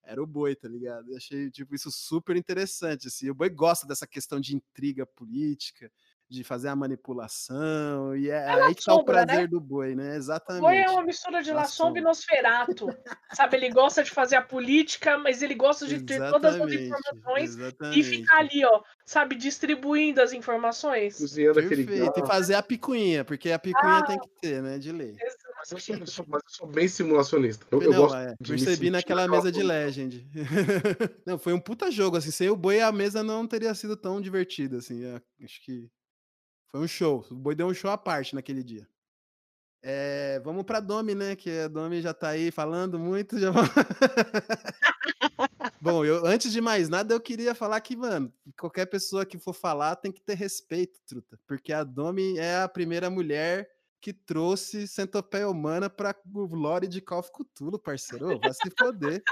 [0.08, 1.12] era o boi, tá ligado?
[1.12, 3.30] Eu achei tipo isso super interessante assim.
[3.30, 5.92] O boi gosta dessa questão de intriga política,
[6.30, 9.04] de fazer a manipulação, e é, é aí que tá o né?
[9.04, 9.48] prazer né?
[9.48, 10.16] do boi, né?
[10.18, 10.62] Exatamente.
[10.62, 12.88] O boi é uma mistura de La Sombra e Nosferato,
[13.34, 13.56] sabe?
[13.56, 16.34] Ele gosta de fazer a política, mas ele gosta de ter Exatamente.
[16.34, 18.00] todas as informações Exatamente.
[18.00, 21.18] e ficar ali, ó, sabe, distribuindo as informações.
[21.18, 24.78] Cozinhando aquele Perfeito, e fazer a picuinha, porque a picuinha ah, tem que ter, né,
[24.78, 25.16] de lei.
[25.58, 27.66] Mas eu, sou, eu, sou, mas eu sou, bem simulacionista.
[27.72, 30.28] Eu, eu gosto é, percebi naquela mesa de Legend.
[31.26, 34.22] não, foi um puta jogo, assim, sem o boi a mesa não teria sido tão
[34.22, 35.90] divertida, assim, é, acho que
[36.72, 37.26] foi um show.
[37.32, 38.88] O Boi deu um show à parte naquele dia.
[39.84, 41.36] É, vamos para Domi, né?
[41.36, 43.40] Que a Domi já tá aí falando muito.
[43.40, 43.52] Já...
[45.80, 49.54] Bom, eu, antes de mais nada, eu queria falar que, mano, qualquer pessoa que for
[49.54, 51.40] falar tem que ter respeito, truta.
[51.48, 53.70] Porque a Domi é a primeira mulher
[54.02, 58.40] que trouxe centopeia humana pra lore de Call of Cthulhu, parceiro.
[58.40, 59.24] vai se foder.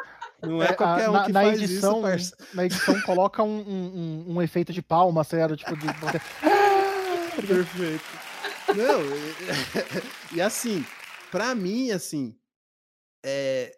[0.41, 2.55] Não é, é qualquer um na, que na faz edição, isso, parceiro.
[2.55, 5.85] Na edição, coloca um, um, um, efeito de palma, sério, tipo de...
[7.47, 8.03] Perfeito.
[8.75, 9.01] Não,
[10.33, 10.85] e, e assim,
[11.31, 12.37] para mim, assim,
[13.23, 13.71] é,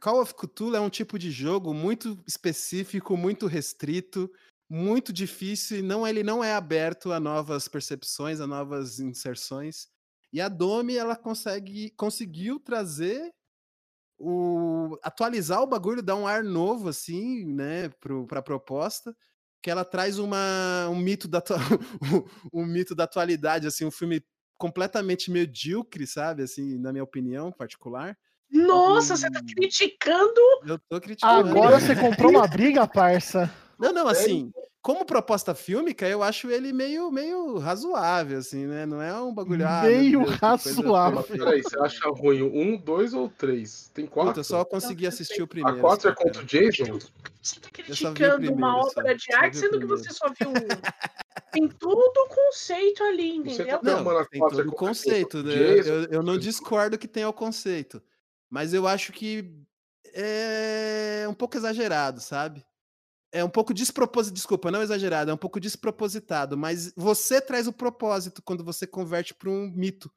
[0.00, 4.30] Call of Cthulhu é um tipo de jogo muito específico, muito restrito,
[4.68, 9.88] muito difícil, e não, ele não é aberto a novas percepções, a novas inserções.
[10.32, 13.32] E a Domi, ela consegue, conseguiu trazer
[14.18, 17.88] o atualizar o bagulho, dar um ar novo assim, né,
[18.28, 19.14] para a proposta
[19.62, 21.42] que ela traz uma, um mito da
[22.52, 24.24] um, mito da atualidade, assim, um filme
[24.58, 28.16] completamente medíocre, sabe, assim, na minha opinião particular.
[28.50, 29.16] Nossa, e...
[29.16, 30.40] você tá criticando?
[30.66, 31.50] Eu tô criticando.
[31.50, 33.50] Agora você comprou uma briga, parça.
[33.78, 34.50] Não, não, assim,
[34.86, 38.86] como proposta fílmica, eu acho ele meio, meio razoável, assim, né?
[38.86, 39.66] Não é um bagulho.
[39.66, 41.24] Ah, meio Deus, razoável.
[41.24, 43.90] Peraí, você acha ruim um, dois ou três?
[43.92, 44.30] Tem quatro?
[44.30, 45.76] Puta, eu só consegui assistir o primeiro.
[45.76, 47.00] A quatro é contra o Jason?
[47.42, 51.50] Você tá criticando uma obra de arte, sendo que você só viu um.
[51.50, 53.80] Tem todo o conceito ali, tá entendeu?
[53.82, 55.42] Não, não tem todo o conceito.
[55.42, 55.80] Né?
[55.80, 58.00] Eu, eu não discordo que tenha o conceito.
[58.48, 59.52] Mas eu acho que
[60.14, 62.64] é um pouco exagerado, sabe?
[63.36, 67.72] É um pouco despropositado, desculpa, não exagerado, é um pouco despropositado, mas você traz o
[67.72, 70.10] propósito quando você converte para um mito.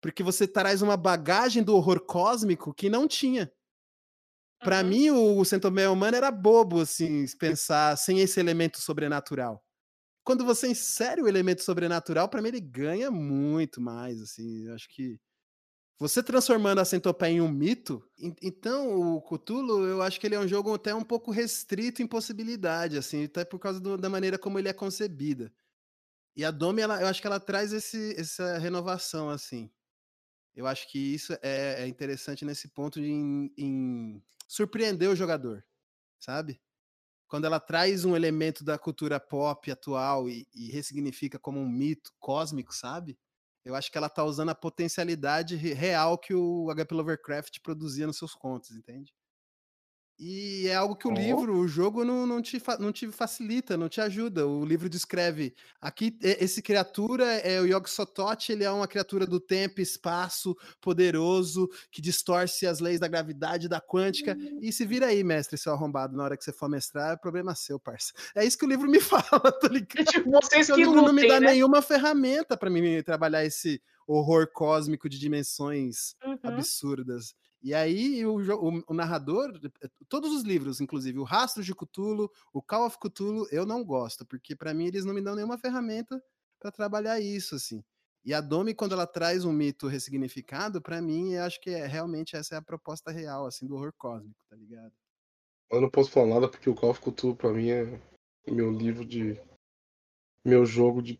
[0.00, 3.50] Porque você traz uma bagagem do horror cósmico que não tinha.
[4.60, 4.88] Para uhum.
[4.88, 9.62] mim, o Centomeia Humano era bobo, assim, pensar sem esse elemento sobrenatural.
[10.24, 14.88] Quando você insere o elemento sobrenatural, para mim ele ganha muito mais, assim, eu acho
[14.88, 15.18] que
[15.98, 18.04] Você transformando a centopeia em um mito,
[18.42, 22.06] então o Cthulhu, eu acho que ele é um jogo até um pouco restrito em
[22.06, 25.52] possibilidade, assim, até por causa do, da maneira como ele é concebida.
[26.36, 29.70] E a Domi, ela, eu acho que ela traz esse, essa renovação, assim.
[30.54, 35.64] Eu acho que isso é, é interessante nesse ponto de em, em surpreender o jogador,
[36.18, 36.60] sabe?
[37.28, 42.12] Quando ela traz um elemento da cultura pop atual e, e ressignifica como um mito
[42.18, 43.18] cósmico, sabe?
[43.64, 48.18] Eu acho que ela tá usando a potencialidade real que o HP Lovecraft produzia nos
[48.18, 49.12] seus contos, entende?
[50.18, 51.14] E é algo que o oh.
[51.14, 54.46] livro, o jogo não, não, te, não te facilita, não te ajuda.
[54.46, 59.40] O livro descreve aqui esse criatura é o Yog Sothoth, ele é uma criatura do
[59.40, 64.36] tempo, espaço, poderoso, que distorce as leis da gravidade, da quântica.
[64.60, 67.54] E se vira aí, mestre, seu arrombado, na hora que você for mestrar, é problema
[67.54, 68.12] seu, parça.
[68.36, 70.30] É isso que o livro me fala, tá ligado?
[70.30, 71.48] Vocês que o livro lutem, não me dá né?
[71.48, 76.38] nenhuma ferramenta para mim trabalhar esse horror cósmico de dimensões uhum.
[76.44, 77.34] absurdas.
[77.64, 79.58] E aí o, o, o, narrador,
[80.06, 84.26] todos os livros, inclusive o Rastro de Cthulhu, o Call of Cthulhu, eu não gosto,
[84.26, 86.22] porque para mim eles não me dão nenhuma ferramenta
[86.60, 87.82] para trabalhar isso, assim.
[88.22, 91.86] E a Domi, quando ela traz um mito ressignificado, para mim, eu acho que é,
[91.86, 94.92] realmente essa é a proposta real, assim, do horror cósmico, tá ligado?
[95.70, 97.98] Eu não posso falar nada porque o Call of Cthulhu, pra mim, é
[98.46, 99.40] meu livro de.
[100.44, 101.18] meu jogo de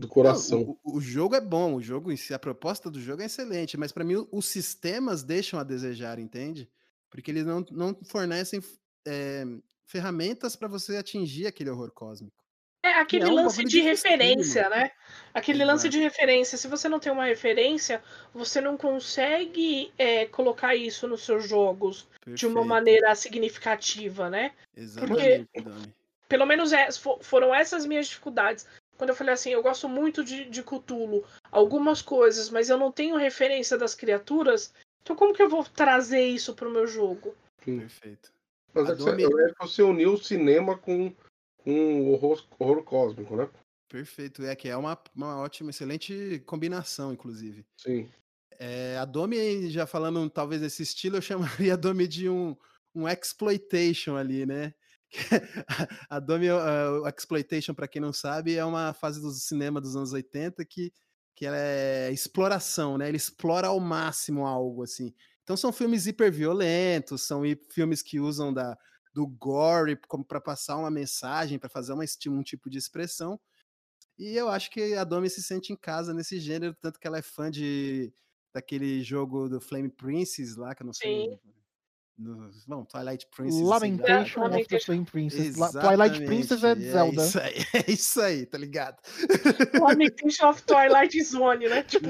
[0.00, 0.60] do coração.
[0.60, 3.26] Não, o, o, jogo é bom, o jogo em si, a proposta do jogo é
[3.26, 6.68] excelente, mas para mim os sistemas deixam a desejar, entende?
[7.10, 8.60] Porque eles não, não fornecem
[9.06, 9.44] é,
[9.84, 12.42] ferramentas para você atingir aquele horror cósmico.
[12.84, 14.90] É aquele é um lance de referência, né?
[15.32, 15.70] Aquele Exato.
[15.70, 16.58] lance de referência.
[16.58, 18.02] Se você não tem uma referência,
[18.34, 22.38] você não consegue é, colocar isso nos seus jogos Perfeito.
[22.38, 24.50] de uma maneira significativa, né?
[24.76, 25.70] Exatamente, Porque,
[26.28, 26.88] pelo menos é,
[27.20, 28.66] foram essas minhas dificuldades
[29.02, 32.92] quando eu falei assim, eu gosto muito de, de Cthulhu, algumas coisas, mas eu não
[32.92, 34.72] tenho referência das criaturas,
[35.02, 37.34] então como que eu vou trazer isso pro meu jogo?
[37.64, 38.32] Perfeito.
[38.72, 41.12] Mas é que você uniu o cinema com,
[41.64, 43.50] com o horror, horror cósmico, né?
[43.88, 47.66] Perfeito, é que é uma, uma ótima, excelente combinação, inclusive.
[47.80, 48.08] Sim.
[48.56, 51.22] É, a Domi, já falando talvez desse estilo, eu
[51.66, 52.56] chamaria a Domi de um,
[52.94, 54.72] um exploitation ali, né?
[56.08, 60.12] a Domi uh, Exploitation, para quem não sabe, é uma fase do cinema dos anos
[60.12, 60.92] 80 que,
[61.34, 63.08] que ela é exploração, né?
[63.08, 65.14] Ele explora ao máximo algo, assim.
[65.42, 68.76] Então são filmes hiperviolentos, são filmes que usam da,
[69.12, 73.38] do gore como para passar uma mensagem, para fazer uma, um tipo de expressão.
[74.18, 77.18] E eu acho que a Domi se sente em casa nesse gênero, tanto que ela
[77.18, 78.12] é fã de
[78.54, 81.30] daquele jogo do Flame Princess lá, que eu não sei.
[81.30, 81.61] Sim
[82.22, 83.60] no, não, Twilight Princess.
[83.60, 85.56] Lamentation of the Flame Princess.
[85.56, 87.22] Twilight Princess é, é Zelda.
[87.22, 88.96] Isso aí, é isso aí, tá ligado?
[89.80, 91.82] Lamentation of Twilight Zone, né?
[91.82, 92.08] Tipo...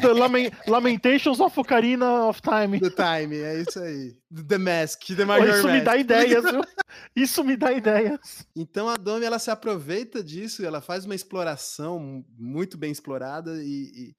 [0.00, 2.80] The Lament Lamentations of Ocarina of Time.
[2.80, 4.16] The Time, é isso aí.
[4.48, 5.74] The Mask, The Major Isso Mask.
[5.74, 6.62] me dá ideias, viu?
[7.14, 8.46] Isso me dá ideias.
[8.56, 14.14] Então a Domi, ela se aproveita disso, ela faz uma exploração muito bem explorada e,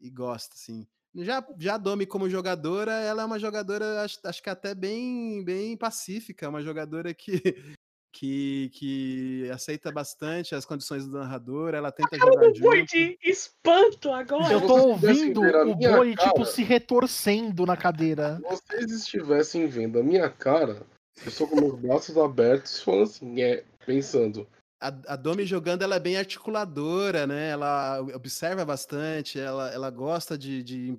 [0.00, 0.86] e, e gosta, assim.
[1.14, 5.76] Já, já Domi como jogadora, ela é uma jogadora, acho, acho que até bem, bem
[5.76, 7.34] pacífica, uma jogadora que,
[8.12, 12.60] que, que aceita bastante as condições do narrador, ela tenta jogar do junto.
[12.60, 14.52] boi de espanto agora.
[14.52, 18.36] Eu tô ouvindo o boi, cara, tipo, se retorcendo na cadeira.
[18.36, 20.82] Se vocês estivessem vendo a minha cara,
[21.24, 24.46] eu sou com meus braços abertos, falando assim, é, pensando,
[24.82, 27.50] a, a Domi jogando, ela é bem articuladora, né?
[27.50, 30.98] Ela observa bastante, ela, ela gosta de, de,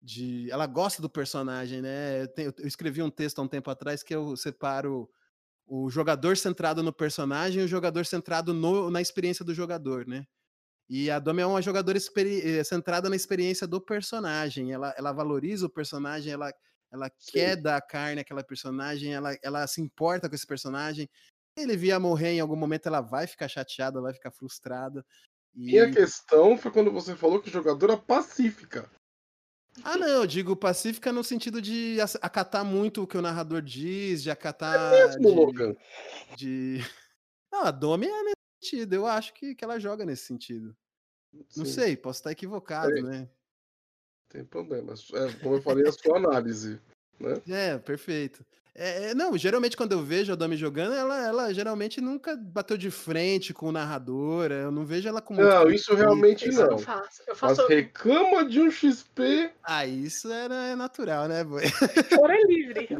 [0.00, 2.22] de Ela gosta do personagem, né?
[2.22, 5.10] Eu, tenho, eu, escrevi um texto há um tempo atrás que eu separo
[5.66, 10.24] o jogador centrado no personagem e o jogador centrado no, na experiência do jogador, né?
[10.88, 14.72] E a Domi é uma jogadora eh, centrada na experiência do personagem.
[14.72, 16.54] Ela, ela valoriza o personagem, ela,
[16.92, 21.10] ela quer dar carne àquela personagem, ela, ela se importa com esse personagem,
[21.56, 25.04] ele via morrer em algum momento, ela vai ficar chateada, vai ficar frustrada.
[25.54, 25.66] E...
[25.66, 28.90] Minha questão foi quando você falou que jogadora é pacífica.
[29.82, 34.22] Ah, não, eu digo pacífica no sentido de acatar muito o que o narrador diz,
[34.22, 34.92] de acatar.
[34.92, 35.76] É mesmo, de, Logan.
[36.36, 36.78] de.
[37.52, 38.94] Não, a Domi é nesse sentido.
[38.94, 40.74] Eu acho que, que ela joga nesse sentido.
[41.48, 41.60] Sim.
[41.60, 43.02] Não sei, posso estar equivocado, Tem.
[43.02, 43.28] né?
[44.28, 44.94] Tem problema.
[44.94, 46.80] É, como eu falei, a sua análise.
[47.18, 47.40] Né?
[47.48, 48.44] É, perfeito.
[48.78, 52.76] É, é, não, geralmente quando eu vejo a Domi jogando, ela, ela geralmente nunca bateu
[52.76, 54.52] de frente com o narrador.
[54.52, 56.72] Eu não vejo ela com Não, isso realmente não.
[56.72, 57.22] Eu faço.
[57.26, 57.62] Eu faço...
[57.62, 59.50] Mas reclama de um XP.
[59.64, 61.62] Ah, isso é, é natural, né, boy?
[61.64, 62.86] É livre.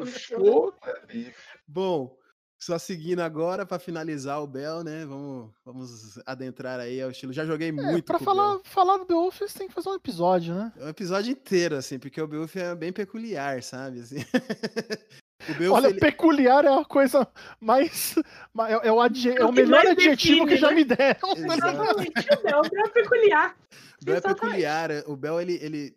[0.87, 1.35] É livre.
[1.69, 2.17] Bom,
[2.59, 5.05] Só seguindo agora para finalizar o Bell, né?
[5.05, 7.33] Vamos, vamos adentrar aí ao estilo.
[7.33, 8.11] Já joguei É, muito.
[8.15, 8.63] o falar, Bell.
[8.65, 10.73] falar do Beowulf, você tem que fazer um episódio, né?
[10.79, 14.01] É um episódio inteiro, assim, porque o Beowulf é bem peculiar, sabe?
[14.01, 14.17] Assim.
[15.51, 17.29] o Beowulf, Olha, ele- peculiar é a coisa
[17.61, 18.15] mais.
[18.55, 20.75] ma- É, é o, adje- é É o melhor adjetivo define, que já né?
[20.77, 21.37] me deram.
[21.37, 22.27] Exatamente.
[22.39, 23.57] O Bel é peculiar.
[24.01, 24.91] O Bel é peculiar.
[25.07, 25.97] O Bel, ele, ele,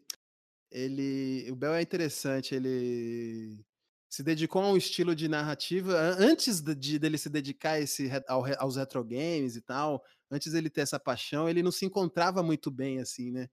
[0.70, 1.48] ele.
[1.52, 2.54] O Bel é interessante.
[2.54, 3.64] Ele
[4.10, 5.94] se dedicou a um estilo de narrativa.
[5.94, 10.52] an- Antes de, de- dele se dedicar esse, ao aos retro games e tal, antes
[10.54, 13.50] dele ter essa paixão, ele não se encontrava muito bem, assim, né?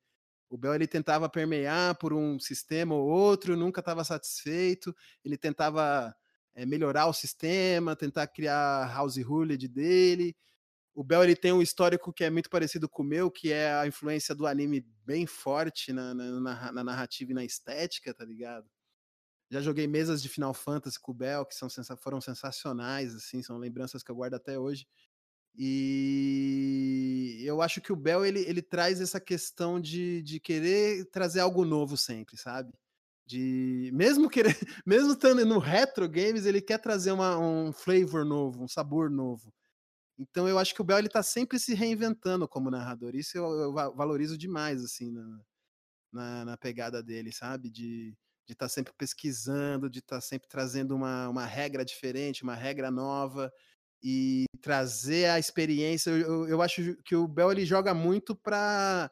[0.51, 4.95] O Bel ele tentava permear por um sistema ou outro, nunca estava satisfeito.
[5.25, 6.15] Ele tentava
[6.55, 10.37] eh, melhorar o sistema, tentar criar a house rule dele.
[10.95, 13.73] O Bel ele tem um histórico que é muito parecido com o meu, que é
[13.75, 18.25] a influência do anime bem forte na, na- na- na narrativa e na estética, tá
[18.25, 18.67] ligado?
[19.51, 21.69] Já joguei mesas de Final Fantasy com o Bel, que são,
[21.99, 24.87] foram sensacionais, assim, são lembranças que eu guardo até hoje.
[25.59, 31.41] E eu acho que o Bel ele, ele traz essa questão de, de querer trazer
[31.41, 32.73] algo novo sempre, sabe?
[33.27, 34.55] De mesmo querer,
[34.87, 39.53] mesmo estando no retro games, ele quer trazer uma, um flavor novo, um sabor novo.
[40.19, 43.15] Então eu acho que o Bel ele tá sempre se reinventando como narrador.
[43.17, 45.41] Isso eu, eu va- valorizo demais assim na,
[46.13, 47.71] na, na pegada dele, sabe?
[47.71, 48.17] De
[48.47, 53.53] de estar sempre pesquisando, de estar sempre trazendo uma, uma regra diferente, uma regra nova
[54.03, 56.11] e trazer a experiência.
[56.11, 59.11] Eu, eu, eu acho que o Bel ele joga muito para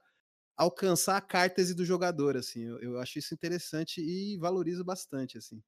[0.56, 2.64] alcançar a cártese do jogador, assim.
[2.64, 5.62] Eu, eu acho isso interessante e valorizo bastante, assim.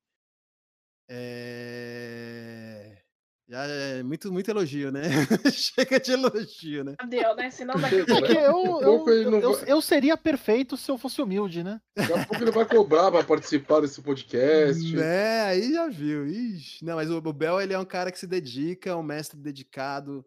[1.08, 3.05] É...
[3.48, 5.02] Já é muito, muito elogio, né?
[5.52, 6.96] Chega de elogio, né?
[7.08, 7.48] Deu, né?
[7.50, 8.04] Senão daqui.
[8.04, 11.80] Porque eu, eu, eu, vai- eu seria perfeito se eu fosse humilde, né?
[11.96, 14.94] Daqui a pouco ele vai cobrar pra participar desse podcast.
[14.96, 16.26] Né, aí já viu.
[16.26, 16.84] Ixi.
[16.84, 20.26] Não, mas o, Bel ele é um cara que se dedica, é um mestre dedicado.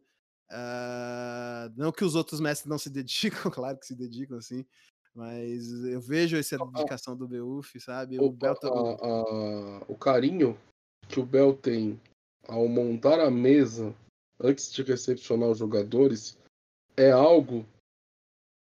[0.50, 2.90] ah, não que os outros mestres não se
[3.44, 4.66] dedicam, claro que se dedicam, assim.
[5.14, 8.18] Mas eu vejo essa dedicação do Beuf, sabe?
[8.20, 10.58] O Opa, Bel tá- a- a- o carinho
[11.08, 12.00] que o Bel tem
[12.50, 13.96] ao montar a mesa
[14.40, 16.38] antes de recepcionar os jogadores
[16.98, 17.66] é algo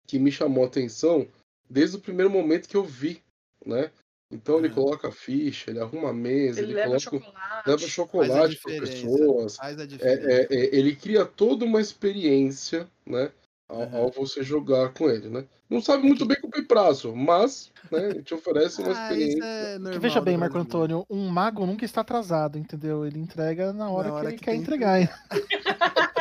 [0.07, 1.27] que me chamou a atenção
[1.69, 3.23] desde o primeiro momento que eu vi,
[3.65, 3.91] né?
[4.33, 4.75] Então ele Aham.
[4.75, 7.69] coloca a ficha, ele arruma a mesa, Ele ele, leva coloca, chocolate.
[7.69, 9.57] leva chocolate para pessoas.
[9.57, 13.33] Faz a É, é, é, ele cria toda uma experiência, né?
[13.71, 15.47] Ao, ao você jogar com ele, né?
[15.69, 19.45] Não sabe muito bem cumprir prazo, mas né, te oferece uma Ah, experiência.
[19.45, 20.95] é normal veja bem, Marco brasileiro.
[20.97, 23.07] Antônio, um mago nunca está atrasado, entendeu?
[23.07, 24.99] Ele entrega na hora, Na hora que ele que quer entregar.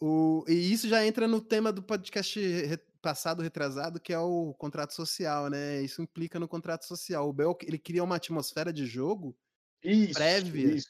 [0.00, 4.54] O, e isso já entra no tema do podcast re- passado, retrasado, que é o
[4.58, 5.80] contrato social, né?
[5.80, 7.26] Isso implica no contrato social.
[7.28, 9.34] O Bel, ele cria uma atmosfera de jogo
[9.82, 10.88] Isso, prévia isso.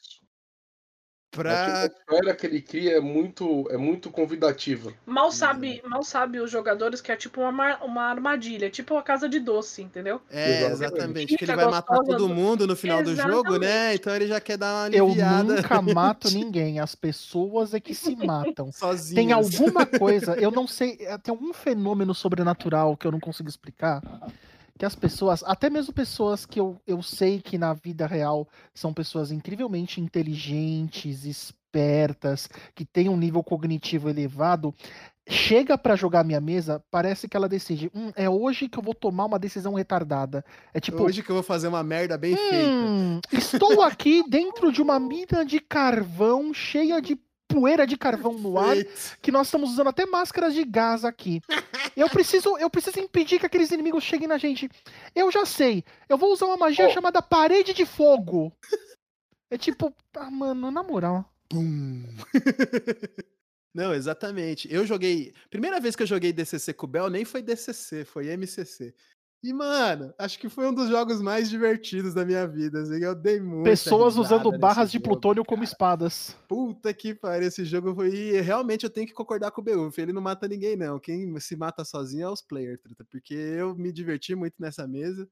[1.41, 1.83] A pra...
[1.83, 4.93] atmosfera que ele cria é muito, é muito convidativa.
[5.05, 9.27] Mal sabe, mal sabe os jogadores que é tipo uma, uma armadilha, tipo uma casa
[9.27, 10.21] de doce, entendeu?
[10.29, 10.83] É, Exatamente.
[10.95, 11.37] exatamente.
[11.37, 13.67] Que ele vai matar todo do- mundo no final do jogo, né?
[13.67, 13.95] Exatamente.
[13.95, 17.93] Então ele já quer dar uma Eu aliviada nunca mato ninguém, as pessoas é que
[17.93, 18.69] se matam.
[19.13, 23.49] Tem alguma coisa, eu não sei, é, tem algum fenômeno sobrenatural que eu não consigo
[23.49, 24.01] explicar.
[24.77, 28.93] Que as pessoas, até mesmo pessoas que eu, eu sei que na vida real são
[28.93, 34.73] pessoas incrivelmente inteligentes, espertas, que têm um nível cognitivo elevado,
[35.27, 38.83] chega pra jogar a minha mesa, parece que ela decide, hum, é hoje que eu
[38.83, 40.45] vou tomar uma decisão retardada.
[40.73, 42.69] É tipo, Hoje que eu vou fazer uma merda bem feita.
[42.69, 48.57] Hum, estou aqui dentro de uma mina de carvão cheia de poeira de carvão no
[48.59, 48.75] ar,
[49.21, 51.41] que nós estamos usando até máscaras de gás aqui.
[51.95, 54.69] Eu preciso, eu preciso impedir que aqueles inimigos cheguem na gente.
[55.15, 55.83] Eu já sei.
[56.09, 56.91] Eu vou usar uma magia Oh.
[56.91, 58.51] chamada parede de fogo.
[59.49, 61.23] É tipo, ah, mano, na moral.
[61.49, 62.03] Pum.
[63.73, 64.67] Não, exatamente.
[64.73, 65.33] Eu joguei.
[65.49, 68.93] Primeira vez que eu joguei DCC com o Bel nem foi DCC, foi MCC.
[69.45, 72.81] E, mano, acho que foi um dos jogos mais divertidos da minha vida.
[72.81, 73.63] Assim, eu dei muito.
[73.63, 76.35] Pessoas usando barras de plutônio como espadas.
[76.47, 78.09] Puta que pariu, esse jogo foi.
[78.09, 80.01] E realmente eu tenho que concordar com o Beuf.
[80.01, 80.99] Ele não mata ninguém, não.
[80.99, 82.79] Quem se mata sozinho é os players,
[83.11, 85.29] porque eu me diverti muito nessa mesa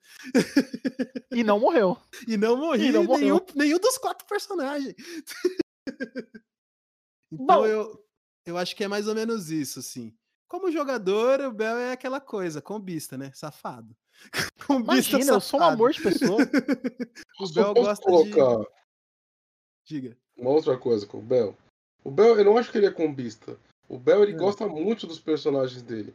[1.32, 1.98] E não morreu.
[2.28, 3.46] e não morri E não nenhum, morreu.
[3.56, 4.94] nenhum dos quatro personagens.
[7.34, 7.66] então Bom.
[7.66, 8.06] eu,
[8.46, 10.16] eu acho que é mais ou menos isso, assim.
[10.48, 13.32] Como jogador, o Bel é aquela coisa, combista, né?
[13.34, 13.98] Safado.
[14.68, 15.74] Combista Imagina, eu sou um safado.
[15.74, 16.38] amor de pessoa.
[17.40, 18.64] O Bel posso gosta colocar
[19.86, 20.02] de.
[20.02, 20.18] Diga.
[20.38, 21.58] uma outra coisa com o Bel.
[22.04, 23.58] O Bel, eu não acho que ele é combista.
[23.90, 24.38] O Bel, ele Hum.
[24.38, 26.14] gosta muito dos personagens dele.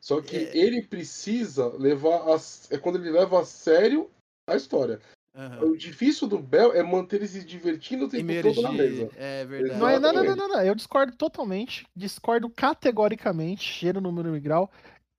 [0.00, 0.56] Só que É.
[0.56, 2.36] ele precisa levar a...
[2.70, 4.10] É quando ele leva a sério
[4.48, 5.00] a história.
[5.34, 5.70] Uhum.
[5.72, 8.54] O difícil do Bel é manter ele se divertindo o tempo Emergir.
[8.54, 9.10] todo na mesa.
[9.16, 9.78] É verdade.
[9.78, 11.86] Não, não, não, não, não, não, Eu discordo totalmente.
[11.94, 13.62] Discordo categoricamente.
[13.62, 14.70] Cheiro no número e grau.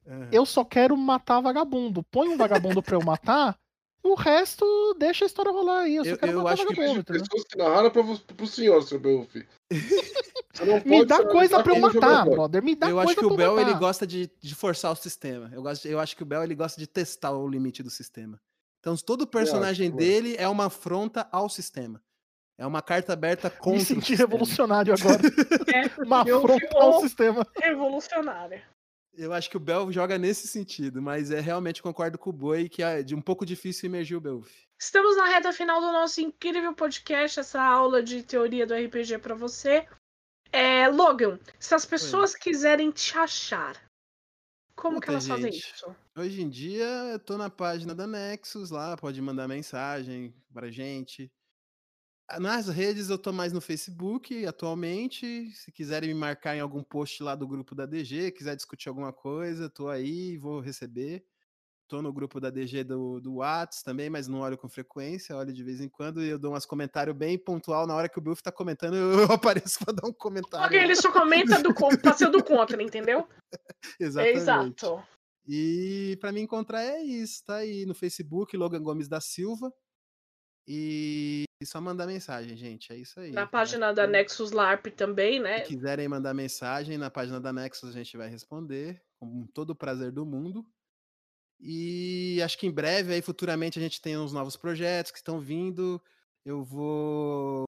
[0.08, 0.30] Uhum.
[0.32, 2.02] Eu só quero matar vagabundo.
[2.04, 3.58] Põe um vagabundo pra eu matar.
[4.04, 5.98] O resto, deixa a história rolar aí.
[5.98, 7.04] Eu, só eu, quero eu matar acho vagabundo.
[7.04, 9.36] Que pessoas que narraram pra, pro senhor, seu Belf.
[10.86, 12.64] Me dá coisa pra eu matar, brother.
[12.64, 15.52] Me dá eu coisa acho que o Bel ele gosta de, de forçar o sistema.
[15.54, 18.40] Eu, gosto, eu acho que o Bel ele gosta de testar o limite do sistema.
[18.80, 22.02] Então, todo personagem dele é uma afronta ao sistema.
[22.58, 23.78] É uma carta aberta contra.
[23.78, 25.20] Me senti revolucionário agora.
[25.68, 27.46] É, uma afronta ao sistema.
[27.62, 28.64] Revolucionária.
[29.18, 32.70] Eu acho que o Bel joga nesse sentido, mas é realmente concordo com o Boi
[32.70, 34.48] que é de um pouco difícil emergir o Belf.
[34.80, 39.34] Estamos na reta final do nosso incrível podcast, essa aula de teoria do RPG para
[39.34, 39.88] você.
[40.52, 42.40] É, Logan, se as pessoas Oi.
[42.40, 43.76] quiserem te achar,
[44.76, 45.96] como que elas gente, fazem isso?
[46.16, 51.32] Hoje em dia eu tô na página da Nexus lá, pode mandar mensagem pra gente.
[52.30, 55.50] Ah, nas redes eu tô mais no Facebook atualmente.
[55.52, 59.14] Se quiserem me marcar em algum post lá do grupo da DG, quiser discutir alguma
[59.14, 61.26] coisa, tô aí, vou receber.
[61.88, 65.54] Tô no grupo da DG do, do Whats também, mas não olho com frequência, olho
[65.54, 67.88] de vez em quando e eu dou umas comentários bem pontual.
[67.88, 70.68] Na hora que o Buff tá comentando, eu, apareço pra dar um comentário.
[70.68, 73.26] Porque ele só comenta do, pra ser do contra, entendeu?
[73.98, 74.38] Exatamente.
[74.38, 75.02] Exato.
[75.48, 79.72] E para me encontrar é isso, tá aí no Facebook, Logan Gomes da Silva.
[80.68, 82.94] E só mandar mensagem, gente.
[82.94, 83.32] É isso aí.
[83.32, 85.60] Na página da Nexus LARP também, né?
[85.60, 89.76] Se quiserem mandar mensagem, na página da Nexus a gente vai responder com todo o
[89.76, 90.66] prazer do mundo.
[91.60, 95.40] E acho que em breve, aí futuramente, a gente tem uns novos projetos que estão
[95.40, 96.02] vindo.
[96.46, 97.66] Eu vou.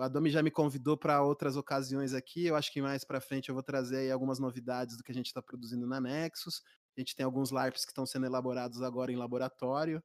[0.00, 2.46] A Domi já me convidou para outras ocasiões aqui.
[2.46, 5.26] Eu acho que mais para frente eu vou trazer algumas novidades do que a gente
[5.26, 6.62] está produzindo na Nexus.
[6.96, 10.02] A gente tem alguns LARPs que estão sendo elaborados agora em laboratório.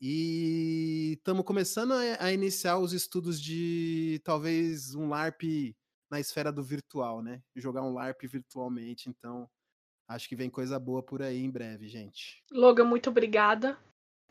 [0.00, 5.74] E estamos começando a, a, iniciar os estudos de talvez um LARP
[6.10, 7.42] na esfera do virtual, né?
[7.54, 9.08] Jogar um LARP virtualmente.
[9.08, 9.48] Então,
[10.08, 12.42] Acho que vem coisa boa por aí em breve, gente.
[12.52, 13.76] Logan, muito obrigada.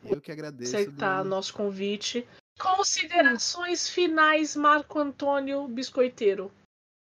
[0.06, 0.76] Eu que agradeço.
[0.76, 2.26] Aceitar o nosso convite.
[2.58, 6.50] Considerações finais, Marco Antônio Biscoiteiro.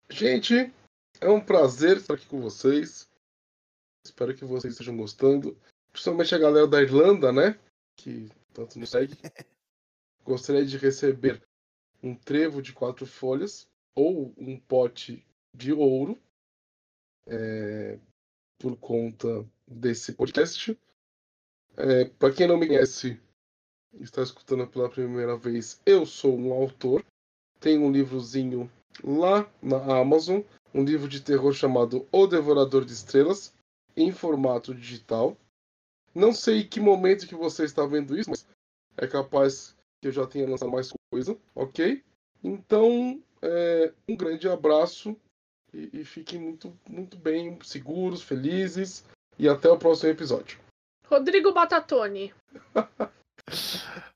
[0.09, 0.73] Gente,
[1.19, 3.09] é um prazer estar aqui com vocês.
[4.05, 5.57] Espero que vocês estejam gostando.
[5.91, 7.59] Principalmente a galera da Irlanda, né?
[7.97, 9.17] Que tanto nos segue.
[10.23, 11.41] Gostaria de receber
[12.01, 16.19] um trevo de quatro folhas ou um pote de ouro.
[17.27, 17.99] É,
[18.61, 20.77] por conta desse podcast.
[21.75, 23.19] É, Para quem não me conhece,
[23.99, 27.03] está escutando pela primeira vez, eu sou um autor.
[27.59, 28.71] Tenho um livrozinho
[29.03, 30.41] lá na Amazon,
[30.73, 33.53] um livro de terror chamado O Devorador de Estrelas,
[33.95, 35.35] em formato digital.
[36.13, 38.45] Não sei que momento que você está vendo isso, mas
[38.97, 42.03] é capaz que eu já tenha lançado mais coisa, ok?
[42.43, 45.15] Então, é, um grande abraço
[45.73, 49.05] e, e fiquem muito, muito bem, seguros, felizes.
[49.39, 50.59] E até o próximo episódio.
[51.07, 52.33] Rodrigo Batatoni.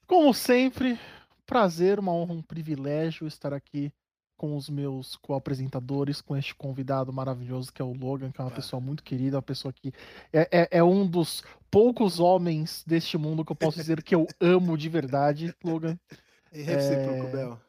[0.07, 0.99] Como sempre,
[1.45, 3.91] prazer, uma honra, um privilégio estar aqui
[4.37, 8.51] com os meus co-apresentadores, com este convidado maravilhoso que é o Logan, que é uma
[8.51, 8.55] é.
[8.55, 9.93] pessoa muito querida, uma pessoa que
[10.31, 14.27] é, é, é, um dos poucos homens deste mundo que eu posso dizer que eu
[14.39, 15.97] amo de verdade, Logan.
[16.57, 17.31] É recíproco, é...
[17.31, 17.59] Bel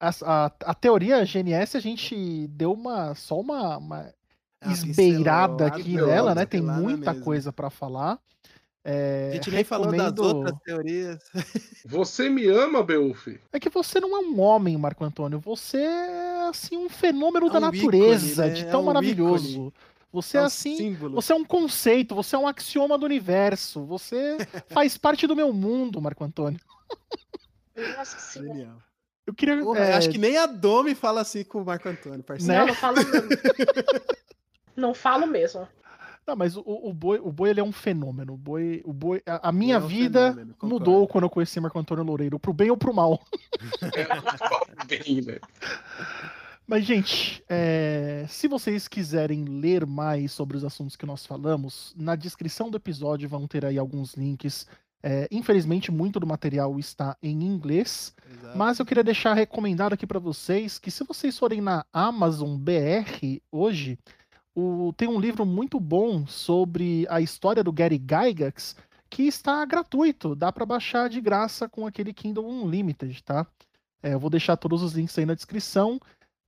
[0.00, 4.14] a, a, a, teoria GNS a gente deu uma só uma, uma
[4.60, 6.44] ah, esbeirada aqui nela, né?
[6.44, 8.18] Tem muita coisa para falar.
[8.88, 9.96] É, a gente nem recomendo...
[9.96, 11.18] falou das outras teorias.
[11.84, 13.40] Você me ama, Beuf?
[13.52, 15.40] É que você não é um homem, Marco Antônio.
[15.40, 18.54] Você é assim um fenômeno é um da natureza, ícone, né?
[18.54, 19.50] de tão é um maravilhoso.
[19.50, 19.72] Ícone.
[20.12, 21.14] Você é, é um assim, símbolo.
[21.16, 23.84] você é um conceito, você é um axioma do universo.
[23.86, 24.38] Você
[24.70, 26.60] faz parte do meu mundo, Marco Antônio.
[27.96, 28.76] Nossa senhora.
[29.26, 29.58] Eu queria.
[29.58, 29.94] Porra, é...
[29.94, 32.60] Acho que nem a Domi fala assim com o Marco Antônio, parceiro.
[32.60, 33.28] Não, não falo mesmo.
[34.76, 35.68] não falo mesmo.
[36.26, 38.34] Não, mas o, o boi, o boi ele é um fenômeno.
[38.34, 41.60] O boi, o boi, a, a minha é um vida fenômeno, mudou quando eu conheci
[41.60, 43.20] Marco Antônio Loureiro, pro bem ou pro mal.
[44.88, 45.38] bem, né?
[46.66, 52.16] Mas, gente, é, se vocês quiserem ler mais sobre os assuntos que nós falamos, na
[52.16, 54.66] descrição do episódio vão ter aí alguns links
[55.08, 58.58] é, infelizmente, muito do material está em inglês, Exato.
[58.58, 63.38] mas eu queria deixar recomendado aqui para vocês que se vocês forem na Amazon BR
[63.52, 64.00] hoje,
[64.56, 68.74] o, tem um livro muito bom sobre a história do Gary Gygax
[69.10, 73.46] que está gratuito, dá para baixar de graça com aquele Kindle Unlimited, tá?
[74.02, 76.00] É, eu vou deixar todos os links aí na descrição.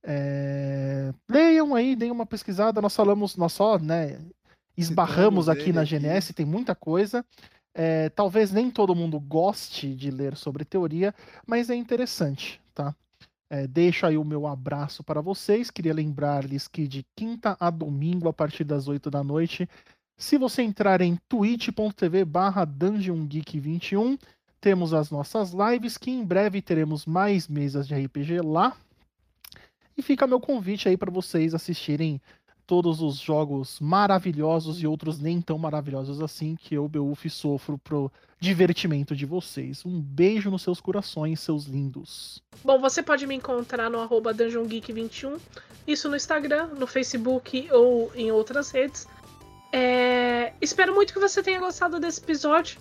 [0.03, 1.13] É...
[1.29, 2.81] Leiam aí, deem uma pesquisada.
[2.81, 4.19] Nós falamos, nós só, né,
[4.75, 6.33] esbarramos aqui na GNS, aqui.
[6.33, 7.23] tem muita coisa.
[7.73, 11.13] É, talvez nem todo mundo goste de ler sobre teoria,
[11.45, 12.95] mas é interessante, tá?
[13.49, 15.71] É, deixo aí o meu abraço para vocês.
[15.71, 19.67] Queria lembrar-lhes que de quinta a domingo, a partir das 8 da noite,
[20.15, 24.19] se você entrar em twitch.tv barra DungeonGeek21,
[24.61, 28.75] temos as nossas lives, que em breve teremos mais mesas de RPG lá.
[29.97, 32.21] E fica meu convite aí para vocês assistirem
[32.69, 38.11] todos os jogos maravilhosos e outros nem tão maravilhosos assim que eu, Beuf, sofro pro
[38.39, 39.83] divertimento de vocês.
[39.83, 42.43] Um beijo nos seus corações, seus lindos.
[42.63, 45.39] Bom, você pode me encontrar no arroba DungeonGeek21,
[45.87, 49.07] isso no Instagram, no Facebook ou em outras redes.
[49.73, 50.53] É...
[50.61, 52.79] Espero muito que você tenha gostado desse episódio.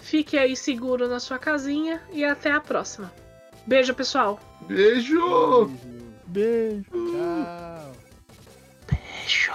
[0.00, 3.12] Fique aí seguro na sua casinha e até a próxima.
[3.68, 4.40] Beijo, pessoal.
[4.66, 5.70] Beijo!
[6.26, 6.82] Beijo.
[6.90, 7.71] Tchau.
[9.24, 9.54] 你说